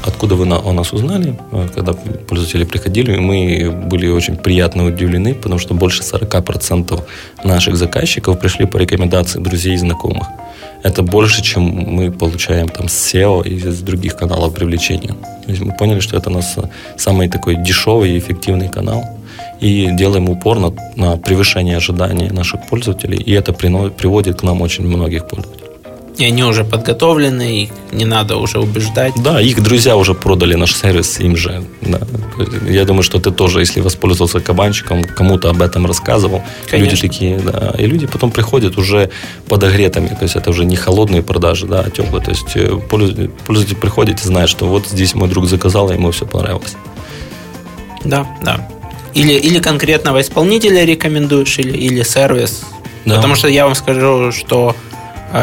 откуда 0.06 0.36
вы 0.36 0.46
о 0.46 0.72
нас 0.72 0.94
узнали, 0.94 1.38
когда 1.76 1.94
пользователи 1.94 2.64
приходили, 2.64 3.18
мы 3.18 3.72
были 3.72 4.08
очень 4.08 4.36
приятно 4.36 4.86
удивлены, 4.86 5.34
потому 5.34 5.60
что 5.60 5.74
больше 5.74 6.04
40% 6.04 7.02
наших 7.44 7.76
заказчиков 7.76 8.40
пришли 8.40 8.66
по 8.66 8.78
рекомендации 8.78 9.40
друзей 9.40 9.74
и 9.74 9.78
знакомых 9.78 10.28
это 10.84 11.02
больше, 11.02 11.42
чем 11.42 11.64
мы 11.64 12.12
получаем 12.12 12.68
там 12.68 12.88
с 12.88 13.14
SEO 13.14 13.48
и 13.48 13.56
из 13.56 13.82
других 13.82 14.16
каналов 14.18 14.54
привлечения. 14.54 15.16
То 15.46 15.52
есть 15.52 15.62
мы 15.62 15.74
поняли, 15.78 16.02
что 16.02 16.18
это 16.18 16.30
у 16.30 16.34
нас 16.34 16.58
самый 16.98 17.30
такой 17.30 17.56
дешевый 17.56 18.12
и 18.12 18.20
эффективный 18.20 18.70
канал. 18.70 19.04
И 19.62 19.90
делаем 19.94 20.30
упор 20.30 20.60
на, 20.60 20.74
на 20.96 21.18
превышение 21.18 21.78
ожиданий 21.78 22.30
наших 22.30 22.68
пользователей. 22.68 23.18
И 23.18 23.32
это 23.32 23.54
приводит 23.54 24.42
к 24.42 24.44
нам 24.44 24.62
очень 24.62 24.86
многих 24.86 25.28
пользователей. 25.28 25.73
И 26.18 26.26
они 26.26 26.44
уже 26.44 26.64
подготовлены, 26.64 27.64
их 27.64 27.70
не 27.92 28.06
надо 28.06 28.38
уже 28.38 28.60
убеждать. 28.60 29.14
Да, 29.16 29.42
их 29.42 29.64
друзья 29.64 29.96
уже 29.96 30.14
продали 30.14 30.54
наш 30.54 30.76
сервис 30.76 31.20
им 31.20 31.36
же. 31.36 31.64
Да. 31.82 32.02
Я 32.70 32.86
думаю, 32.86 33.02
что 33.02 33.20
ты 33.20 33.32
тоже, 33.32 33.62
если 33.62 33.82
воспользовался 33.82 34.40
кабанчиком, 34.40 35.04
кому-то 35.04 35.50
об 35.50 35.62
этом 35.62 35.88
рассказывал. 35.88 36.44
Конечно. 36.70 36.92
Люди 36.92 37.02
такие, 37.02 37.40
да. 37.40 37.74
И 37.80 37.88
люди 37.88 38.06
потом 38.06 38.32
приходят 38.32 38.78
уже 38.78 39.10
подогретыми. 39.48 40.08
То 40.10 40.24
есть 40.24 40.36
это 40.36 40.52
уже 40.52 40.66
не 40.66 40.76
холодные 40.76 41.24
продажи, 41.24 41.66
да, 41.66 41.80
а 41.80 41.90
теплые. 41.90 42.24
То 42.24 42.30
есть 42.30 42.56
э, 42.56 42.80
пользователь 42.90 43.76
приходит 43.76 44.22
и 44.22 44.24
знает, 44.24 44.50
что 44.50 44.68
вот 44.68 44.88
здесь 44.88 45.16
мой 45.16 45.28
друг 45.28 45.48
заказал, 45.48 45.90
и 45.90 45.96
ему 45.96 46.12
все 46.12 46.28
понравилось. 46.28 46.76
Да, 48.04 48.28
да. 48.44 48.70
Или, 49.16 49.34
или 49.34 49.60
конкретного 49.60 50.22
исполнителя 50.22 50.86
рекомендуешь, 50.86 51.58
или, 51.58 51.76
или 51.76 52.04
сервис. 52.04 52.64
Да. 53.06 53.16
Потому 53.16 53.36
что 53.36 53.48
я 53.48 53.66
вам 53.66 53.76
скажу, 53.76 54.32
что 54.32 54.76
а, 54.92 54.93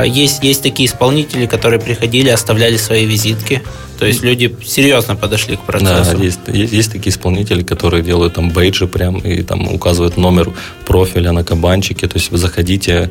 есть, 0.04 0.44
есть 0.44 0.62
такие 0.62 0.88
исполнители, 0.88 1.46
которые 1.46 1.80
приходили, 1.80 2.28
оставляли 2.28 2.76
свои 2.76 3.04
визитки. 3.06 3.62
То 3.98 4.06
есть 4.06 4.22
люди 4.22 4.56
серьезно 4.64 5.16
подошли 5.16 5.56
к 5.56 5.60
процессу. 5.60 6.16
Да, 6.16 6.24
есть, 6.24 6.40
есть, 6.48 6.72
есть 6.72 6.92
такие 6.92 7.10
исполнители, 7.10 7.62
которые 7.62 8.02
делают 8.02 8.34
там 8.34 8.50
бейджи 8.50 8.86
прям 8.86 9.18
и 9.18 9.42
там 9.42 9.68
указывают 9.74 10.16
номер 10.16 10.52
профиля 10.86 11.32
на 11.32 11.44
кабанчике. 11.44 12.06
То 12.06 12.16
есть 12.18 12.30
вы 12.30 12.38
заходите, 12.38 13.10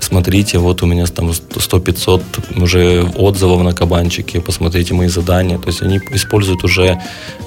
смотрите, 0.00 0.58
вот 0.58 0.82
у 0.82 0.86
меня 0.86 1.06
там 1.06 1.30
100-500 1.30 2.62
уже 2.62 3.04
отзывов 3.16 3.62
на 3.62 3.72
кабанчике, 3.72 4.40
посмотрите 4.40 4.94
мои 4.94 5.08
задания. 5.08 5.58
То 5.58 5.68
есть 5.68 5.82
они 5.82 6.00
используют 6.12 6.64
уже 6.64 6.98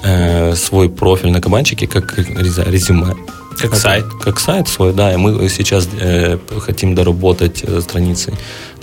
э, 0.04 0.54
свой 0.54 0.88
профиль 0.88 1.30
на 1.30 1.40
кабанчике 1.40 1.86
как 1.86 2.18
резюме. 2.18 3.14
Как 3.56 3.72
это, 3.72 3.76
сайт. 3.76 4.04
Как 4.22 4.40
сайт 4.40 4.68
свой, 4.68 4.92
да. 4.92 5.12
И 5.12 5.16
мы 5.16 5.48
сейчас 5.48 5.88
э, 6.00 6.38
хотим 6.60 6.94
доработать 6.94 7.62
э, 7.62 7.80
страницы 7.80 8.32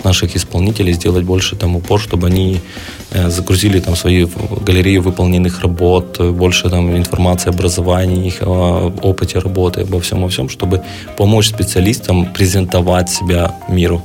наших 0.02 0.36
исполнителей, 0.36 0.92
сделать 0.92 1.24
больше 1.24 1.56
там 1.56 1.76
упор, 1.76 2.00
чтобы 2.00 2.26
они 2.26 2.60
э, 3.10 3.30
загрузили 3.30 3.80
там 3.80 3.96
свои 3.96 4.26
галереи 4.66 4.98
выполненных 4.98 5.60
работ, 5.60 6.20
больше 6.20 6.68
там 6.70 6.96
информации 6.96 7.50
об 7.50 7.54
образовании, 7.54 8.26
их 8.26 8.42
о 8.42 8.92
опыте 9.02 9.38
работы, 9.38 9.82
обо 9.82 10.00
всем, 10.00 10.18
обо 10.18 10.28
всем, 10.28 10.48
чтобы 10.48 10.82
помочь 11.16 11.48
специалистам 11.48 12.26
презентовать 12.32 13.10
себя 13.10 13.54
миру. 13.68 14.02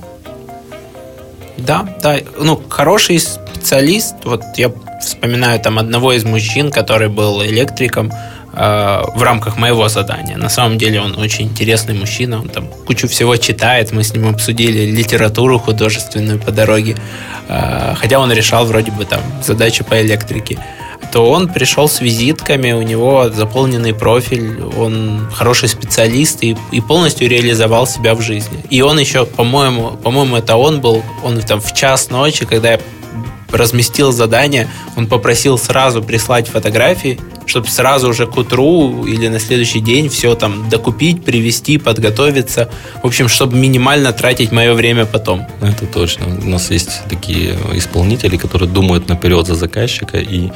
Да, 1.58 1.88
да. 2.04 2.18
Ну, 2.40 2.62
хороший 2.70 3.20
специалист, 3.20 4.16
вот 4.24 4.44
я 4.58 4.72
вспоминаю 5.02 5.60
там 5.60 5.80
одного 5.80 6.14
из 6.14 6.24
мужчин, 6.24 6.72
который 6.72 7.10
был 7.10 7.44
электриком, 7.44 8.12
в 8.52 9.22
рамках 9.22 9.58
моего 9.58 9.88
задания. 9.90 10.38
На 10.38 10.50
самом 10.50 10.78
деле 10.78 11.02
он 11.02 11.18
очень 11.18 11.46
интересный 11.46 11.94
мужчина, 11.94 12.40
он 12.40 12.50
там 12.50 12.68
кучу 12.88 13.08
всего 13.08 13.36
читает, 13.38 13.92
мы 13.92 14.04
с 14.04 14.14
ним 14.14 14.28
обсудили 14.28 14.92
литературу 14.92 15.60
художественную 15.60 16.40
по 16.40 16.52
дороге, 16.52 16.96
э, 17.48 17.94
хотя 17.96 18.20
он 18.20 18.32
решал 18.32 18.66
вроде 18.66 18.92
бы 18.92 19.06
там 19.06 19.22
задачи 19.44 19.84
по 19.84 20.02
электрике 20.02 20.58
то 21.12 21.30
он 21.30 21.48
пришел 21.48 21.88
с 21.88 22.02
визитками, 22.02 22.72
у 22.72 22.82
него 22.82 23.30
заполненный 23.30 23.94
профиль, 23.94 24.62
он 24.78 25.28
хороший 25.34 25.68
специалист 25.68 26.44
и, 26.44 26.56
и 26.72 26.82
полностью 26.82 27.28
реализовал 27.28 27.88
себя 27.88 28.14
в 28.14 28.22
жизни. 28.22 28.64
И 28.70 28.82
он 28.82 29.00
еще, 29.00 29.26
по-моему, 29.26 29.98
по-моему, 30.04 30.38
это 30.38 30.56
он 30.56 30.82
был, 30.82 31.04
он 31.24 31.42
там 31.42 31.62
в 31.62 31.74
час 31.74 32.10
ночи, 32.10 32.46
когда 32.46 32.74
я 32.74 32.80
разместил 33.52 34.12
задание, 34.12 34.68
он 34.96 35.08
попросил 35.08 35.58
сразу 35.58 36.02
прислать 36.02 36.48
фотографии, 36.48 37.20
чтобы 37.46 37.68
сразу 37.68 38.10
уже 38.10 38.28
к 38.28 38.38
утру 38.38 39.06
или 39.06 39.28
на 39.28 39.40
следующий 39.40 39.80
день 39.80 40.10
все 40.10 40.36
там 40.36 40.70
докупить, 40.70 41.24
привести, 41.24 41.78
подготовиться. 41.78 42.70
В 43.02 43.08
общем, 43.08 43.28
чтобы 43.28 43.58
минимально 43.58 44.14
тратить 44.14 44.52
мое 44.52 44.74
время 44.74 45.06
потом. 45.06 45.48
Это 45.62 45.86
точно. 45.86 46.28
У 46.28 46.50
нас 46.50 46.72
есть 46.72 47.02
такие 47.10 47.56
исполнители, 47.74 48.38
которые 48.38 48.70
думают 48.70 49.10
наперед 49.10 49.48
за 49.48 49.56
заказчика, 49.56 50.18
и 50.18 50.52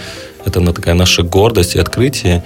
это 0.45 0.73
такая 0.73 0.93
наша 0.95 1.23
гордость 1.23 1.75
и 1.75 1.79
открытие. 1.79 2.43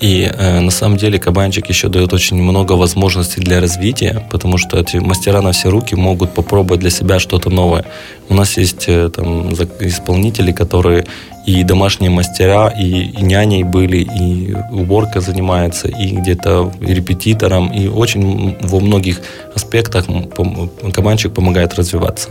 И 0.00 0.22
э, 0.22 0.60
на 0.60 0.70
самом 0.70 0.96
деле 0.96 1.18
кабанчик 1.18 1.68
еще 1.68 1.88
дает 1.88 2.12
очень 2.12 2.42
много 2.42 2.72
возможностей 2.72 3.42
для 3.42 3.60
развития, 3.60 4.26
потому 4.30 4.56
что 4.56 4.78
эти 4.78 4.96
мастера 4.96 5.42
на 5.42 5.52
все 5.52 5.68
руки 5.68 5.94
могут 5.94 6.32
попробовать 6.34 6.80
для 6.80 6.90
себя 6.90 7.18
что-то 7.18 7.50
новое. 7.50 7.84
У 8.30 8.34
нас 8.34 8.56
есть 8.56 8.84
э, 8.88 9.10
там 9.14 9.52
исполнители, 9.80 10.52
которые 10.52 11.04
и 11.46 11.64
домашние 11.64 12.10
мастера, 12.10 12.68
и, 12.68 13.10
и 13.18 13.22
няней 13.22 13.62
были, 13.62 13.98
и 13.98 14.54
уборка 14.72 15.20
занимается, 15.20 15.88
и 15.88 16.16
где-то 16.16 16.72
репетитором, 16.80 17.68
и 17.68 17.88
очень 17.88 18.56
во 18.60 18.80
многих 18.80 19.20
аспектах 19.54 20.06
кабанчик 20.94 21.32
помогает 21.34 21.74
развиваться. 21.74 22.30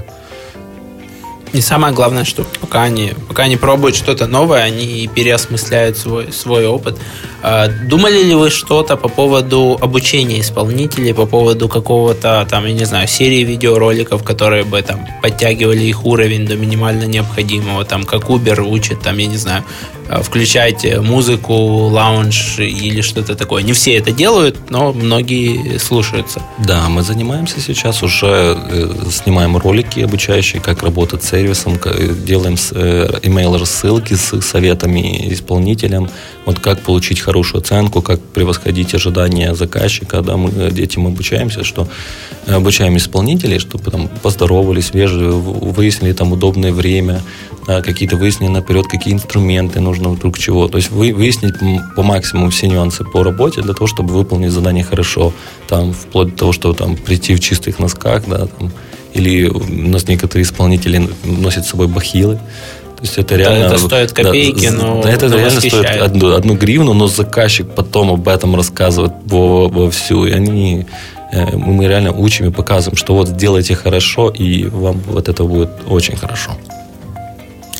И 1.54 1.62
самое 1.62 1.94
главное, 1.94 2.26
что 2.26 2.46
пока 2.62 2.84
они, 2.84 3.14
пока 3.28 3.44
они 3.44 3.58
пробуют 3.58 3.96
что-то 3.96 4.28
новое, 4.28 4.62
они 4.62 5.10
переосмысляют 5.14 5.98
свой, 5.98 6.32
свой 6.32 6.68
опыт. 6.68 6.98
А, 7.42 7.68
думали 7.68 8.22
ли 8.22 8.36
вы 8.36 8.50
что-то 8.50 8.98
по 8.98 9.10
поводу 9.10 9.78
обучения 9.82 10.42
исполнителей, 10.42 11.14
по 11.14 11.26
поводу 11.26 11.68
какого-то, 11.68 12.46
там, 12.50 12.66
я 12.66 12.74
не 12.74 12.86
знаю, 12.86 13.08
серии 13.08 13.44
видеороликов, 13.44 14.24
которые 14.24 14.64
бы 14.64 14.82
там 14.82 15.08
подтягивали 15.22 15.84
их 15.84 16.06
уровень 16.06 16.46
до 16.46 16.56
минимально 16.56 17.06
необходимого, 17.06 17.84
там, 17.84 18.04
как 18.04 18.30
Uber 18.30 18.62
учит, 18.62 19.02
там, 19.02 19.18
я 19.18 19.26
не 19.26 19.38
знаю, 19.38 19.64
Э, 20.10 20.24
включать 20.24 20.84
музыку, 21.02 21.54
лаунж 21.54 22.58
или 22.58 23.02
что-то 23.02 23.36
такое. 23.36 23.62
Не 23.62 23.74
все 23.74 23.96
это 23.96 24.12
делают, 24.12 24.72
но 24.72 24.92
многие 24.92 25.78
слушаются. 25.78 26.42
Да, 26.58 26.90
мы 26.90 27.04
занимаемся 27.04 27.62
сейчас 27.62 28.02
уже, 28.02 28.58
э, 28.72 28.92
снимаем 29.12 29.56
ролики 29.58 30.00
обучающие, 30.00 30.62
как 30.62 30.82
работать 30.82 31.24
с 31.24 31.34
сервисом, 31.40 31.80
делаем 32.26 32.56
email 32.56 33.56
э, 33.56 33.60
рассылки 33.60 34.14
с 34.14 34.42
советами 34.42 35.34
исполнителям, 35.34 36.10
вот 36.46 36.60
как 36.60 36.82
получить 36.82 37.22
хорошую 37.22 37.62
оценку, 37.62 38.02
как 38.02 38.20
превосходить 38.20 38.94
ожидания 38.94 39.56
заказчика, 39.56 40.22
да, 40.22 40.36
мы 40.36 40.50
этим 40.78 41.08
обучаемся, 41.08 41.64
что 41.64 41.88
обучаем 42.48 42.98
исполнителей, 42.98 43.60
чтобы 43.60 43.92
там 43.92 44.10
поздоровались, 44.22 44.94
вежливо, 44.94 45.32
выяснили 45.32 46.14
там 46.14 46.34
удобное 46.34 46.74
время, 46.74 47.22
да, 47.68 47.82
какие-то 47.82 48.18
выяснили 48.18 48.52
наперед, 48.52 48.88
какие 48.88 49.14
инструменты 49.14 49.80
нужно 49.80 50.10
вдруг 50.10 50.38
чего. 50.38 50.68
То 50.68 50.78
есть 50.78 50.92
вы, 50.92 51.14
выяснить 51.14 51.56
по 51.96 52.04
максимуму 52.04 52.50
все 52.50 52.68
нюансы 52.68 53.04
по 53.04 53.24
работе 53.24 53.62
для 53.62 53.74
того, 53.74 53.88
чтобы 53.88 54.14
выполнить 54.14 54.52
задание 54.52 54.84
хорошо. 54.84 55.32
Там, 55.68 55.94
вплоть 55.94 56.32
до 56.32 56.36
того, 56.36 56.52
что 56.52 56.74
там 56.74 56.98
прийти 56.98 57.36
в 57.36 57.40
чистых 57.40 57.80
носках, 57.80 58.24
да, 58.28 58.48
там, 58.48 58.72
или 59.14 59.48
у 59.48 59.90
нас 59.90 60.08
некоторые 60.08 60.44
исполнители 60.44 61.10
носят 61.24 61.66
с 61.66 61.70
собой 61.70 61.88
бахилы, 61.88 62.36
То 62.36 63.04
есть 63.04 63.18
это 63.18 63.36
реально... 63.36 63.66
Это 63.66 63.78
стоит 63.78 64.12
копейки, 64.12 64.70
да, 64.70 64.78
но 64.78 65.02
Это 65.02 65.30
но 65.30 65.38
реально 65.38 65.62
стоит 65.62 66.02
одну, 66.02 66.34
одну 66.34 66.56
гривну, 66.56 66.94
но 66.94 67.08
заказчик 67.08 67.68
потом 67.76 68.12
об 68.12 68.28
этом 68.28 68.56
рассказывает 68.56 69.14
во, 69.26 69.68
во 69.68 69.90
всю. 69.90 70.26
И 70.26 70.32
они 70.32 70.86
э, 71.32 71.56
мы 71.56 71.88
реально 71.88 72.12
учим 72.12 72.48
и 72.48 72.52
показываем, 72.52 72.98
что 72.98 73.16
вот 73.16 73.30
сделайте 73.30 73.76
хорошо, 73.76 74.30
и 74.30 74.66
вам 74.66 75.00
вот 75.08 75.30
это 75.30 75.44
будет 75.44 75.70
очень 75.88 76.16
хорошо. 76.18 76.52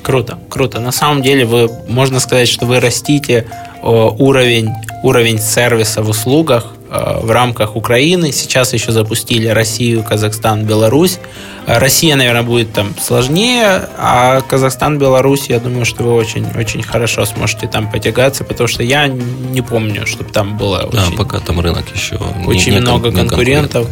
Круто, 0.02 0.40
круто. 0.50 0.80
На 0.80 0.92
самом 0.92 1.22
деле 1.22 1.46
вы, 1.46 1.70
можно 1.88 2.20
сказать, 2.20 2.48
что 2.48 2.66
вы 2.66 2.80
растите 2.80 3.46
уровень, 3.84 4.70
уровень 5.04 5.40
сервиса 5.40 6.02
в 6.02 6.10
услугах 6.10 6.74
э, 6.76 6.79
в 6.90 7.32
рамках 7.32 7.76
Украины. 7.76 8.32
Сейчас 8.32 8.74
еще 8.74 8.92
запустили 8.92 9.48
Россию, 9.48 10.04
Казахстан, 10.04 10.66
Беларусь. 10.66 11.20
Россия, 11.68 12.16
наверное, 12.16 12.42
будет 12.42 12.74
там 12.74 12.96
сложнее, 13.00 13.88
а 13.98 14.42
Казахстан, 14.42 14.98
Беларусь, 14.98 15.50
я 15.50 15.60
думаю, 15.60 15.86
что 15.86 16.04
вы 16.04 16.14
очень, 16.14 16.48
очень 16.56 16.82
хорошо 16.82 17.26
сможете 17.26 17.68
там 17.68 17.92
потягаться, 17.92 18.44
потому 18.44 18.68
что 18.68 18.82
я 18.82 19.08
не 19.08 19.62
помню, 19.62 20.08
чтобы 20.08 20.32
там 20.32 20.58
было 20.58 20.90
да, 20.92 21.06
очень, 21.06 21.18
пока 21.18 21.40
там 21.40 21.60
рынок 21.60 21.86
еще 21.94 22.16
очень 22.48 22.74
не, 22.74 22.80
много 22.80 23.10
не 23.10 23.16
конкурентов. 23.16 23.88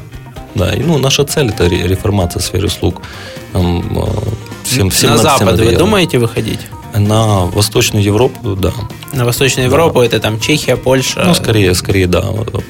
Да, 0.55 0.73
и 0.73 0.81
ну, 0.81 0.97
наша 0.97 1.23
цель 1.23 1.49
это 1.49 1.67
реформация 1.67 2.39
сферы 2.39 2.65
услуг. 2.65 3.03
Там, 3.53 3.95
э, 3.95 4.05
всем, 4.63 4.89
всем 4.89 5.11
на 5.11 5.17
Запад 5.17 5.59
вы 5.59 5.75
думаете 5.75 6.17
выходить? 6.17 6.61
На 6.95 7.45
Восточную 7.45 8.03
Европу, 8.03 8.55
да. 8.55 8.71
На 9.13 9.25
Восточную 9.25 9.69
Европу 9.69 9.99
да. 9.99 10.05
это 10.05 10.19
там 10.19 10.39
Чехия, 10.39 10.77
Польша? 10.77 11.23
Ну, 11.25 11.33
скорее, 11.33 11.73
скорее, 11.73 12.07
да. 12.07 12.23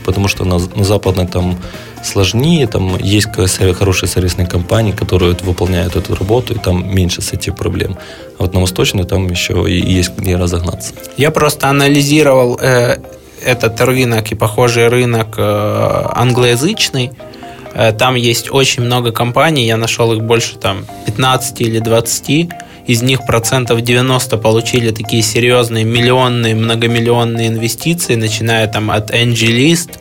Потому 0.05 0.27
что 0.27 0.45
на, 0.45 0.59
на 0.59 0.83
Западной 0.83 1.27
там 1.27 1.57
сложнее, 2.03 2.67
там 2.67 2.97
есть 2.97 3.27
хорошие 3.77 4.09
сервисные 4.09 4.47
компании, 4.47 4.91
которые 4.91 5.35
выполняют 5.43 5.95
эту 5.95 6.15
работу, 6.15 6.53
и 6.53 6.57
там 6.57 6.95
меньше 6.95 7.21
с 7.21 7.33
этих 7.33 7.55
проблем. 7.55 7.97
А 8.37 8.43
вот 8.43 8.53
на 8.53 8.59
Восточной 8.59 9.03
там 9.03 9.27
еще 9.27 9.65
и 9.67 9.79
есть 9.79 10.11
где 10.17 10.35
разогнаться. 10.35 10.93
Я 11.17 11.31
просто 11.31 11.69
анализировал 11.69 12.57
э, 12.61 12.97
этот 13.43 13.79
рынок 13.81 14.31
и 14.31 14.35
похожий 14.35 14.87
рынок 14.87 15.35
э, 15.37 16.07
англоязычный. 16.13 17.11
Э, 17.73 17.91
там 17.91 18.15
есть 18.15 18.51
очень 18.51 18.83
много 18.83 19.11
компаний, 19.11 19.65
я 19.65 19.77
нашел 19.77 20.13
их 20.13 20.21
больше 20.21 20.57
там 20.57 20.85
15 21.05 21.61
или 21.61 21.79
20. 21.79 22.49
Из 22.87 23.01
них 23.01 23.25
процентов 23.25 23.81
90 23.81 24.37
получили 24.37 24.91
такие 24.91 25.21
серьезные 25.21 25.83
миллионные, 25.83 26.55
многомиллионные 26.55 27.49
инвестиции, 27.49 28.15
начиная 28.15 28.65
там 28.67 28.89
от 28.89 29.11
AngelList 29.11 29.91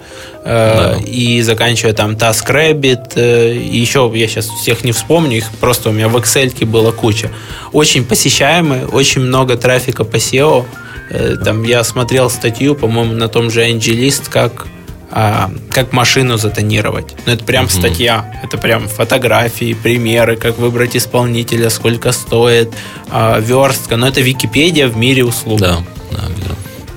э, 0.45 0.45
да. 0.45 0.99
и 1.05 1.43
заканчивая 1.43 1.95
там 1.95 2.13
TaskRabbit. 2.13 3.13
Э, 3.17 3.53
и 3.53 3.77
еще 3.77 4.11
я 4.15 4.29
сейчас 4.29 4.47
всех 4.47 4.85
не 4.85 4.93
вспомню, 4.93 5.39
их 5.39 5.51
просто 5.61 5.91
у 5.91 5.93
меня 5.93 6.09
в 6.09 6.17
Excel 6.17 6.65
была 6.65 6.93
куча. 6.93 7.31
Очень 7.73 8.05
посещаемые, 8.05 8.87
очень 8.87 9.23
много 9.23 9.57
трафика 9.57 10.05
по 10.05 10.17
SEO. 10.17 10.65
Э, 11.11 11.35
там 11.45 11.65
я 11.65 11.83
смотрел 11.83 12.31
статью, 12.31 12.77
по-моему, 12.77 13.15
на 13.15 13.27
том 13.27 13.51
же 13.51 13.65
AngelList, 13.69 14.31
как 14.31 14.69
а, 15.11 15.51
как 15.71 15.93
машину 15.93 16.37
затонировать. 16.37 17.15
Ну, 17.27 17.33
это 17.33 17.45
прям 17.45 17.67
угу. 17.67 17.73
статья, 17.73 18.41
это 18.43 18.59
прям 18.59 18.89
фотографии, 18.89 19.75
примеры, 19.75 20.37
как 20.37 20.59
выбрать 20.59 20.97
исполнителя, 20.97 21.71
сколько 21.71 22.13
стоит, 22.13 22.73
а, 23.11 23.39
верстка. 23.39 23.97
Но 23.97 24.09
это 24.09 24.21
Википедия 24.21 24.89
в 24.89 24.97
мире 24.97 25.25
услуг. 25.25 25.61
Да, 25.61 25.79
да, 26.11 26.23
верно. 26.29 26.57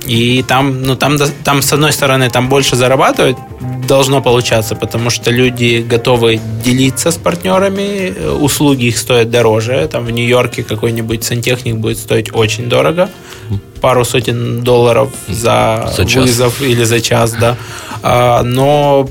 И 0.10 0.43
там, 0.47 0.82
ну, 0.82 0.95
там, 0.95 1.18
там, 1.43 1.62
с 1.62 1.72
одной 1.72 1.91
стороны, 1.91 2.32
там 2.32 2.49
больше 2.49 2.76
зарабатывать 2.76 3.38
должно 3.88 4.22
получаться, 4.22 4.76
потому 4.76 5.12
что 5.12 5.30
люди 5.30 5.86
готовы 5.88 6.39
делиться 6.66 7.12
с 7.12 7.18
партнерами, 7.18 8.14
услуги 8.41 8.86
их 8.86 8.97
стоят 8.97 9.30
дороже. 9.30 9.88
Там 9.91 10.05
в 10.05 10.12
Нью-Йорке 10.12 10.64
какой-нибудь 10.64 11.24
сантехник 11.24 11.76
будет 11.76 11.99
стоить 11.99 12.34
очень 12.34 12.70
дорого, 12.70 13.10
пару 13.82 14.03
сотен 14.03 14.64
долларов 14.64 15.10
за, 15.28 15.93
за 15.95 16.20
вызов 16.20 16.60
или 16.62 16.86
за 16.86 17.01
час, 17.01 17.34
да. 17.34 17.55
А, 18.01 18.41
но 18.41 19.07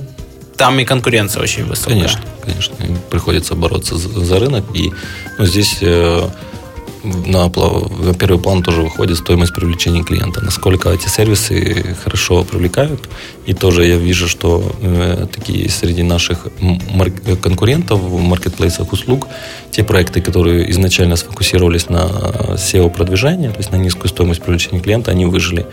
там 0.57 0.81
и 0.81 0.85
конкуренция 0.85 1.43
очень 1.43 1.65
высокая. 1.65 1.95
Конечно, 1.95 2.23
конечно. 2.45 2.77
Приходится 3.09 3.55
бороться 3.55 3.97
за, 3.97 4.09
за 4.09 4.39
рынок. 4.41 4.65
И 4.75 4.93
ну, 5.39 5.47
здесь 5.47 5.79
э, 5.81 6.29
на, 7.05 7.49
на 7.49 8.15
первый 8.15 8.39
план 8.39 8.63
тоже 8.63 8.83
выходит 8.83 9.19
стоимость 9.19 9.55
привлечения 9.55 10.03
клиента. 10.03 10.45
Насколько 10.45 10.91
эти 10.91 11.09
сервисы 11.09 11.97
хорошо 12.03 12.45
привлекают. 12.45 13.09
И 13.47 13.55
тоже 13.55 13.87
я 13.87 13.97
вижу, 13.97 14.29
что 14.29 14.63
э, 14.83 15.27
такие 15.33 15.69
среди 15.71 16.03
наших 16.03 16.49
конкурентов 17.43 18.01
в 18.01 18.21
маркетплейсах 18.21 18.93
услуг, 18.93 19.27
те 19.71 19.85
проекты, 19.85 20.21
которые 20.21 20.71
изначально 20.71 21.17
сфокусировались 21.17 21.89
на 21.89 22.11
SEO-продвижении, 22.57 23.49
то 23.49 23.59
есть 23.59 23.73
на 23.73 23.77
низкую 23.77 24.09
стоимость 24.09 24.43
привлечения 24.43 24.81
клиента, 24.81 25.11
они 25.11 25.25
выжили. 25.25 25.67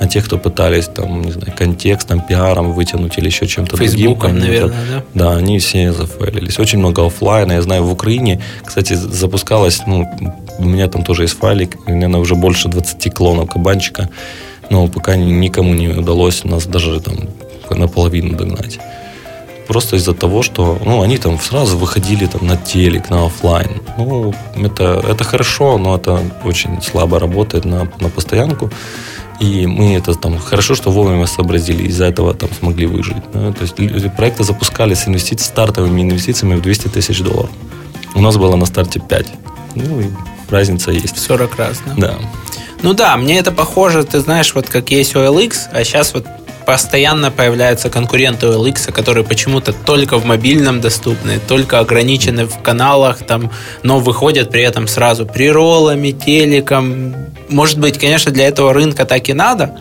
А 0.00 0.06
те, 0.06 0.20
кто 0.20 0.38
пытались 0.38 0.86
там, 0.86 1.22
не 1.22 1.32
знаю, 1.32 1.52
контекстом, 1.56 2.20
пиаром 2.20 2.72
вытянуть 2.72 3.18
или 3.18 3.26
еще 3.26 3.46
чем-то 3.46 3.76
другим, 3.76 4.18
они, 4.22 4.40
наверное, 4.40 4.84
да? 4.90 5.04
Да, 5.14 5.36
они 5.36 5.58
все 5.58 5.92
зафейлились. 5.92 6.58
Очень 6.58 6.78
много 6.78 7.06
офлайна. 7.06 7.52
Я 7.52 7.62
знаю, 7.62 7.84
в 7.84 7.92
Украине, 7.92 8.40
кстати, 8.64 8.94
запускалась, 8.94 9.82
ну, 9.86 10.08
у 10.58 10.64
меня 10.64 10.88
там 10.88 11.04
тоже 11.04 11.22
есть 11.22 11.38
файлик, 11.38 11.76
наверное, 11.86 12.20
уже 12.20 12.34
больше 12.34 12.68
20 12.68 13.14
клонов 13.14 13.50
кабанчика, 13.50 14.08
но 14.70 14.88
пока 14.88 15.16
никому 15.16 15.74
не 15.74 15.88
удалось 15.88 16.44
нас 16.44 16.66
даже 16.66 17.00
там 17.00 17.28
наполовину 17.70 18.36
догнать. 18.36 18.78
Просто 19.68 19.96
из-за 19.96 20.12
того, 20.12 20.42
что 20.42 20.78
ну, 20.84 21.02
они 21.02 21.18
там 21.18 21.38
сразу 21.40 21.78
выходили 21.78 22.26
там, 22.26 22.46
на 22.46 22.56
телек, 22.56 23.10
на 23.10 23.26
офлайн. 23.26 23.70
Ну, 23.96 24.34
это, 24.56 25.02
это 25.08 25.24
хорошо, 25.24 25.78
но 25.78 25.96
это 25.96 26.20
очень 26.44 26.82
слабо 26.82 27.18
работает 27.18 27.64
на, 27.64 27.88
на 28.00 28.08
постоянку. 28.08 28.70
И 29.42 29.66
мы 29.66 29.96
это 29.96 30.14
там 30.14 30.38
хорошо, 30.38 30.76
что 30.76 30.92
вовремя 30.92 31.26
сообразили, 31.26 31.88
из-за 31.88 32.04
этого 32.04 32.32
там 32.32 32.48
смогли 32.52 32.86
выжить. 32.86 33.16
Да? 33.34 33.52
То 33.52 33.62
есть 33.62 33.74
проекты 34.14 34.44
запускали 34.44 34.94
с 34.94 35.08
инвестициями, 35.08 35.50
стартовыми 35.50 36.02
инвестициями 36.02 36.54
в 36.54 36.62
200 36.62 36.88
тысяч 36.88 37.20
долларов. 37.22 37.50
У 38.14 38.20
нас 38.20 38.36
было 38.36 38.54
на 38.54 38.66
старте 38.66 39.00
5. 39.00 39.26
Ну, 39.74 40.00
и 40.00 40.06
разница 40.48 40.92
есть. 40.92 41.18
40 41.18 41.56
раз, 41.56 41.78
да? 41.84 41.94
Да. 41.96 42.14
Ну 42.82 42.92
да, 42.92 43.16
мне 43.16 43.36
это 43.36 43.50
похоже, 43.50 44.04
ты 44.04 44.20
знаешь, 44.20 44.54
вот 44.54 44.68
как 44.68 44.92
есть 44.92 45.14
OLX, 45.14 45.54
а 45.72 45.82
сейчас 45.82 46.14
вот 46.14 46.24
постоянно 46.64 47.30
появляются 47.30 47.90
конкуренты 47.90 48.46
OLX, 48.46 48.92
которые 48.92 49.24
почему-то 49.24 49.72
только 49.72 50.18
в 50.18 50.24
мобильном 50.24 50.80
доступны, 50.80 51.38
только 51.46 51.78
ограничены 51.78 52.46
в 52.46 52.58
каналах, 52.62 53.18
там, 53.18 53.50
но 53.82 53.98
выходят 53.98 54.50
при 54.50 54.62
этом 54.62 54.88
сразу 54.88 55.26
приролами, 55.26 56.10
телеком. 56.10 57.14
Может 57.48 57.78
быть, 57.78 57.98
конечно, 57.98 58.32
для 58.32 58.48
этого 58.48 58.72
рынка 58.72 59.04
так 59.04 59.28
и 59.28 59.32
надо, 59.32 59.76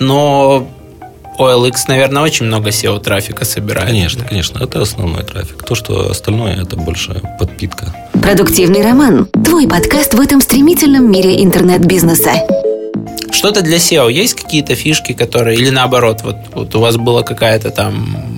но 0.00 0.68
OLX, 1.38 1.74
наверное, 1.88 2.22
очень 2.22 2.46
много 2.46 2.70
SEO-трафика 2.70 3.44
собирает. 3.44 3.88
Конечно, 3.88 4.24
конечно. 4.24 4.62
Это 4.62 4.82
основной 4.82 5.24
трафик. 5.24 5.64
То, 5.64 5.74
что 5.74 6.10
остальное, 6.10 6.62
это 6.62 6.76
больше 6.76 7.20
подпитка. 7.38 7.94
Продуктивный 8.12 8.82
роман. 8.82 9.28
Твой 9.44 9.66
подкаст 9.66 10.14
в 10.14 10.20
этом 10.20 10.40
стремительном 10.40 11.10
мире 11.10 11.42
интернет-бизнеса. 11.42 12.32
Что-то 13.32 13.62
для 13.62 13.78
SEO 13.78 14.12
есть 14.12 14.34
какие-то 14.34 14.74
фишки, 14.74 15.12
которые... 15.12 15.58
Или 15.58 15.70
наоборот, 15.70 16.20
вот, 16.22 16.36
вот 16.54 16.74
у 16.74 16.80
вас 16.80 16.96
была 16.96 17.22
какая-то 17.22 17.70
там 17.70 18.32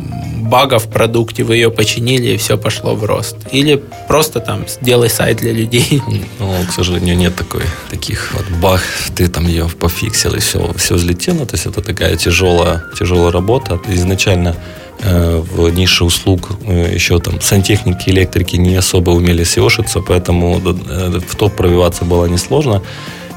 бага 0.45 0.79
в 0.79 0.89
продукте, 0.89 1.43
вы 1.43 1.57
ее 1.57 1.71
починили, 1.71 2.35
и 2.35 2.37
все 2.37 2.57
пошло 2.57 2.95
в 2.95 3.05
рост. 3.05 3.37
Или 3.51 3.83
просто 4.09 4.41
там 4.41 4.65
сделай 4.69 5.11
сайт 5.11 5.39
для 5.39 5.53
людей. 5.53 6.03
Ну, 6.39 6.53
к 6.69 6.73
сожалению, 6.73 7.17
нет 7.17 7.35
такой, 7.37 7.63
таких 7.91 8.35
вот 8.35 8.45
баг, 8.61 8.83
ты 9.17 9.29
там 9.29 9.47
ее 9.47 9.69
пофиксил, 9.69 10.35
и 10.35 10.39
все, 10.39 10.73
все 10.77 10.95
взлетело. 10.95 11.47
То 11.47 11.55
есть 11.55 11.67
это 11.67 11.81
такая 11.81 12.17
тяжелая, 12.17 12.83
тяжелая 12.99 13.33
работа. 13.33 13.81
Изначально 13.89 14.55
э, 15.01 15.37
в 15.39 15.71
нише 15.71 16.05
услуг 16.05 16.51
э, 16.67 16.95
еще 16.95 17.19
там 17.19 17.41
сантехники, 17.41 18.11
электрики 18.11 18.57
не 18.57 18.77
особо 18.77 19.11
умели 19.11 19.45
seo 19.45 20.03
поэтому 20.07 20.61
э, 20.65 21.21
в 21.27 21.35
топ 21.37 21.57
пробиваться 21.57 22.05
было 22.05 22.27
несложно. 22.27 22.83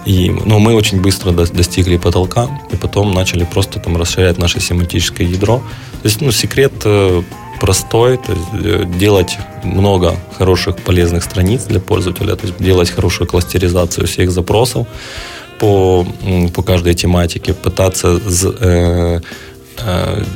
И, 0.08 0.30
ну, 0.46 0.60
мы 0.60 0.74
очень 0.74 1.02
быстро 1.02 1.32
достигли 1.32 1.98
потолка, 1.98 2.48
и 2.72 2.78
потом 2.78 3.12
начали 3.12 3.44
просто 3.44 3.80
там 3.80 3.98
расширять 3.98 4.38
наше 4.38 4.62
семантическое 4.62 5.28
ядро. 5.28 5.58
То 6.02 6.08
есть, 6.08 6.22
ну, 6.22 6.32
секрет 6.32 6.72
э, 6.86 7.24
простой, 7.60 8.18
то 8.18 8.32
есть 8.32 8.48
э, 8.54 8.86
делать 9.00 9.38
много 9.64 10.16
хороших 10.38 10.78
полезных 10.78 11.24
страниц 11.24 11.66
для 11.66 11.82
пользователя, 11.82 12.36
то 12.36 12.48
есть 12.48 12.58
делать 12.58 12.90
хорошую 12.90 13.28
кластеризацию 13.28 14.08
всех 14.08 14.32
запросов 14.32 14.88
по, 15.60 16.08
по 16.54 16.64
каждой 16.64 16.94
тематике, 16.94 17.54
пытаться 17.54 18.22
э, 18.62 19.20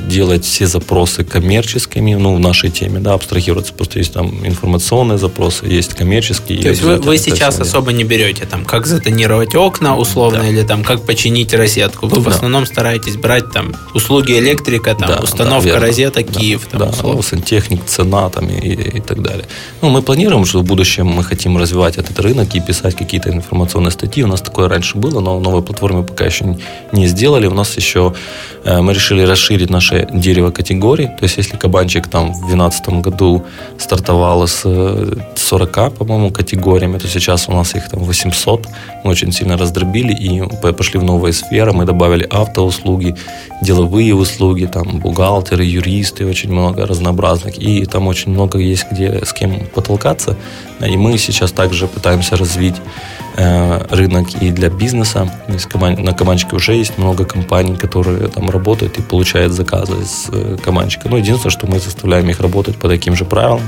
делать 0.06 0.44
все 0.44 0.66
запросы 0.66 1.24
коммерческими, 1.24 2.14
ну, 2.14 2.34
в 2.34 2.40
нашей 2.40 2.70
теме, 2.70 3.00
да, 3.00 3.14
абстрагироваться. 3.14 3.72
Просто 3.72 3.98
есть 3.98 4.12
там 4.12 4.46
информационные 4.46 5.18
запросы, 5.18 5.66
есть 5.66 5.94
коммерческие. 5.94 6.62
То 6.62 6.68
есть 6.68 6.82
вы, 6.82 6.96
вы 6.96 7.18
сейчас 7.18 7.60
особо 7.60 7.92
не 7.92 8.04
берете 8.04 8.46
там, 8.46 8.64
как 8.64 8.86
затонировать 8.86 9.54
окна 9.54 9.96
условно, 9.96 10.40
да. 10.40 10.48
или 10.48 10.62
там, 10.62 10.84
как 10.84 11.04
починить 11.04 11.54
розетку. 11.54 12.06
Вы 12.06 12.16
да. 12.16 12.22
в 12.22 12.28
основном 12.28 12.66
стараетесь 12.66 13.16
брать 13.16 13.50
там 13.52 13.74
услуги 13.94 14.32
электрика, 14.38 14.94
там, 14.94 15.08
да, 15.08 15.20
установка 15.22 15.72
да, 15.72 15.80
розеток, 15.80 16.30
да, 16.30 16.40
Киев, 16.40 16.66
там, 16.70 16.80
да, 16.80 16.86
условно. 16.86 17.22
сантехник, 17.22 17.84
цена 17.86 18.28
там 18.30 18.48
и, 18.48 18.72
и 18.72 19.00
так 19.00 19.22
далее. 19.22 19.46
Ну, 19.80 19.90
мы 19.90 20.02
планируем, 20.02 20.44
что 20.44 20.60
в 20.60 20.64
будущем 20.64 21.06
мы 21.06 21.24
хотим 21.24 21.58
развивать 21.58 21.98
этот 21.98 22.18
рынок 22.20 22.54
и 22.54 22.60
писать 22.60 22.94
какие-то 22.96 23.30
информационные 23.30 23.90
статьи. 23.90 24.22
У 24.22 24.28
нас 24.28 24.40
такое 24.40 24.68
раньше 24.68 24.98
было, 24.98 25.20
но 25.20 25.40
новой 25.40 25.62
платформы 25.62 26.04
пока 26.04 26.24
еще 26.24 26.56
не 26.92 27.06
сделали. 27.06 27.46
У 27.46 27.54
нас 27.54 27.76
еще 27.76 28.14
э, 28.64 28.80
мы 28.80 28.92
решили 28.94 29.22
расширить 29.32 29.70
наше 29.70 30.06
дерево 30.12 30.50
категорий. 30.50 31.06
То 31.06 31.24
есть, 31.24 31.38
если 31.38 31.56
кабанчик 31.56 32.08
там 32.08 32.32
в 32.32 32.46
2012 32.46 32.88
году 33.02 33.42
стартовал 33.78 34.46
с 34.46 34.62
40, 35.34 35.78
э, 35.78 35.90
по-моему, 35.90 36.30
категориями, 36.30 36.98
то 36.98 37.08
сейчас 37.08 37.48
у 37.48 37.52
нас 37.52 37.74
их 37.74 37.88
там 37.88 38.00
800. 38.04 38.66
Мы 39.04 39.10
очень 39.10 39.32
сильно 39.32 39.56
раздробили 39.56 40.12
и 40.12 40.42
пошли 40.72 41.00
в 41.00 41.04
новые 41.04 41.32
сферы. 41.32 41.72
Мы 41.72 41.84
добавили 41.84 42.26
автоуслуги, 42.30 43.14
деловые 43.62 44.14
услуги, 44.14 44.66
там 44.66 45.00
бухгалтеры, 45.00 45.64
юристы, 45.64 46.26
очень 46.26 46.52
много 46.52 46.86
разнообразных. 46.86 47.58
И 47.58 47.86
там 47.86 48.08
очень 48.08 48.32
много 48.32 48.58
есть 48.58 48.86
где 48.92 49.24
с 49.24 49.32
кем 49.32 49.66
потолкаться. 49.74 50.36
И 50.80 50.96
мы 50.96 51.18
сейчас 51.18 51.52
также 51.52 51.86
пытаемся 51.86 52.36
развить 52.36 52.76
рынок 53.34 54.42
и 54.42 54.50
для 54.50 54.68
бизнеса. 54.68 55.30
На 55.80 56.12
Кабанчике 56.12 56.56
уже 56.56 56.74
есть 56.74 56.98
много 56.98 57.24
компаний, 57.24 57.76
которые 57.76 58.28
там 58.28 58.50
работают 58.50 58.98
и 58.98 59.02
получают 59.02 59.52
заказы 59.52 60.04
с 60.04 60.28
э, 60.30 60.56
Кабанчика. 60.62 61.08
Но 61.08 61.16
единственное, 61.16 61.50
что 61.50 61.66
мы 61.66 61.78
заставляем 61.78 62.28
их 62.28 62.40
работать 62.40 62.76
по 62.76 62.88
таким 62.88 63.16
же 63.16 63.24
правилам, 63.24 63.62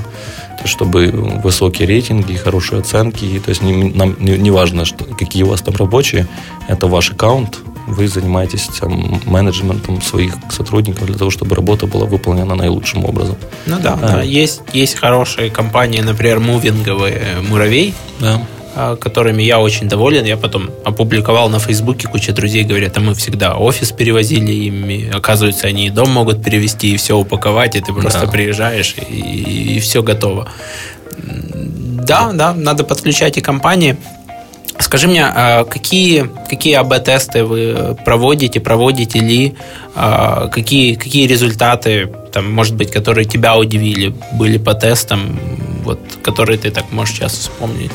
то 0.61 0.67
чтобы 0.67 1.07
высокие 1.07 1.87
рейтинги, 1.87 2.35
хорошие 2.35 2.79
оценки. 2.79 3.25
И, 3.25 3.39
то 3.39 3.49
есть 3.49 3.61
не, 3.61 3.91
нам 3.91 4.15
не, 4.19 4.37
не 4.37 4.51
важно, 4.51 4.85
что, 4.85 5.03
какие 5.03 5.43
у 5.43 5.47
вас 5.47 5.61
там 5.61 5.75
рабочие, 5.75 6.27
это 6.67 6.87
ваш 6.87 7.11
аккаунт, 7.11 7.59
вы 7.87 8.07
занимаетесь 8.07 8.67
там, 8.79 9.21
менеджментом 9.25 10.01
своих 10.01 10.33
сотрудников 10.49 11.05
для 11.05 11.17
того, 11.17 11.29
чтобы 11.29 11.55
работа 11.55 11.85
была 11.85 12.05
выполнена 12.05 12.55
наилучшим 12.55 13.05
образом. 13.05 13.35
Ну 13.65 13.77
да, 13.79 13.93
а, 13.93 14.11
да. 14.13 14.21
Есть, 14.21 14.61
есть 14.73 14.95
хорошие 14.95 15.49
компании, 15.49 16.01
например, 16.01 16.39
мувинговые 16.39 17.41
«Муравей», 17.47 17.93
да 18.19 18.41
которыми 18.75 19.41
я 19.43 19.59
очень 19.59 19.87
доволен. 19.87 20.25
Я 20.25 20.37
потом 20.37 20.69
опубликовал 20.83 21.49
на 21.49 21.59
Фейсбуке, 21.59 22.07
куча 22.07 22.33
друзей 22.33 22.63
говорят, 22.63 22.97
а 22.97 22.99
мы 22.99 23.15
всегда 23.15 23.55
офис 23.55 23.91
перевозили 23.91 24.51
им, 24.51 24.89
и, 24.89 25.09
оказывается, 25.09 25.67
они 25.67 25.87
и 25.87 25.89
дом 25.89 26.11
могут 26.11 26.43
перевести, 26.43 26.93
и 26.93 26.97
все 26.97 27.17
упаковать, 27.17 27.75
и 27.75 27.81
ты 27.81 27.93
просто 27.93 28.25
да. 28.25 28.31
приезжаешь, 28.31 28.95
и, 29.09 29.75
и 29.75 29.79
все 29.79 30.03
готово. 30.03 30.47
Да, 31.17 32.31
да, 32.33 32.53
надо 32.53 32.83
подключать 32.83 33.37
и 33.37 33.41
компании. 33.41 33.97
Скажи 34.77 35.07
мне, 35.07 35.23
а 35.25 35.63
какие, 35.63 36.29
какие 36.49 36.75
АБ-тесты 36.75 37.45
вы 37.45 37.97
проводите, 38.03 38.59
проводите 38.59 39.19
ли, 39.19 39.55
а, 39.95 40.49
какие, 40.49 40.95
какие 40.95 41.27
результаты, 41.27 42.09
там, 42.33 42.51
может 42.51 42.75
быть, 42.75 42.91
которые 42.91 43.23
тебя 43.23 43.55
удивили, 43.55 44.13
были 44.33 44.57
по 44.57 44.73
тестам, 44.73 45.39
вот, 45.83 45.99
которые 46.21 46.57
ты 46.57 46.71
так 46.71 46.91
можешь 46.91 47.15
сейчас 47.15 47.33
вспомнить? 47.33 47.91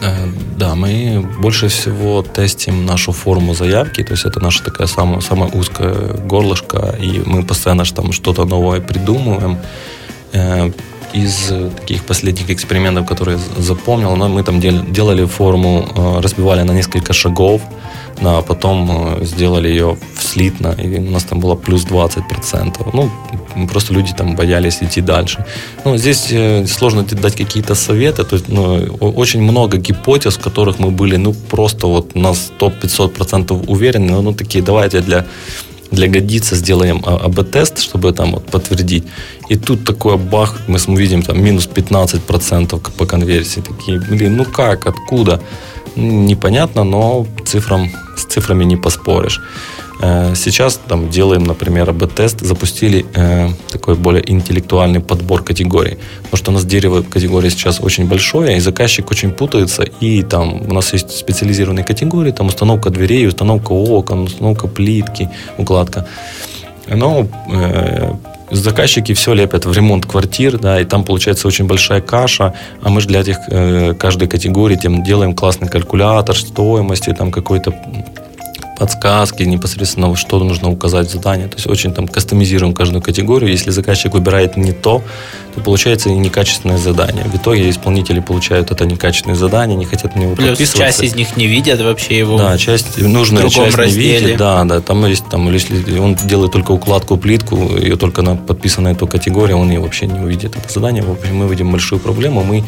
Э, 0.00 0.28
да, 0.58 0.74
мы 0.74 1.24
больше 1.40 1.68
всего 1.68 2.22
тестим 2.22 2.86
нашу 2.86 3.12
форму 3.12 3.54
заявки, 3.54 4.02
то 4.02 4.12
есть 4.12 4.26
это 4.26 4.40
наша 4.40 4.64
такая 4.64 4.86
самая, 4.86 5.20
самая 5.20 5.50
узкая 5.50 5.94
горлышко, 6.28 6.94
и 7.00 7.22
мы 7.26 7.42
постоянно 7.42 7.84
там 7.84 8.12
что-то 8.12 8.44
новое 8.44 8.80
придумываем. 8.80 9.58
Э, 10.32 10.70
из 11.12 11.52
таких 11.76 12.04
последних 12.04 12.50
экспериментов, 12.50 13.06
которые 13.06 13.38
запомнил, 13.58 14.16
мы 14.16 14.42
там 14.42 14.60
делали 14.60 15.24
форму, 15.24 15.88
э, 15.96 16.20
разбивали 16.20 16.62
на 16.62 16.72
несколько 16.72 17.12
шагов, 17.12 17.62
а 18.22 18.42
потом 18.42 19.18
сделали 19.22 19.68
ее 19.68 19.96
слитно, 20.18 20.74
и 20.84 20.98
у 20.98 21.10
нас 21.10 21.24
там 21.24 21.40
было 21.40 21.54
плюс 21.54 21.84
20%. 21.84 22.90
Ну, 22.92 23.10
просто 23.68 23.94
люди 23.94 24.12
там 24.16 24.34
боялись 24.36 24.82
идти 24.82 25.00
дальше. 25.00 25.44
Ну, 25.84 25.98
здесь 25.98 26.28
э, 26.32 26.66
сложно 26.66 27.02
дать 27.02 27.36
какие-то 27.36 27.74
советы, 27.74 28.24
то 28.24 28.36
есть 28.36 28.48
ну, 28.48 28.96
очень 29.16 29.42
много 29.42 29.76
гипотез, 29.76 30.36
в 30.36 30.40
которых 30.40 30.78
мы 30.78 30.90
были, 30.90 31.16
ну, 31.16 31.34
просто 31.50 31.86
вот 31.86 32.14
на 32.14 32.32
100-500% 32.32 33.66
уверены, 33.66 34.12
но 34.12 34.22
ну, 34.22 34.32
такие, 34.32 34.64
давайте 34.64 35.00
для 35.00 35.24
для 35.90 36.08
годицы 36.08 36.56
сделаем 36.56 37.02
а, 37.06 37.16
АБ-тест, 37.26 37.78
чтобы 37.78 38.12
там 38.12 38.32
вот 38.32 38.46
подтвердить. 38.46 39.04
И 39.48 39.56
тут 39.56 39.84
такой 39.84 40.16
бах, 40.16 40.56
мы 40.66 40.78
видим 40.96 41.22
там 41.22 41.42
минус 41.42 41.68
15% 41.72 42.90
по 42.96 43.06
конверсии. 43.06 43.60
Такие, 43.60 44.00
блин, 44.00 44.36
ну 44.36 44.44
как, 44.44 44.86
откуда? 44.86 45.40
Непонятно, 45.96 46.84
но 46.84 47.26
цифрам, 47.44 47.90
с 48.16 48.24
цифрами 48.24 48.64
не 48.64 48.76
поспоришь. 48.76 49.40
Э, 50.02 50.34
сейчас 50.34 50.78
там 50.88 51.08
делаем, 51.08 51.44
например, 51.44 51.88
АБ-тест, 51.88 52.40
запустили 52.40 53.06
э, 53.14 53.48
такой 53.70 53.94
более 53.94 54.30
интеллектуальный 54.30 55.00
подбор 55.00 55.42
категорий. 55.42 55.96
Потому 56.22 56.36
что 56.36 56.50
у 56.50 56.54
нас 56.54 56.64
дерево 56.64 57.02
категории 57.02 57.48
сейчас 57.48 57.80
очень 57.80 58.06
большое, 58.06 58.56
и 58.56 58.60
заказчик 58.60 59.10
очень 59.10 59.30
путается, 59.30 59.84
и 59.84 60.22
там 60.22 60.68
у 60.68 60.74
нас 60.74 60.92
есть 60.92 61.10
специализированные 61.10 61.84
категории, 61.84 62.30
там 62.30 62.48
установка 62.48 62.90
дверей, 62.90 63.26
установка 63.26 63.72
окон, 63.72 64.24
установка 64.24 64.68
плитки, 64.68 65.30
укладка. 65.56 66.06
Но 66.88 67.26
э, 67.50 68.12
заказчики 68.50 69.14
все 69.14 69.34
лепят 69.34 69.64
в 69.64 69.72
ремонт 69.72 70.06
квартир, 70.06 70.58
да, 70.58 70.80
и 70.80 70.84
там 70.84 71.04
получается 71.04 71.48
очень 71.48 71.66
большая 71.66 72.00
каша, 72.00 72.54
а 72.82 72.88
мы 72.88 73.00
же 73.00 73.08
для 73.08 73.20
этих 73.20 73.38
э, 73.48 73.94
каждой 73.94 74.28
категории 74.28 74.76
тем 74.76 75.02
делаем 75.02 75.34
классный 75.34 75.68
калькулятор 75.68 76.36
стоимости, 76.36 77.12
там 77.12 77.30
какой-то 77.30 77.74
подсказки 78.78 79.42
непосредственно, 79.42 80.14
что 80.16 80.38
нужно 80.38 80.70
указать 80.70 81.08
в 81.08 81.12
задании. 81.12 81.46
То 81.46 81.56
есть 81.56 81.66
очень 81.66 81.92
там 81.92 82.08
кастомизируем 82.08 82.74
каждую 82.74 83.02
категорию. 83.02 83.50
Если 83.50 83.70
заказчик 83.70 84.12
выбирает 84.12 84.56
не 84.56 84.72
то, 84.72 85.02
то 85.54 85.60
получается 85.62 86.10
некачественное 86.10 86.76
задание. 86.76 87.24
В 87.24 87.34
итоге 87.36 87.70
исполнители 87.70 88.20
получают 88.20 88.70
это 88.70 88.84
некачественное 88.84 89.36
задание, 89.36 89.76
не 89.76 89.86
хотят 89.86 90.14
на 90.14 90.20
него 90.20 90.34
Плюс 90.34 90.50
подписываться. 90.50 90.78
часть 90.78 91.02
из 91.02 91.14
них 91.16 91.36
не 91.36 91.46
видят 91.46 91.80
вообще 91.80 92.18
его. 92.18 92.36
Да, 92.36 92.58
часть 92.58 92.98
нужная 92.98 93.48
часть 93.48 93.76
разделе. 93.76 94.20
не 94.20 94.24
видит. 94.26 94.38
Да, 94.38 94.64
да. 94.64 94.80
Там 94.80 95.06
есть 95.06 95.28
там, 95.28 95.50
если 95.52 95.98
он 95.98 96.14
делает 96.14 96.52
только 96.52 96.72
укладку, 96.72 97.16
плитку, 97.16 97.56
ее 97.76 97.96
только 97.96 98.22
на 98.22 98.36
подписанная 98.36 98.92
эту 98.92 99.06
категорию, 99.06 99.56
он 99.56 99.70
ее 99.70 99.80
вообще 99.80 100.06
не 100.06 100.20
увидит 100.20 100.56
это 100.56 100.72
задание. 100.72 101.02
В 101.02 101.10
общем, 101.10 101.36
мы 101.36 101.48
видим 101.48 101.70
большую 101.70 102.00
проблему. 102.00 102.44
Мы 102.44 102.62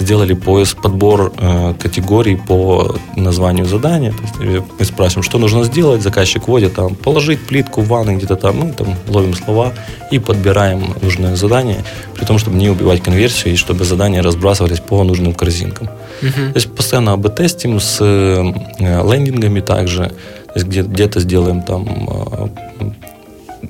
сделали 0.00 0.34
поиск, 0.34 0.82
подбор 0.82 1.32
э, 1.38 1.74
категорий 1.78 2.36
по 2.36 2.96
названию 3.14 3.66
задания. 3.66 4.12
То 4.12 4.22
есть 4.22 4.34
э, 4.40 4.62
мы 4.78 4.84
спрашиваем, 4.84 5.22
что 5.22 5.38
нужно 5.38 5.51
сделать, 5.64 6.02
заказчик 6.02 6.48
вводит 6.48 6.74
там, 6.74 6.94
положить 6.94 7.46
плитку 7.46 7.82
в 7.82 7.88
ванной 7.88 8.16
где-то 8.16 8.36
там, 8.36 8.58
ну, 8.60 8.72
там, 8.72 8.94
ловим 9.08 9.34
слова 9.34 9.72
и 10.10 10.18
подбираем 10.18 10.94
нужное 11.02 11.36
задание, 11.36 11.84
при 12.14 12.24
том, 12.24 12.38
чтобы 12.38 12.56
не 12.56 12.70
убивать 12.70 13.02
конверсию 13.02 13.54
и 13.54 13.56
чтобы 13.56 13.84
задания 13.84 14.22
разбрасывались 14.22 14.80
по 14.80 15.04
нужным 15.04 15.34
корзинкам. 15.34 15.88
Uh-huh. 16.22 16.52
То 16.52 16.56
есть 16.56 16.74
постоянно 16.74 17.12
АБ-тестим 17.12 17.80
с 17.80 17.98
э, 18.00 18.52
лендингами 18.78 19.60
также, 19.60 20.04
то 20.04 20.54
есть 20.54 20.66
где- 20.66 20.82
где-то 20.82 21.20
сделаем 21.20 21.62
там 21.62 21.86
э, 21.86 22.48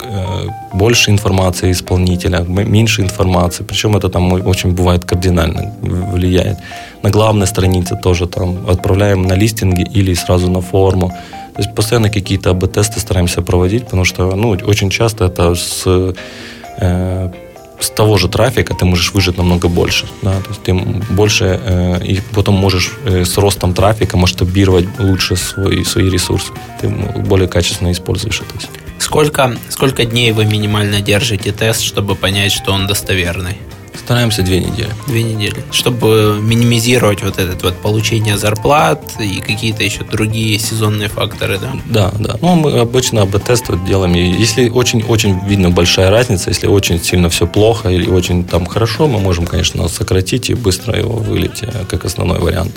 Э, 0.01 0.49
больше 0.73 1.11
информации 1.11 1.71
исполнителя, 1.71 2.41
меньше 2.41 3.03
информации. 3.03 3.65
Причем 3.65 3.97
это 3.97 4.09
там 4.09 4.33
очень 4.33 4.73
бывает 4.73 5.05
кардинально 5.05 5.75
влияет. 5.83 6.59
На 7.03 7.11
главной 7.11 7.47
странице 7.47 7.97
тоже 7.97 8.27
там 8.27 8.69
отправляем 8.69 9.23
на 9.23 9.35
листинги 9.35 9.83
или 9.83 10.15
сразу 10.15 10.51
на 10.51 10.61
форму. 10.61 11.13
То 11.55 11.63
есть 11.63 11.75
постоянно 11.75 12.09
какие-то 12.11 12.51
АБ-тесты 12.51 13.01
стараемся 13.01 13.43
проводить, 13.43 13.85
потому 13.85 14.05
что 14.05 14.35
ну, 14.35 14.51
очень 14.51 14.91
часто 14.91 15.27
это 15.27 15.55
с, 15.55 15.85
э, 15.87 17.31
с 17.79 17.91
того 17.91 18.17
же 18.17 18.29
трафика 18.29 18.75
ты 18.75 18.87
можешь 18.87 19.13
выжить 19.13 19.37
намного 19.37 19.69
больше. 19.69 20.07
Да? 20.23 20.41
То 20.41 20.49
есть 20.49 20.63
ты 20.63 20.75
больше 21.15 21.61
э, 21.63 22.05
и 22.05 22.21
потом 22.35 22.55
можешь 22.55 22.93
э, 23.05 23.25
с 23.25 23.37
ростом 23.37 23.75
трафика 23.75 24.17
масштабировать 24.17 24.87
лучше 24.99 25.37
свои, 25.37 25.85
свои 25.85 26.09
ресурсы. 26.09 26.53
Ты 26.81 26.89
более 26.89 27.49
качественно 27.49 27.93
используешь 27.93 28.41
это. 28.41 28.67
Сколько, 28.99 29.55
сколько 29.69 30.05
дней 30.07 30.33
вы 30.33 30.47
минимально 30.47 31.01
держите 31.01 31.53
тест, 31.53 31.83
чтобы 31.83 32.15
понять, 32.15 32.53
что 32.53 32.73
он 32.73 32.87
достоверный? 32.87 33.59
Стараемся 33.95 34.43
две 34.43 34.61
недели. 34.61 34.91
Две 35.07 35.23
недели. 35.23 35.57
Чтобы 35.71 36.39
минимизировать 36.41 37.23
вот 37.23 37.39
это 37.39 37.57
вот 37.65 37.77
получение 37.77 38.39
зарплат 38.39 39.01
и 39.21 39.41
какие-то 39.41 39.85
еще 39.85 40.05
другие 40.05 40.59
сезонные 40.59 41.09
факторы, 41.09 41.59
да? 41.59 41.73
Да, 41.87 42.13
да. 42.19 42.39
Ну, 42.41 42.55
мы 42.57 42.79
обычно 42.79 43.23
АБ-тест 43.23 43.67
делаем. 43.87 44.15
Если 44.15 44.69
очень-очень 44.69 45.47
видно 45.47 45.71
большая 45.71 46.11
разница, 46.11 46.51
если 46.51 46.67
очень 46.67 47.03
сильно 47.03 47.29
все 47.29 47.47
плохо 47.47 47.91
или 47.91 48.09
очень 48.09 48.45
там 48.45 48.67
хорошо, 48.67 49.07
мы 49.09 49.21
можем, 49.21 49.47
конечно, 49.47 49.87
сократить 49.89 50.51
и 50.51 50.55
быстро 50.55 50.99
его 50.99 51.17
вылить 51.17 51.63
э, 51.63 51.85
как 51.89 52.05
основной 52.05 52.39
вариант. 52.39 52.73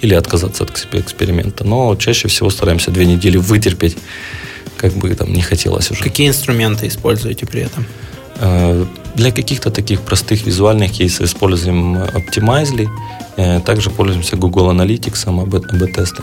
Или 0.00 0.14
отказаться 0.14 0.64
от 0.64 0.88
эксперимента. 0.92 1.64
Но 1.64 1.94
чаще 1.96 2.28
всего 2.28 2.50
стараемся 2.50 2.90
две 2.90 3.06
недели 3.06 3.36
вытерпеть 3.36 3.96
как 4.76 4.92
бы 4.94 5.14
там 5.14 5.32
не 5.32 5.40
хотелось 5.40 5.90
уже. 5.90 6.02
Какие 6.02 6.28
инструменты 6.28 6.88
используете 6.88 7.46
при 7.46 7.62
этом? 7.62 7.86
Э, 8.40 8.84
для 9.14 9.30
каких-то 9.30 9.70
таких 9.70 10.00
простых 10.00 10.46
визуальных 10.46 10.92
кейсов 10.92 11.26
используем 11.26 11.96
Optimizely, 11.96 12.88
э, 13.36 13.60
также 13.60 13.90
пользуемся 13.90 14.36
Google 14.36 14.70
Analytics, 14.70 15.26
АБ-тесты. 15.26 16.22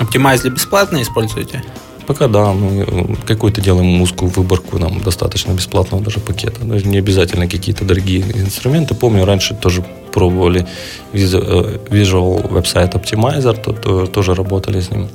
Optimizely 0.00 0.50
бесплатно 0.50 1.02
используете? 1.02 1.62
Пока 2.06 2.28
да, 2.28 2.52
мы 2.52 2.84
э, 2.86 3.14
какую-то 3.26 3.60
делаем 3.60 4.00
узкую 4.00 4.30
выборку, 4.30 4.78
нам 4.78 5.00
достаточно 5.00 5.52
бесплатного 5.52 6.02
даже 6.02 6.20
пакета. 6.20 6.64
Не 6.64 6.98
обязательно 6.98 7.48
какие-то 7.48 7.84
дорогие 7.84 8.20
инструменты. 8.20 8.94
Помню, 8.94 9.24
раньше 9.24 9.54
тоже 9.54 9.84
пробовали 10.12 10.66
Visual 11.12 12.50
Website 12.50 12.92
Optimizer, 12.92 13.62
то, 13.62 13.72
то, 13.72 14.06
тоже 14.06 14.34
работали 14.34 14.80
с 14.80 14.90
ним. 14.90 15.08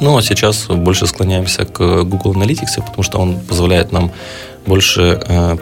Ну, 0.00 0.16
а 0.16 0.22
сейчас 0.22 0.66
больше 0.66 1.06
склоняемся 1.06 1.64
к 1.64 2.04
Google 2.04 2.34
Analytics, 2.34 2.82
потому 2.86 3.02
что 3.02 3.18
он 3.18 3.40
позволяет 3.40 3.92
нам 3.92 4.12
больше 4.66 5.20
э, 5.26 5.56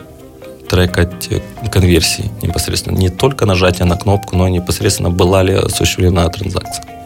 трекать 0.69 1.29
конверсии 1.71 2.31
непосредственно. 2.43 2.97
Не 2.97 3.09
только 3.11 3.47
нажатие 3.47 3.87
на 3.87 3.97
кнопку, 3.97 4.37
но 4.37 4.49
непосредственно 4.49 5.11
была 5.11 5.43
ли 5.43 5.55
осуществлена 5.55 6.29
транзакция. 6.29 6.98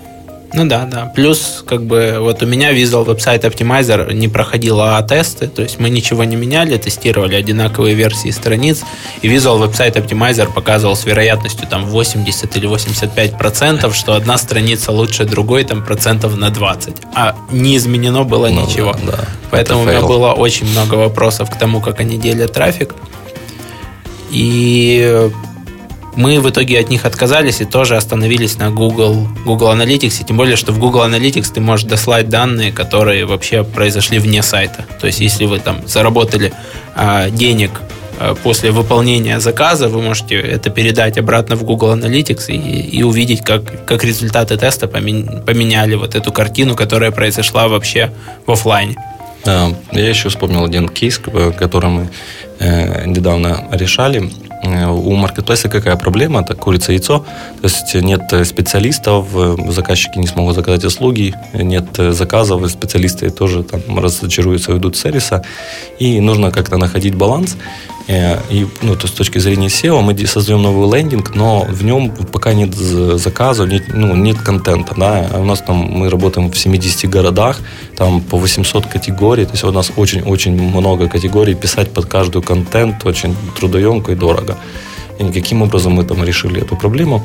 Ну 0.55 0.67
да, 0.67 0.85
да. 0.85 1.07
Плюс, 1.15 1.65
как 1.67 1.85
бы, 1.85 2.17
вот 2.21 2.43
у 2.43 2.47
меня 2.47 2.73
Visual 2.73 3.07
Website 3.07 3.43
Optimizer 3.43 4.13
не 4.13 4.29
проходил 4.29 4.81
АА-тесты, 4.81 5.49
то 5.49 5.63
есть 5.63 5.79
мы 5.79 5.89
ничего 5.89 6.25
не 6.25 6.37
меняли, 6.37 6.77
тестировали 6.77 7.37
одинаковые 7.37 7.95
версии 7.95 8.31
страниц, 8.31 8.83
и 9.23 9.29
Visual 9.29 9.67
Website 9.67 9.95
Optimizer 9.95 10.53
показывал 10.53 10.95
с 10.95 11.07
вероятностью 11.07 11.67
там 11.67 11.87
80 11.87 12.57
или 12.57 12.67
85 12.67 13.39
процентов, 13.39 13.97
что 13.97 14.15
одна 14.15 14.37
страница 14.37 14.93
лучше 14.93 15.25
другой 15.25 15.65
там 15.65 15.83
процентов 15.83 16.37
на 16.37 16.51
20, 16.51 16.97
а 17.15 17.35
не 17.51 17.77
изменено 17.77 18.25
было 18.25 18.49
ну, 18.49 18.67
ничего. 18.67 18.93
Да, 19.05 19.13
да. 19.13 19.25
Поэтому 19.51 19.83
у 19.83 19.85
меня 19.87 20.03
было 20.03 20.33
очень 20.33 20.71
много 20.71 20.95
вопросов 20.97 21.51
к 21.51 21.59
тому, 21.59 21.81
как 21.81 22.01
они 22.01 22.19
делят 22.19 22.53
трафик. 22.53 22.95
И 24.31 25.31
мы 26.15 26.41
в 26.41 26.51
итоге 26.51 26.79
от 26.79 26.91
них 26.91 27.05
отказались 27.05 27.61
и 27.61 27.65
тоже 27.65 27.97
остановились 27.97 28.59
на 28.59 28.71
Google, 28.71 29.29
Google 29.45 29.73
Analytics, 29.73 30.23
и 30.23 30.25
тем 30.25 30.37
более, 30.37 30.57
что 30.57 30.73
в 30.73 30.79
Google 30.79 31.05
Analytics 31.07 31.53
ты 31.55 31.61
можешь 31.61 31.87
дослать 31.87 32.29
данные, 32.29 32.73
которые 32.73 33.25
вообще 33.25 33.65
произошли 33.65 34.19
вне 34.19 34.43
сайта. 34.43 34.85
То 35.01 35.07
есть, 35.07 35.21
если 35.21 35.47
вы 35.47 35.59
там 35.59 35.87
заработали 35.87 36.53
а, 36.95 37.31
денег 37.31 37.71
а, 38.19 38.35
после 38.35 38.73
выполнения 38.73 39.41
заказа, 39.41 39.89
вы 39.89 40.03
можете 40.03 40.35
это 40.37 40.71
передать 40.71 41.17
обратно 41.17 41.57
в 41.57 41.65
Google 41.65 41.95
Analytics 41.95 42.49
и, 42.49 42.99
и 42.99 43.03
увидеть, 43.03 43.43
как, 43.43 43.87
как 43.87 44.05
результаты 44.05 44.57
теста 44.57 44.89
поменяли 44.89 45.95
вот 45.95 46.15
эту 46.15 46.31
картину, 46.31 46.75
которая 46.75 47.11
произошла 47.11 47.69
вообще 47.69 48.13
в 48.47 48.53
офлайне. 48.53 48.97
Да, 49.45 49.71
я 49.91 50.09
еще 50.09 50.29
вспомнил 50.29 50.65
один 50.65 50.89
кейс, 50.89 51.19
который 51.19 51.91
мы 51.91 52.11
э, 52.61 53.07
недавно 53.07 53.67
решали. 53.73 54.31
Э, 54.63 54.87
у 54.87 55.13
маркетплейса 55.15 55.69
какая 55.69 55.97
проблема? 55.97 56.41
Это 56.41 56.55
курица-яйцо. 56.55 57.25
То 57.61 57.69
есть 57.69 57.95
нет 57.95 58.33
специалистов, 58.47 59.27
э, 59.35 59.57
заказчики 59.71 60.19
не 60.19 60.27
смогут 60.27 60.55
заказать 60.55 60.85
услуги, 60.85 61.35
нет 61.53 61.87
заказов, 61.97 62.71
специалисты 62.71 63.31
тоже 63.31 63.63
там 63.63 63.99
разочаруются, 63.99 64.73
уйдут 64.73 64.97
с 64.97 65.03
сервиса. 65.03 65.45
И 65.99 66.21
нужно 66.21 66.51
как-то 66.51 66.77
находить 66.77 67.15
баланс. 67.15 67.57
Э, 68.09 68.39
и, 68.51 68.67
ну, 68.83 68.95
то 68.95 69.03
есть 69.03 69.15
с 69.15 69.17
точки 69.17 69.39
зрения 69.39 69.69
SEO 69.69 70.01
мы 70.01 70.27
создаем 70.27 70.63
новый 70.63 70.89
лендинг, 70.99 71.35
но 71.35 71.65
в 71.69 71.85
нем 71.85 72.11
пока 72.11 72.53
нет 72.55 72.75
заказов, 72.75 73.69
нет, 73.69 73.85
ну, 73.89 74.15
нет 74.17 74.39
контента. 74.39 74.95
Да? 74.97 75.31
У 75.35 75.45
нас 75.45 75.61
там 75.61 75.77
мы 75.77 76.11
работаем 76.11 76.51
в 76.51 76.59
70 76.59 77.09
городах, 77.11 77.59
там 77.97 78.21
по 78.21 78.39
800 78.39 78.87
категорий, 78.87 79.45
то 79.45 79.53
есть 79.53 79.65
у 79.65 79.73
нас 79.73 79.93
очень-очень 79.97 80.61
много 80.61 81.09
категорий, 81.09 81.55
писать 81.55 81.91
под 81.93 82.07
каждую 82.07 82.43
контент 82.43 83.07
очень 83.07 83.37
трудоемко 83.59 84.13
и 84.13 84.15
дорого. 84.15 84.57
И 85.19 85.25
каким 85.33 85.63
образом 85.63 85.93
мы 85.93 86.05
там 86.05 86.25
решили 86.25 86.61
эту 86.63 86.77
проблему? 86.77 87.25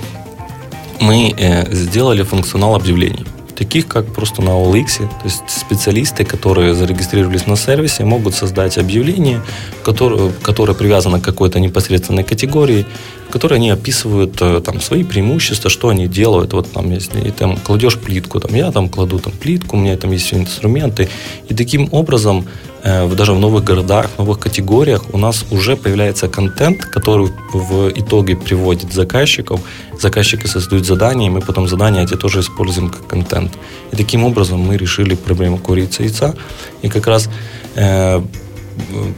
Мы 1.00 1.34
э, 1.38 1.74
сделали 1.74 2.24
функционал 2.24 2.76
объявлений 2.76 3.26
таких 3.58 3.88
как 3.88 4.14
просто 4.14 4.42
на 4.42 4.52
OLX. 4.52 4.98
То 5.00 5.26
есть 5.26 5.42
специалисты, 5.48 6.24
которые 6.24 6.74
зарегистрировались 6.74 7.48
на 7.48 7.56
сервисе, 7.56 8.06
могут 8.06 8.36
создать 8.36 8.78
объявление, 8.78 9.42
которое, 9.84 10.32
которое 10.44 10.74
привязано 10.74 11.20
к 11.20 11.24
какой-то 11.24 11.60
непосредственной 11.60 12.24
категории, 12.24 12.86
в 13.28 13.32
которой 13.32 13.56
они 13.56 13.72
описывают 13.72 14.38
э, 14.42 14.62
там, 14.62 14.80
свои 14.80 15.04
преимущества, 15.04 15.70
что 15.70 15.90
они 15.90 16.08
делают. 16.08 16.54
Вот 16.54 16.72
там, 16.72 16.92
если 16.92 17.32
там, 17.32 17.58
кладешь 17.58 17.98
плитку, 17.98 18.40
там, 18.40 18.56
я 18.56 18.72
там 18.72 18.90
кладу 18.90 19.20
там, 19.20 19.34
плитку, 19.34 19.76
у 19.76 19.80
меня 19.80 19.98
там 19.98 20.12
есть 20.12 20.26
все 20.26 20.38
инструменты. 20.38 21.10
И 21.50 21.56
таким 21.56 21.90
образом 21.92 22.46
даже 22.84 23.34
в 23.34 23.40
новых 23.40 23.64
городах, 23.64 24.08
новых 24.18 24.40
категориях 24.40 25.04
у 25.14 25.18
нас 25.18 25.46
уже 25.52 25.76
появляется 25.76 26.28
контент, 26.28 26.86
который 26.86 27.32
в 27.54 27.90
итоге 27.96 28.36
приводит 28.36 28.94
заказчиков. 28.94 29.60
Заказчики 30.00 30.48
создают 30.48 30.86
задания, 30.86 31.28
и 31.28 31.30
мы 31.30 31.42
потом 31.42 31.68
задания 31.68 32.04
эти 32.04 32.16
тоже 32.16 32.40
используем 32.40 32.90
как 32.90 33.08
контент. 33.08 33.54
И 33.92 33.96
таким 33.96 34.24
образом 34.24 34.60
мы 34.60 34.78
решили 34.78 35.16
проблему 35.16 35.58
курицы 35.58 36.04
и 36.04 36.06
яйца. 36.06 36.36
И 36.84 36.90
как 36.90 37.08
раз 37.08 37.30
э, 37.76 38.22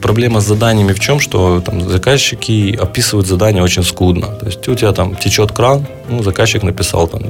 проблема 0.02 0.40
с 0.42 0.46
заданиями 0.46 0.94
в 0.94 1.00
чем, 1.00 1.20
что 1.20 1.62
там 1.62 1.90
заказчики 1.90 2.76
описывают 2.76 3.28
задания 3.28 3.64
очень 3.64 3.84
скудно. 3.84 4.28
То 4.28 4.46
есть 4.46 4.68
у 4.68 4.76
тебя 4.76 4.92
там 4.92 5.16
течет 5.16 5.52
кран, 5.52 5.86
ну, 6.10 6.24
заказчик 6.24 6.64
написал 6.64 7.08
там, 7.08 7.22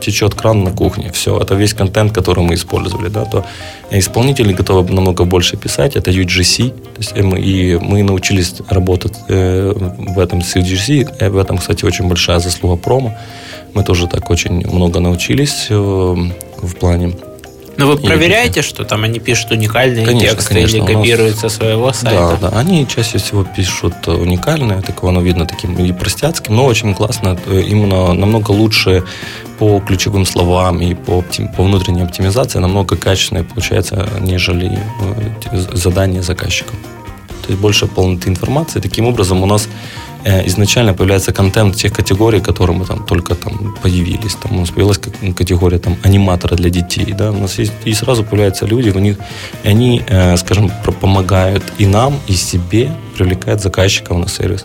течет 0.00 0.34
кран 0.34 0.64
на 0.64 0.70
кухне, 0.70 1.10
все, 1.12 1.38
это 1.38 1.54
весь 1.54 1.74
контент, 1.74 2.12
который 2.12 2.44
мы 2.44 2.54
использовали, 2.54 3.08
да, 3.08 3.24
то 3.24 3.44
исполнители 3.90 4.52
готовы 4.52 4.92
намного 4.92 5.24
больше 5.24 5.56
писать, 5.56 5.96
это 5.96 6.10
UGC, 6.10 6.70
то 6.70 6.98
есть, 6.98 7.16
мы, 7.16 7.38
и 7.40 7.76
мы 7.76 8.02
научились 8.02 8.54
работать 8.68 9.14
э, 9.28 9.72
в 9.98 10.18
этом 10.18 10.42
с 10.42 10.56
UGC, 10.56 11.08
э, 11.20 11.30
в 11.30 11.38
этом, 11.38 11.58
кстати, 11.58 11.84
очень 11.84 12.08
большая 12.08 12.38
заслуга 12.38 12.76
промо, 12.76 13.16
мы 13.74 13.84
тоже 13.84 14.06
так 14.06 14.30
очень 14.30 14.66
много 14.66 15.00
научились 15.00 15.66
э, 15.70 15.74
в 15.74 16.74
плане 16.80 17.12
но 17.78 17.86
вы 17.86 17.96
проверяете, 17.96 18.62
что 18.62 18.84
там 18.84 19.04
они 19.04 19.20
пишут 19.20 19.52
уникальные 19.52 20.04
конечно, 20.04 20.30
тексты 20.30 20.54
конечно, 20.54 20.76
или 20.76 20.84
копируют 20.84 21.38
со 21.38 21.48
своего 21.48 21.92
сайта? 21.92 22.36
Да, 22.40 22.50
да. 22.50 22.58
Они 22.58 22.86
чаще 22.88 23.18
всего 23.18 23.44
пишут 23.44 24.08
уникальные, 24.08 24.82
такого 24.82 25.12
оно 25.12 25.20
видно 25.22 25.46
таким 25.46 25.78
и 25.78 25.92
простяцким, 25.92 26.56
но 26.56 26.66
очень 26.66 26.92
классно, 26.92 27.38
э, 27.46 27.60
именно 27.60 28.12
намного 28.14 28.50
лучше 28.50 29.04
по 29.60 29.78
ключевым 29.78 30.26
словам 30.26 30.80
и 30.80 30.94
по, 30.94 31.24
по 31.56 31.62
внутренней 31.62 32.02
оптимизации 32.02 32.58
намного 32.58 32.96
качественнее 32.96 33.44
получается, 33.44 34.08
нежели 34.20 34.76
э, 35.52 35.56
задание 35.72 36.22
заказчикам. 36.22 36.76
То 37.46 37.52
есть 37.52 37.62
больше 37.62 37.86
полноты 37.86 38.28
информации. 38.28 38.80
Таким 38.80 39.06
образом 39.06 39.42
у 39.42 39.46
нас 39.46 39.68
Э, 39.68 39.97
изначально 40.46 40.94
появляется 40.94 41.32
контент 41.32 41.76
тех 41.76 41.92
категорий, 41.92 42.40
которые 42.40 42.76
мы 42.76 42.84
там 42.84 43.04
только 43.04 43.34
там 43.34 43.76
появились. 43.82 44.34
Там 44.34 44.56
у 44.56 44.60
нас 44.60 44.70
появилась 44.70 44.98
категория 45.36 45.78
там 45.78 45.96
аниматора 46.02 46.56
для 46.56 46.70
детей, 46.70 47.14
да, 47.18 47.30
у 47.30 47.38
нас 47.38 47.58
есть, 47.58 47.72
и 47.84 47.94
сразу 47.94 48.24
появляются 48.24 48.66
люди, 48.66 48.90
у 48.90 48.98
них, 48.98 49.16
и 49.64 49.68
они, 49.68 50.02
э, 50.08 50.36
скажем, 50.36 50.70
помогают 51.00 51.62
и 51.78 51.86
нам, 51.86 52.18
и 52.26 52.34
себе, 52.34 52.90
привлекают 53.16 53.62
заказчиков 53.62 54.18
на 54.18 54.28
сервис. 54.28 54.64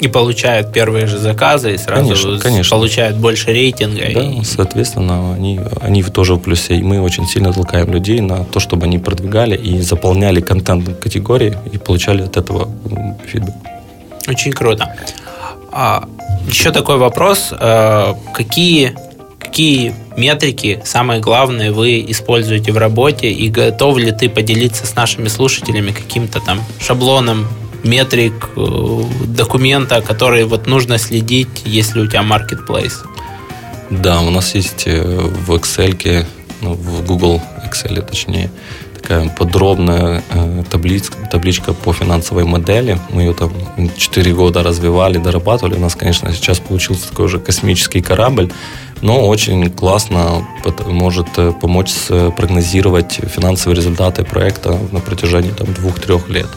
И 0.00 0.08
получают 0.08 0.72
первые 0.72 1.06
же 1.06 1.18
заказы, 1.18 1.74
и 1.74 1.78
сразу 1.78 2.02
конечно, 2.02 2.38
конечно. 2.40 2.76
получают 2.76 3.16
больше 3.16 3.52
рейтинга. 3.52 4.02
Да, 4.12 4.22
и... 4.22 4.42
соответственно, 4.42 5.34
они, 5.34 5.60
они 5.80 6.02
тоже 6.02 6.34
в 6.34 6.40
плюсе. 6.40 6.76
И 6.76 6.82
мы 6.82 7.00
очень 7.00 7.26
сильно 7.26 7.52
толкаем 7.52 7.92
людей 7.92 8.20
на 8.20 8.44
то, 8.44 8.58
чтобы 8.58 8.86
они 8.86 8.98
продвигали 8.98 9.56
и 9.56 9.80
заполняли 9.80 10.40
контент 10.40 10.98
категории 10.98 11.56
и 11.72 11.78
получали 11.78 12.22
от 12.22 12.36
этого 12.36 12.68
фидбэк. 13.26 13.54
Очень 14.26 14.52
круто. 14.52 14.94
А, 15.72 16.08
еще 16.46 16.70
такой 16.70 16.98
вопрос. 16.98 17.48
А, 17.52 18.16
какие, 18.32 18.96
какие 19.38 19.94
метрики, 20.16 20.80
самые 20.84 21.20
главные, 21.20 21.72
вы 21.72 22.04
используете 22.08 22.72
в 22.72 22.78
работе 22.78 23.30
и 23.30 23.48
готов 23.48 23.98
ли 23.98 24.12
ты 24.12 24.28
поделиться 24.28 24.86
с 24.86 24.94
нашими 24.94 25.28
слушателями 25.28 25.92
каким-то 25.92 26.40
там 26.40 26.60
шаблоном 26.80 27.46
метрик, 27.84 28.48
э, 28.56 29.02
документа, 29.26 30.00
которые 30.00 30.46
вот 30.46 30.66
нужно 30.66 30.98
следить, 30.98 31.62
если 31.66 32.00
у 32.00 32.06
тебя 32.06 32.22
marketplace? 32.22 33.04
Да, 33.90 34.22
у 34.22 34.30
нас 34.30 34.54
есть 34.54 34.84
э, 34.86 35.02
в 35.02 35.52
Excel, 35.52 36.26
ну, 36.62 36.72
в 36.72 37.04
Google 37.06 37.42
Excel, 37.66 38.00
точнее, 38.00 38.50
такая 39.04 39.28
подробная 39.28 40.22
э, 40.30 40.62
таблиц, 40.70 41.10
табличка 41.30 41.74
по 41.74 41.92
финансовой 41.92 42.44
модели. 42.44 42.98
Мы 43.10 43.22
ее 43.22 43.34
там 43.34 43.52
4 43.96 44.34
года 44.34 44.62
развивали, 44.62 45.18
дорабатывали. 45.18 45.74
У 45.74 45.80
нас, 45.80 45.94
конечно, 45.94 46.32
сейчас 46.32 46.58
получился 46.58 47.10
такой 47.10 47.26
уже 47.26 47.38
космический 47.38 48.00
корабль, 48.00 48.50
но 49.02 49.28
очень 49.28 49.70
классно 49.70 50.46
может 50.86 51.26
э, 51.36 51.52
помочь 51.60 51.92
прогнозировать 52.36 53.20
финансовые 53.34 53.76
результаты 53.76 54.24
проекта 54.24 54.78
на 54.90 55.00
протяжении 55.00 55.50
там, 55.50 55.74
двух-трех 55.74 56.30
лет. 56.30 56.48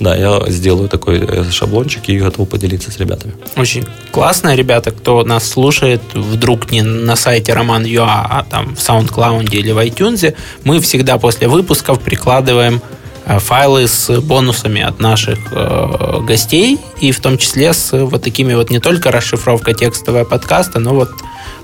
Да, 0.00 0.16
я 0.16 0.42
сделаю 0.48 0.88
такой 0.88 1.18
э, 1.20 1.44
шаблончик 1.50 2.08
и 2.08 2.18
готов 2.18 2.48
поделиться 2.48 2.90
с 2.90 2.98
ребятами. 2.98 3.34
Очень 3.56 3.84
классно, 4.10 4.54
ребята, 4.54 4.92
кто 4.92 5.22
нас 5.24 5.46
слушает, 5.46 6.00
вдруг 6.14 6.72
не 6.72 6.80
на 6.80 7.16
сайте 7.16 7.52
Роман.ua, 7.52 8.06
а 8.08 8.46
там 8.50 8.74
в 8.74 8.78
SoundCloud 8.78 9.50
или 9.50 9.72
в 9.72 9.78
iTunes, 9.78 10.34
мы 10.64 10.80
всегда 10.80 11.18
после 11.18 11.48
выпусков 11.48 12.00
прикладываем 12.00 12.80
э, 13.26 13.38
файлы 13.38 13.86
с 13.86 14.20
бонусами 14.22 14.80
от 14.80 15.00
наших 15.00 15.38
э, 15.52 16.20
гостей, 16.26 16.78
и 16.98 17.12
в 17.12 17.20
том 17.20 17.36
числе 17.36 17.74
с 17.74 17.92
вот 17.92 18.22
такими 18.22 18.54
вот 18.54 18.70
не 18.70 18.80
только 18.80 19.12
расшифровка 19.12 19.74
текстового 19.74 20.24
подкаста, 20.24 20.80
но 20.80 20.94
вот 20.94 21.10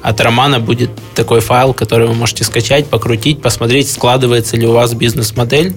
от 0.02 0.20
Романа 0.20 0.60
будет 0.60 0.90
такой 1.14 1.40
файл, 1.40 1.72
который 1.72 2.06
вы 2.06 2.12
можете 2.12 2.44
скачать, 2.44 2.86
покрутить, 2.86 3.40
посмотреть, 3.40 3.90
складывается 3.90 4.58
ли 4.58 4.66
у 4.66 4.72
вас 4.72 4.92
бизнес-модель 4.92 5.74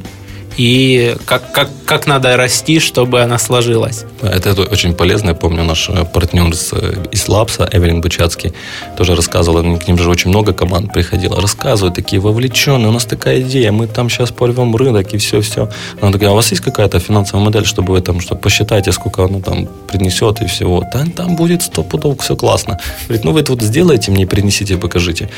и 0.60 1.16
как, 1.26 1.54
как, 1.54 1.70
как 1.86 2.08
надо 2.08 2.36
расти, 2.36 2.80
чтобы 2.80 3.22
она 3.22 3.40
сложилась. 3.40 4.04
Это, 4.22 4.50
это 4.50 4.64
очень 4.64 4.94
полезно. 4.94 5.30
Я 5.30 5.34
помню, 5.34 5.64
наш 5.64 5.90
э, 5.90 6.04
партнер 6.04 6.54
с, 6.54 6.74
э, 6.74 6.96
из 7.14 7.30
Лапса, 7.30 7.70
Эвелин 7.72 8.02
Бучацкий, 8.02 8.52
тоже 8.98 9.16
рассказывал, 9.16 9.80
к 9.80 9.88
ним 9.88 9.98
же 9.98 10.10
очень 10.10 10.32
много 10.32 10.52
команд 10.52 10.92
приходило, 10.92 11.42
рассказывают, 11.42 11.96
такие 11.96 12.20
вовлеченные, 12.20 12.90
у 12.90 12.92
нас 12.92 13.06
такая 13.06 13.40
идея, 13.40 13.72
мы 13.72 13.88
там 13.88 14.10
сейчас 14.10 14.32
порвем 14.32 14.76
рынок 14.76 15.14
и 15.14 15.18
все-все. 15.18 15.70
Она 16.02 16.12
такая, 16.12 16.30
а 16.30 16.32
у 16.34 16.36
вас 16.36 16.52
есть 16.52 16.62
какая-то 16.62 17.00
финансовая 17.00 17.46
модель, 17.46 17.66
чтобы 17.66 17.94
вы 17.94 18.02
там, 18.02 18.20
что 18.20 18.36
посчитайте, 18.36 18.92
сколько 18.92 19.24
оно 19.24 19.40
там 19.40 19.66
принесет 19.88 20.42
и 20.42 20.46
всего. 20.46 20.84
Там, 20.92 21.12
там 21.12 21.36
будет 21.38 21.62
сто 21.62 21.84
пудов, 21.84 22.20
все 22.20 22.36
классно. 22.36 22.80
Говорит, 23.08 23.24
ну 23.24 23.32
вы 23.32 23.44
тут 23.44 23.62
сделайте 23.62 24.12
мне, 24.12 24.28
принесите, 24.28 24.78
покажите. 24.78 25.30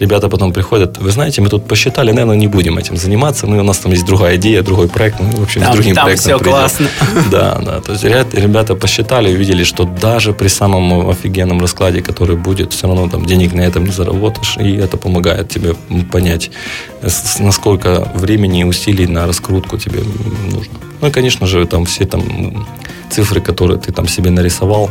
Ребята 0.00 0.28
потом 0.28 0.52
приходят, 0.52 0.98
вы 0.98 1.12
знаете, 1.12 1.42
мы 1.42 1.48
тут 1.48 1.68
посчитали, 1.68 2.10
наверное, 2.10 2.36
не 2.36 2.48
будем 2.48 2.76
этим 2.76 2.96
заниматься, 2.96 3.46
мы, 3.46 3.60
у 3.60 3.62
нас 3.64 3.78
там 3.78 3.92
есть 3.92 4.04
другая 4.04 4.34
идея, 4.34 4.63
другой 4.64 4.88
проект, 4.88 5.20
ну, 5.20 5.30
в 5.30 5.42
общем, 5.42 5.60
там, 5.60 5.72
с 5.72 5.74
другим 5.74 5.94
там 5.94 6.04
проектом 6.04 6.24
все 6.24 6.38
придем. 6.38 6.52
классно. 6.52 6.88
Да, 7.30 7.58
да. 7.64 7.80
То 7.80 7.92
есть 7.92 8.04
ребята 8.04 8.74
посчитали 8.74 9.34
увидели, 9.34 9.64
что 9.64 9.84
даже 9.84 10.32
при 10.32 10.48
самом 10.48 11.08
офигенном 11.08 11.60
раскладе, 11.60 12.02
который 12.02 12.36
будет, 12.36 12.72
все 12.72 12.86
равно 12.86 13.08
там 13.08 13.26
денег 13.26 13.52
на 13.52 13.62
этом 13.62 13.84
не 13.84 13.92
заработаешь, 13.92 14.56
и 14.58 14.76
это 14.76 14.96
помогает 14.96 15.48
тебе 15.48 15.74
понять, 16.10 16.50
насколько 17.38 18.10
времени 18.14 18.60
и 18.60 18.64
усилий 18.64 19.06
на 19.06 19.26
раскрутку 19.26 19.78
тебе 19.78 20.00
нужно. 20.50 20.74
Ну 21.00 21.08
и, 21.08 21.10
конечно 21.10 21.46
же, 21.46 21.66
там 21.66 21.84
все 21.84 22.04
там 22.04 22.66
цифры, 23.10 23.40
которые 23.40 23.78
ты 23.78 23.92
там 23.92 24.08
себе 24.08 24.30
нарисовал, 24.30 24.90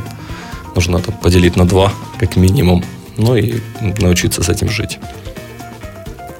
нужно 0.76 0.99
там, 0.99 1.15
поделить 1.15 1.55
на 1.55 1.65
два, 1.65 1.91
как 2.19 2.36
минимум, 2.36 2.84
ну 3.17 3.36
и 3.36 3.55
научиться 3.99 4.43
с 4.43 4.49
этим 4.49 4.69
жить. 4.69 4.99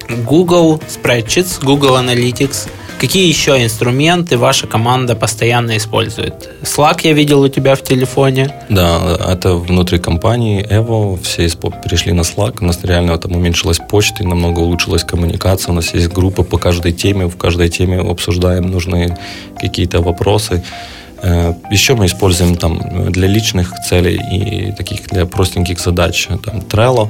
Google 0.10 0.82
Spreadsheets, 0.88 1.64
Google 1.64 1.98
Analytics. 1.98 2.68
Какие 3.04 3.28
еще 3.28 3.62
инструменты 3.62 4.38
ваша 4.38 4.66
команда 4.66 5.14
постоянно 5.14 5.76
использует? 5.76 6.50
Slack 6.62 7.02
я 7.04 7.12
видел 7.12 7.42
у 7.42 7.50
тебя 7.50 7.76
в 7.76 7.84
телефоне. 7.84 8.56
Да, 8.70 9.18
это 9.28 9.56
внутри 9.56 10.00
компании 10.00 10.66
Evo, 10.66 11.22
все 11.22 11.50
перешли 11.84 12.14
на 12.14 12.22
Slack, 12.22 12.60
у 12.62 12.66
нас 12.66 12.80
реально 12.82 13.18
там 13.18 13.34
уменьшилась 13.34 13.80
почта 13.80 14.24
и 14.24 14.26
намного 14.26 14.62
улучшилась 14.62 15.04
коммуникация, 15.04 15.74
у 15.74 15.76
нас 15.76 15.94
есть 15.94 16.14
группа 16.14 16.44
по 16.44 16.58
каждой 16.58 16.94
теме, 16.94 17.26
в 17.26 17.36
каждой 17.36 17.68
теме 17.68 18.00
обсуждаем 18.00 18.72
нужные 18.72 19.18
какие-то 19.60 20.00
вопросы. 20.00 20.64
Э, 21.22 21.56
еще 21.70 21.96
мы 21.96 22.06
используем 22.06 22.56
там 22.56 23.12
для 23.12 23.28
личных 23.28 23.74
целей 23.90 24.16
и 24.16 24.72
таких 24.72 25.10
для 25.10 25.26
простеньких 25.26 25.78
задач 25.82 26.30
там 26.46 26.60
Trello, 26.60 27.10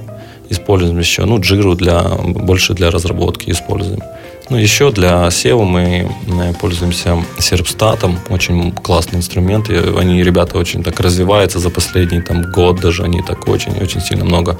используем 0.49 0.97
еще, 0.97 1.25
ну, 1.25 1.37
Jira 1.37 1.75
для, 1.75 2.01
больше 2.01 2.73
для 2.73 2.89
разработки 2.89 3.51
используем. 3.51 4.01
Ну, 4.49 4.57
еще 4.57 4.91
для 4.91 5.27
SEO 5.27 5.63
мы 5.63 6.09
э, 6.27 6.53
пользуемся 6.59 7.17
Serpstat, 7.39 8.17
очень 8.29 8.71
классный 8.71 9.19
инструмент, 9.19 9.69
и 9.69 9.75
они, 9.75 10.21
ребята, 10.23 10.57
очень 10.57 10.83
так 10.83 10.99
развиваются 10.99 11.59
за 11.59 11.69
последний 11.69 12.21
там, 12.21 12.51
год 12.51 12.81
даже, 12.81 13.03
они 13.03 13.21
так 13.21 13.47
очень-очень 13.47 14.01
сильно 14.01 14.25
много 14.25 14.57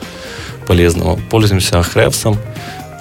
полезного. 0.68 1.20
Пользуемся 1.30 1.76
Ahrefs, 1.76 2.38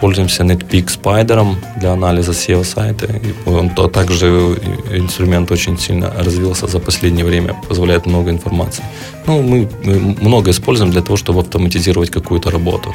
пользуемся 0.01 0.43
NetPeak 0.43 0.87
Spider 0.87 1.55
для 1.81 1.93
анализа 1.93 2.33
SEO 2.33 2.65
сайта. 2.65 3.09
Он 3.47 3.71
то, 3.71 3.87
также 3.87 4.27
инструмент 4.91 5.53
очень 5.53 5.79
сильно 5.79 6.13
развился 6.19 6.67
за 6.67 6.81
последнее 6.81 7.25
время, 7.25 7.55
позволяет 7.69 8.07
много 8.07 8.31
информации. 8.31 8.85
Ну, 9.27 9.43
мы 9.43 9.69
много 10.21 10.51
используем 10.51 10.91
для 10.91 11.03
того, 11.03 11.17
чтобы 11.17 11.41
автоматизировать 11.41 12.11
какую-то 12.11 12.51
работу. 12.51 12.93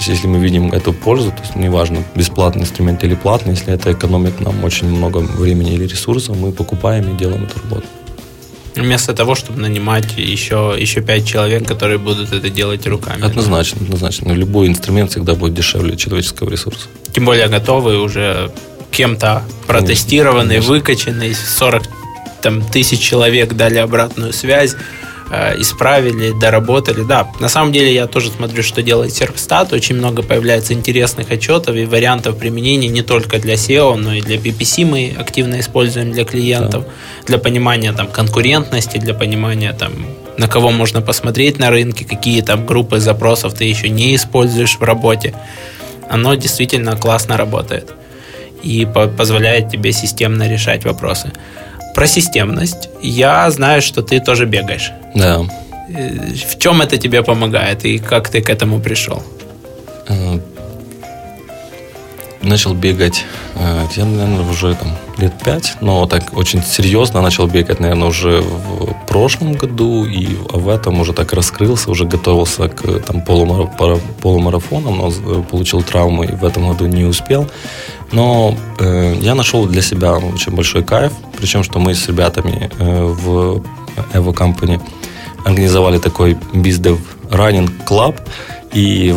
Есть, 0.00 0.08
если 0.08 0.28
мы 0.28 0.38
видим 0.38 0.72
эту 0.72 0.94
пользу, 0.94 1.30
то 1.30 1.42
есть, 1.42 1.56
неважно, 1.56 2.02
бесплатный 2.14 2.62
инструмент 2.62 3.04
или 3.04 3.14
платный, 3.14 3.52
если 3.52 3.74
это 3.74 3.92
экономит 3.92 4.40
нам 4.40 4.64
очень 4.64 4.88
много 4.88 5.18
времени 5.18 5.74
или 5.74 5.86
ресурсов, 5.86 6.38
мы 6.38 6.52
покупаем 6.52 7.14
и 7.14 7.18
делаем 7.18 7.44
эту 7.44 7.60
работу. 7.60 7.86
Вместо 8.76 9.12
того, 9.12 9.34
чтобы 9.34 9.60
нанимать 9.60 10.16
еще, 10.16 10.74
еще 10.78 11.02
пять 11.02 11.26
человек, 11.26 11.68
которые 11.68 11.98
будут 11.98 12.32
это 12.32 12.48
делать 12.48 12.86
руками. 12.86 13.22
Однозначно, 13.22 13.80
да? 13.80 13.84
однозначно. 13.86 14.32
Любой 14.32 14.68
инструмент 14.68 15.10
всегда 15.10 15.34
будет 15.34 15.52
дешевле 15.52 15.96
человеческого 15.98 16.48
ресурса. 16.48 16.86
Тем 17.12 17.26
более 17.26 17.48
готовый 17.48 17.98
уже 17.98 18.50
кем-то 18.90 19.42
протестированный, 19.66 20.56
Конечно. 20.56 20.72
выкачанный, 20.72 21.34
40 21.34 21.82
там, 22.40 22.62
тысяч 22.62 23.00
человек 23.00 23.52
дали 23.52 23.76
обратную 23.76 24.32
связь 24.32 24.76
исправили, 25.30 26.32
доработали. 26.32 27.02
Да, 27.02 27.28
на 27.40 27.48
самом 27.48 27.72
деле 27.72 27.94
я 27.94 28.06
тоже 28.06 28.30
смотрю, 28.30 28.62
что 28.62 28.82
делает 28.82 29.12
Serpstat. 29.12 29.74
Очень 29.74 29.96
много 29.96 30.22
появляется 30.22 30.72
интересных 30.72 31.30
отчетов 31.30 31.76
и 31.76 31.84
вариантов 31.84 32.36
применения 32.36 32.88
не 32.88 33.02
только 33.02 33.38
для 33.38 33.54
SEO, 33.54 33.96
но 33.96 34.14
и 34.14 34.20
для 34.20 34.36
PPC 34.36 34.84
мы 34.84 35.14
активно 35.16 35.60
используем 35.60 36.12
для 36.12 36.24
клиентов, 36.24 36.84
да. 36.84 36.90
для 37.26 37.38
понимания 37.38 37.92
там, 37.92 38.08
конкурентности, 38.08 38.98
для 38.98 39.14
понимания 39.14 39.72
там, 39.72 39.92
на 40.36 40.48
кого 40.48 40.70
можно 40.70 41.00
посмотреть 41.00 41.58
на 41.58 41.70
рынке, 41.70 42.04
какие 42.04 42.42
там 42.42 42.66
группы 42.66 42.98
запросов 42.98 43.54
ты 43.54 43.64
еще 43.64 43.88
не 43.88 44.16
используешь 44.16 44.78
в 44.78 44.82
работе. 44.82 45.34
Оно 46.08 46.34
действительно 46.34 46.96
классно 46.96 47.36
работает 47.36 47.92
и 48.62 48.86
позволяет 49.16 49.70
тебе 49.70 49.92
системно 49.92 50.48
решать 50.50 50.84
вопросы. 50.84 51.32
Про 52.00 52.06
системность. 52.06 52.88
Я 53.02 53.50
знаю, 53.50 53.82
что 53.82 54.00
ты 54.00 54.20
тоже 54.20 54.46
бегаешь. 54.46 54.90
Да. 55.14 55.42
Э, 55.90 56.32
в 56.50 56.58
чем 56.58 56.80
это 56.80 56.96
тебе 56.96 57.22
помогает 57.22 57.84
и 57.84 57.98
как 57.98 58.30
ты 58.30 58.40
к 58.40 58.48
этому 58.48 58.80
пришел? 58.80 59.22
Э, 60.08 60.38
начал 62.40 62.72
бегать, 62.72 63.26
э, 63.54 63.84
я, 63.96 64.06
наверное, 64.06 64.50
уже 64.50 64.74
там 64.76 64.96
лет 65.18 65.34
пять, 65.44 65.74
но 65.82 66.06
так 66.06 66.34
очень 66.34 66.62
серьезно 66.62 67.20
начал 67.20 67.46
бегать, 67.46 67.80
наверное, 67.80 68.08
уже 68.08 68.40
в 68.40 69.06
прошлом 69.06 69.52
году, 69.52 70.06
и 70.06 70.26
в 70.54 70.70
этом 70.70 71.00
уже 71.00 71.12
так 71.12 71.34
раскрылся, 71.34 71.90
уже 71.90 72.06
готовился 72.06 72.68
к 72.68 73.00
там, 73.00 73.20
полумарафонам, 73.20 74.96
но 74.96 75.42
получил 75.42 75.82
травму 75.82 76.22
и 76.24 76.32
в 76.32 76.46
этом 76.46 76.66
году 76.68 76.86
не 76.86 77.04
успел. 77.04 77.46
Но 78.12 78.56
э, 78.78 79.14
я 79.20 79.34
нашел 79.34 79.66
для 79.66 79.82
себя 79.82 80.14
очень 80.14 80.52
большой 80.52 80.82
кайф, 80.82 81.12
причем 81.38 81.62
что 81.62 81.78
мы 81.78 81.94
с 81.94 82.08
ребятами 82.08 82.70
э, 82.78 83.04
в 83.04 83.62
Evo 84.12 84.34
Company 84.34 84.80
организовали 85.44 85.98
такой 85.98 86.36
BizDev 86.52 86.98
Running 87.30 87.70
Club, 87.86 88.16
и 88.72 89.14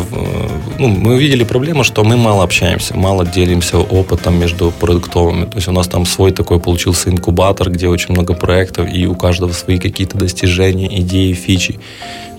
ну, 0.78 0.88
мы 0.88 1.14
увидели 1.14 1.44
проблему, 1.44 1.84
что 1.84 2.02
мы 2.02 2.16
мало 2.16 2.42
общаемся, 2.42 2.96
мало 2.96 3.24
делимся 3.24 3.78
опытом 3.78 4.38
между 4.38 4.72
продуктовыми. 4.72 5.44
То 5.44 5.56
есть 5.56 5.68
у 5.68 5.72
нас 5.72 5.86
там 5.86 6.06
свой 6.06 6.32
такой 6.32 6.58
получился 6.58 7.10
инкубатор, 7.10 7.70
где 7.70 7.88
очень 7.88 8.12
много 8.12 8.34
проектов, 8.34 8.88
и 8.92 9.06
у 9.06 9.14
каждого 9.14 9.52
свои 9.52 9.78
какие-то 9.78 10.18
достижения, 10.18 11.00
идеи, 11.00 11.32
фичи. 11.32 11.78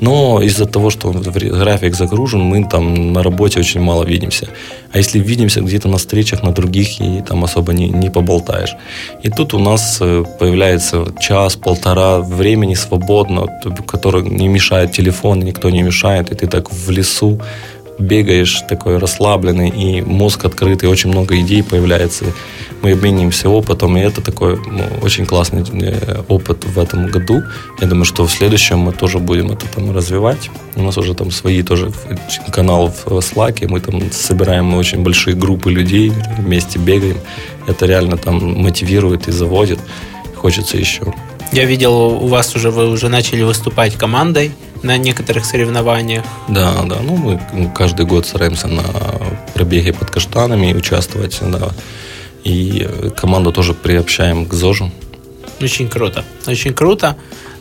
Но 0.01 0.41
из-за 0.41 0.65
того, 0.65 0.89
что 0.89 1.11
график 1.11 1.95
загружен, 1.95 2.41
мы 2.41 2.67
там 2.69 3.13
на 3.13 3.23
работе 3.23 3.59
очень 3.59 3.79
мало 3.79 4.03
видимся. 4.03 4.47
А 4.91 4.97
если 4.97 5.19
видимся 5.19 5.61
где-то 5.61 5.87
на 5.87 5.97
встречах, 5.97 6.43
на 6.43 6.51
других, 6.51 6.99
и 6.99 7.21
там 7.21 7.43
особо 7.43 7.73
не, 7.73 7.87
не 7.89 8.09
поболтаешь. 8.09 8.75
И 9.23 9.29
тут 9.29 9.53
у 9.53 9.59
нас 9.59 9.99
э, 10.01 10.23
появляется 10.39 11.05
час-полтора 11.19 12.19
времени 12.19 12.75
свободно, 12.75 13.47
который 13.87 14.23
не 14.23 14.49
мешает 14.49 14.91
телефон, 14.91 15.39
никто 15.39 15.69
не 15.69 15.81
мешает, 15.81 16.31
и 16.31 16.35
ты 16.35 16.47
так 16.47 16.71
в 16.71 16.89
лесу 16.91 17.04
бегаешь 17.99 18.61
такой 18.67 18.97
расслабленный, 18.97 19.69
и 19.69 20.01
мозг 20.01 20.45
открытый, 20.45 20.89
очень 20.89 21.09
много 21.09 21.39
идей 21.39 21.63
появляется. 21.63 22.25
Мы 22.81 22.91
обмениваемся 22.91 23.49
опытом, 23.49 23.97
и 23.97 24.01
это 24.01 24.21
такой 24.21 24.57
ну, 24.57 24.83
очень 25.01 25.25
классный 25.25 25.63
э, 25.71 26.21
опыт 26.27 26.65
в 26.65 26.77
этом 26.77 27.07
году. 27.07 27.41
Я 27.79 27.87
думаю, 27.87 28.05
что 28.05 28.25
в 28.25 28.31
следующем 28.31 28.79
мы 28.79 28.91
тоже 28.91 29.19
будем 29.19 29.51
это 29.51 29.65
там 29.67 29.95
развивать. 29.95 30.49
У 30.75 30.81
нас 30.81 30.97
уже 30.97 31.13
там 31.13 31.31
свои 31.31 31.63
тоже 31.63 31.91
канал 32.51 32.93
в 33.05 33.07
Slack, 33.07 33.65
мы 33.67 33.79
там 33.79 34.11
собираем 34.11 34.73
очень 34.75 35.03
большие 35.03 35.35
группы 35.35 35.71
людей, 35.71 36.11
вместе 36.37 36.79
бегаем. 36.79 37.17
Это 37.67 37.85
реально 37.85 38.17
там 38.17 38.61
мотивирует 38.61 39.27
и 39.27 39.31
заводит. 39.31 39.79
Хочется 40.35 40.77
еще. 40.77 41.13
Я 41.51 41.65
видел, 41.65 41.93
у 41.93 42.27
вас 42.27 42.55
уже 42.55 42.69
вы 42.69 42.89
уже 42.89 43.07
начали 43.07 43.41
выступать 43.43 43.95
командой 43.95 44.51
на 44.85 44.97
некоторых 44.97 45.45
соревнованиях. 45.45 46.23
Да, 46.47 46.83
да. 46.83 46.97
Ну, 47.01 47.17
мы 47.17 47.71
каждый 47.73 48.05
год 48.05 48.25
стараемся 48.25 48.67
на 48.67 48.83
пробеге 49.53 49.93
под 49.93 50.11
каштанами 50.11 50.73
участвовать. 50.73 51.39
Да. 51.41 51.71
И 52.43 52.87
команду 53.17 53.51
тоже 53.51 53.73
приобщаем 53.73 54.45
к 54.45 54.53
ЗОЖу. 54.53 54.91
Очень 55.59 55.89
круто. 55.89 56.23
Очень 56.47 56.73
круто. 56.73 57.17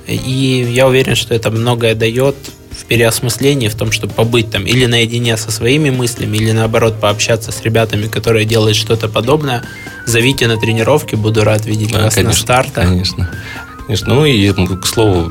И 0.06 0.66
я 0.70 0.86
уверен, 0.86 1.14
что 1.16 1.34
это 1.34 1.50
многое 1.50 1.94
дает 1.94 2.36
в 2.70 2.84
переосмыслении, 2.84 3.68
в 3.68 3.74
том, 3.74 3.92
чтобы 3.92 4.12
побыть 4.12 4.50
там 4.50 4.66
или 4.66 4.86
наедине 4.86 5.36
со 5.36 5.50
своими 5.50 5.90
мыслями, 5.90 6.36
или 6.36 6.52
наоборот 6.52 7.00
пообщаться 7.00 7.52
с 7.52 7.62
ребятами, 7.62 8.08
которые 8.08 8.44
делают 8.44 8.76
что-то 8.76 9.08
подобное. 9.08 9.62
Зовите 10.06 10.48
на 10.48 10.58
тренировки, 10.58 11.14
буду 11.14 11.44
рад 11.44 11.64
видеть 11.64 11.92
да, 11.92 12.02
вас 12.02 12.14
конечно, 12.14 12.32
на 12.32 12.36
стартах. 12.36 12.88
Конечно. 12.88 13.30
Конечно. 13.86 14.14
Ну 14.14 14.24
и, 14.26 14.52
к 14.52 14.86
слову, 14.86 15.30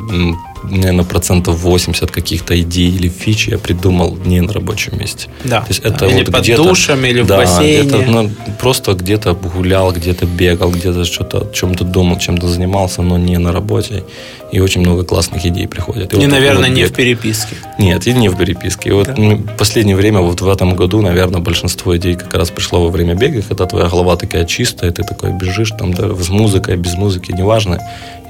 наверное, 0.69 1.05
процентов 1.05 1.59
80 1.59 2.11
каких-то 2.11 2.59
идей 2.59 2.89
или 2.89 3.09
фич 3.09 3.47
я 3.47 3.57
придумал 3.57 4.17
не 4.25 4.41
на 4.41 4.53
рабочем 4.53 4.97
месте. 4.99 5.29
Да. 5.43 5.61
То 5.61 5.67
есть 5.69 5.81
это 5.83 6.05
или 6.05 6.23
вот 6.23 6.31
под 6.31 6.55
душем, 6.55 7.05
или 7.05 7.21
в 7.21 7.27
да, 7.27 7.37
бассейне. 7.37 7.87
Это, 7.87 7.97
ну, 7.97 8.31
просто 8.59 8.93
где-то 8.93 9.33
гулял, 9.33 9.91
где-то 9.91 10.25
бегал, 10.25 10.71
где-то 10.71 11.05
что-то 11.05 11.39
о 11.39 11.53
чем-то 11.53 11.83
думал, 11.83 12.17
чем-то 12.17 12.47
занимался, 12.47 13.01
но 13.01 13.17
не 13.17 13.37
на 13.37 13.51
работе. 13.51 14.03
И 14.51 14.59
очень 14.59 14.81
много 14.81 15.03
классных 15.03 15.45
идей 15.45 15.67
приходит. 15.67 16.13
И, 16.13 16.17
и 16.17 16.19
вот 16.19 16.29
наверное, 16.29 16.69
вот 16.69 16.77
не 16.77 16.85
в 16.85 16.93
переписке. 16.93 17.55
Нет, 17.79 18.05
и 18.05 18.13
не 18.13 18.29
в 18.29 18.37
переписке. 18.37 18.89
И 18.89 18.91
вот 18.91 19.07
да. 19.07 19.15
в 19.15 19.57
последнее 19.57 19.95
время, 19.95 20.19
вот 20.19 20.41
в 20.41 20.47
этом 20.47 20.75
году, 20.75 21.01
наверное, 21.01 21.41
большинство 21.41 21.95
идей 21.97 22.15
как 22.15 22.33
раз 22.35 22.51
пришло 22.51 22.83
во 22.83 22.89
время 22.89 23.15
бега, 23.15 23.41
когда 23.41 23.65
твоя 23.65 23.87
голова 23.87 24.15
такая 24.15 24.45
чистая, 24.45 24.91
ты 24.91 25.03
такой 25.03 25.31
бежишь 25.31 25.71
там 25.71 25.93
да, 25.93 26.13
с 26.15 26.29
музыкой, 26.29 26.77
без 26.77 26.93
музыки, 26.93 27.31
неважно 27.31 27.79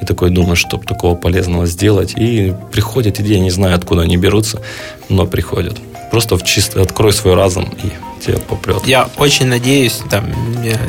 и 0.03 0.05
такой 0.05 0.29
думаешь, 0.29 0.59
чтобы 0.59 0.85
такого 0.85 1.15
полезного 1.15 1.65
сделать. 1.65 2.13
И 2.15 2.53
приходят 2.71 3.19
идеи, 3.19 3.37
не 3.37 3.51
знаю, 3.51 3.75
откуда 3.75 4.03
они 4.03 4.17
берутся, 4.17 4.61
но 5.09 5.25
приходят. 5.25 5.79
Просто 6.11 6.37
в 6.37 6.43
чисто 6.43 6.81
открой 6.81 7.13
свой 7.13 7.33
разум 7.33 7.73
и 7.83 7.87
тебя 8.23 8.37
попрет. 8.37 8.85
Я 8.85 9.09
очень 9.17 9.47
надеюсь, 9.47 10.01
там, 10.09 10.25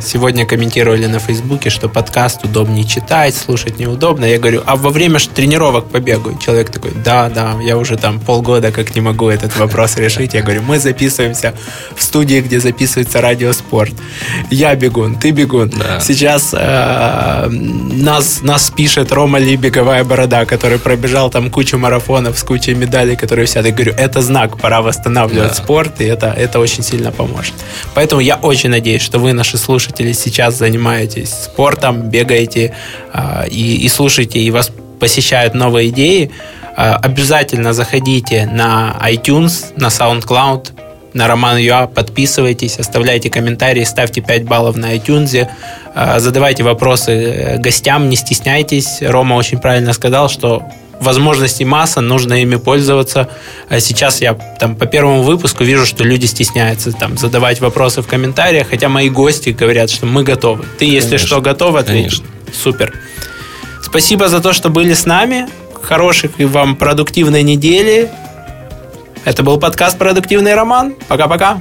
сегодня 0.02 0.46
комментировали 0.46 1.06
на 1.06 1.18
Фейсбуке, 1.18 1.70
что 1.70 1.88
подкаст 1.88 2.44
удобнее 2.44 2.84
читать, 2.84 3.34
слушать 3.34 3.78
неудобно. 3.78 4.24
Я 4.24 4.38
говорю, 4.38 4.62
а 4.66 4.76
во 4.76 4.90
время 4.90 5.18
тренировок 5.18 5.86
побегаю? 5.86 6.38
Человек 6.38 6.70
такой, 6.70 6.92
да, 6.92 7.28
да, 7.28 7.56
я 7.62 7.76
уже 7.76 7.96
там 7.96 8.20
полгода 8.20 8.70
как 8.72 8.94
не 8.94 9.00
могу 9.00 9.28
этот 9.28 9.56
вопрос 9.56 9.96
решить. 9.96 10.34
Я 10.34 10.42
говорю, 10.42 10.62
мы 10.62 10.78
записываемся 10.78 11.54
в 11.96 12.02
студии, 12.02 12.40
где 12.40 12.60
записывается 12.60 13.20
радиоспорт. 13.20 13.94
Я 14.50 14.74
бегун, 14.74 15.16
ты 15.16 15.30
бегун. 15.30 15.70
Да. 15.70 16.00
Сейчас 16.00 16.50
э, 16.52 17.48
нас, 17.48 18.42
нас 18.42 18.70
пишет 18.70 19.12
Рома 19.12 19.38
Ли, 19.38 19.56
беговая 19.56 20.04
борода, 20.04 20.44
который 20.44 20.78
пробежал 20.78 21.30
там 21.30 21.50
кучу 21.50 21.78
марафонов 21.78 22.38
с 22.38 22.42
кучей 22.42 22.74
медалей, 22.74 23.16
которые 23.16 23.46
вся. 23.46 23.60
Я 23.60 23.72
говорю, 23.72 23.94
это 23.96 24.20
знак, 24.22 24.58
пора 24.58 24.82
восстанавливать 24.82 25.48
да. 25.48 25.54
спорт, 25.54 26.00
и 26.00 26.04
это, 26.04 26.28
это 26.28 26.60
очень 26.60 26.82
сильно 26.82 27.10
помогает 27.10 27.23
поможет. 27.26 27.54
Поэтому 27.94 28.20
я 28.20 28.36
очень 28.36 28.70
надеюсь, 28.70 29.02
что 29.02 29.18
вы, 29.18 29.32
наши 29.32 29.58
слушатели, 29.58 30.12
сейчас 30.12 30.58
занимаетесь 30.58 31.30
спортом, 31.30 32.10
бегаете 32.10 32.74
э, 33.12 33.48
и, 33.48 33.84
и 33.84 33.88
слушаете, 33.88 34.38
и 34.40 34.50
вас 34.50 34.70
посещают 35.00 35.54
новые 35.54 35.88
идеи. 35.88 36.30
Э, 36.76 36.94
обязательно 37.02 37.72
заходите 37.72 38.46
на 38.46 38.96
iTunes, 39.10 39.72
на 39.76 39.88
SoundCloud, 39.88 40.68
на 41.14 41.28
Роман 41.28 41.58
Юа, 41.58 41.86
подписывайтесь, 41.86 42.78
оставляйте 42.78 43.30
комментарии, 43.30 43.84
ставьте 43.84 44.20
5 44.20 44.44
баллов 44.44 44.76
на 44.76 44.94
iTunes, 44.96 45.48
э, 45.94 46.18
задавайте 46.18 46.62
вопросы 46.62 47.12
э, 47.12 47.58
гостям, 47.58 48.08
не 48.08 48.16
стесняйтесь. 48.16 48.98
Рома 49.00 49.34
очень 49.34 49.58
правильно 49.58 49.92
сказал, 49.92 50.28
что 50.28 50.64
возможностей 51.04 51.64
масса, 51.64 52.00
нужно 52.00 52.42
ими 52.42 52.56
пользоваться. 52.56 53.28
А 53.68 53.78
сейчас 53.80 54.20
я 54.20 54.34
там 54.58 54.74
по 54.74 54.86
первому 54.86 55.22
выпуску 55.22 55.62
вижу, 55.62 55.86
что 55.86 56.02
люди 56.02 56.26
стесняются 56.26 56.92
там 56.92 57.16
задавать 57.16 57.60
вопросы 57.60 58.02
в 58.02 58.06
комментариях, 58.08 58.70
хотя 58.70 58.88
мои 58.88 59.08
гости 59.08 59.50
говорят, 59.50 59.90
что 59.90 60.06
мы 60.06 60.24
готовы. 60.24 60.64
Ты, 60.78 60.86
если 60.86 61.10
конечно, 61.10 61.26
что, 61.28 61.40
готов 61.40 61.76
ответить? 61.76 62.22
Конечно. 62.22 62.26
Супер. 62.52 62.94
Спасибо 63.82 64.28
за 64.28 64.40
то, 64.40 64.52
что 64.52 64.70
были 64.70 64.94
с 64.94 65.06
нами. 65.06 65.46
Хороших 65.80 66.32
и 66.38 66.44
вам 66.44 66.76
продуктивной 66.76 67.42
недели. 67.42 68.10
Это 69.24 69.42
был 69.42 69.58
подкаст 69.58 69.98
«Продуктивный 69.98 70.54
роман». 70.54 70.94
Пока-пока. 71.08 71.60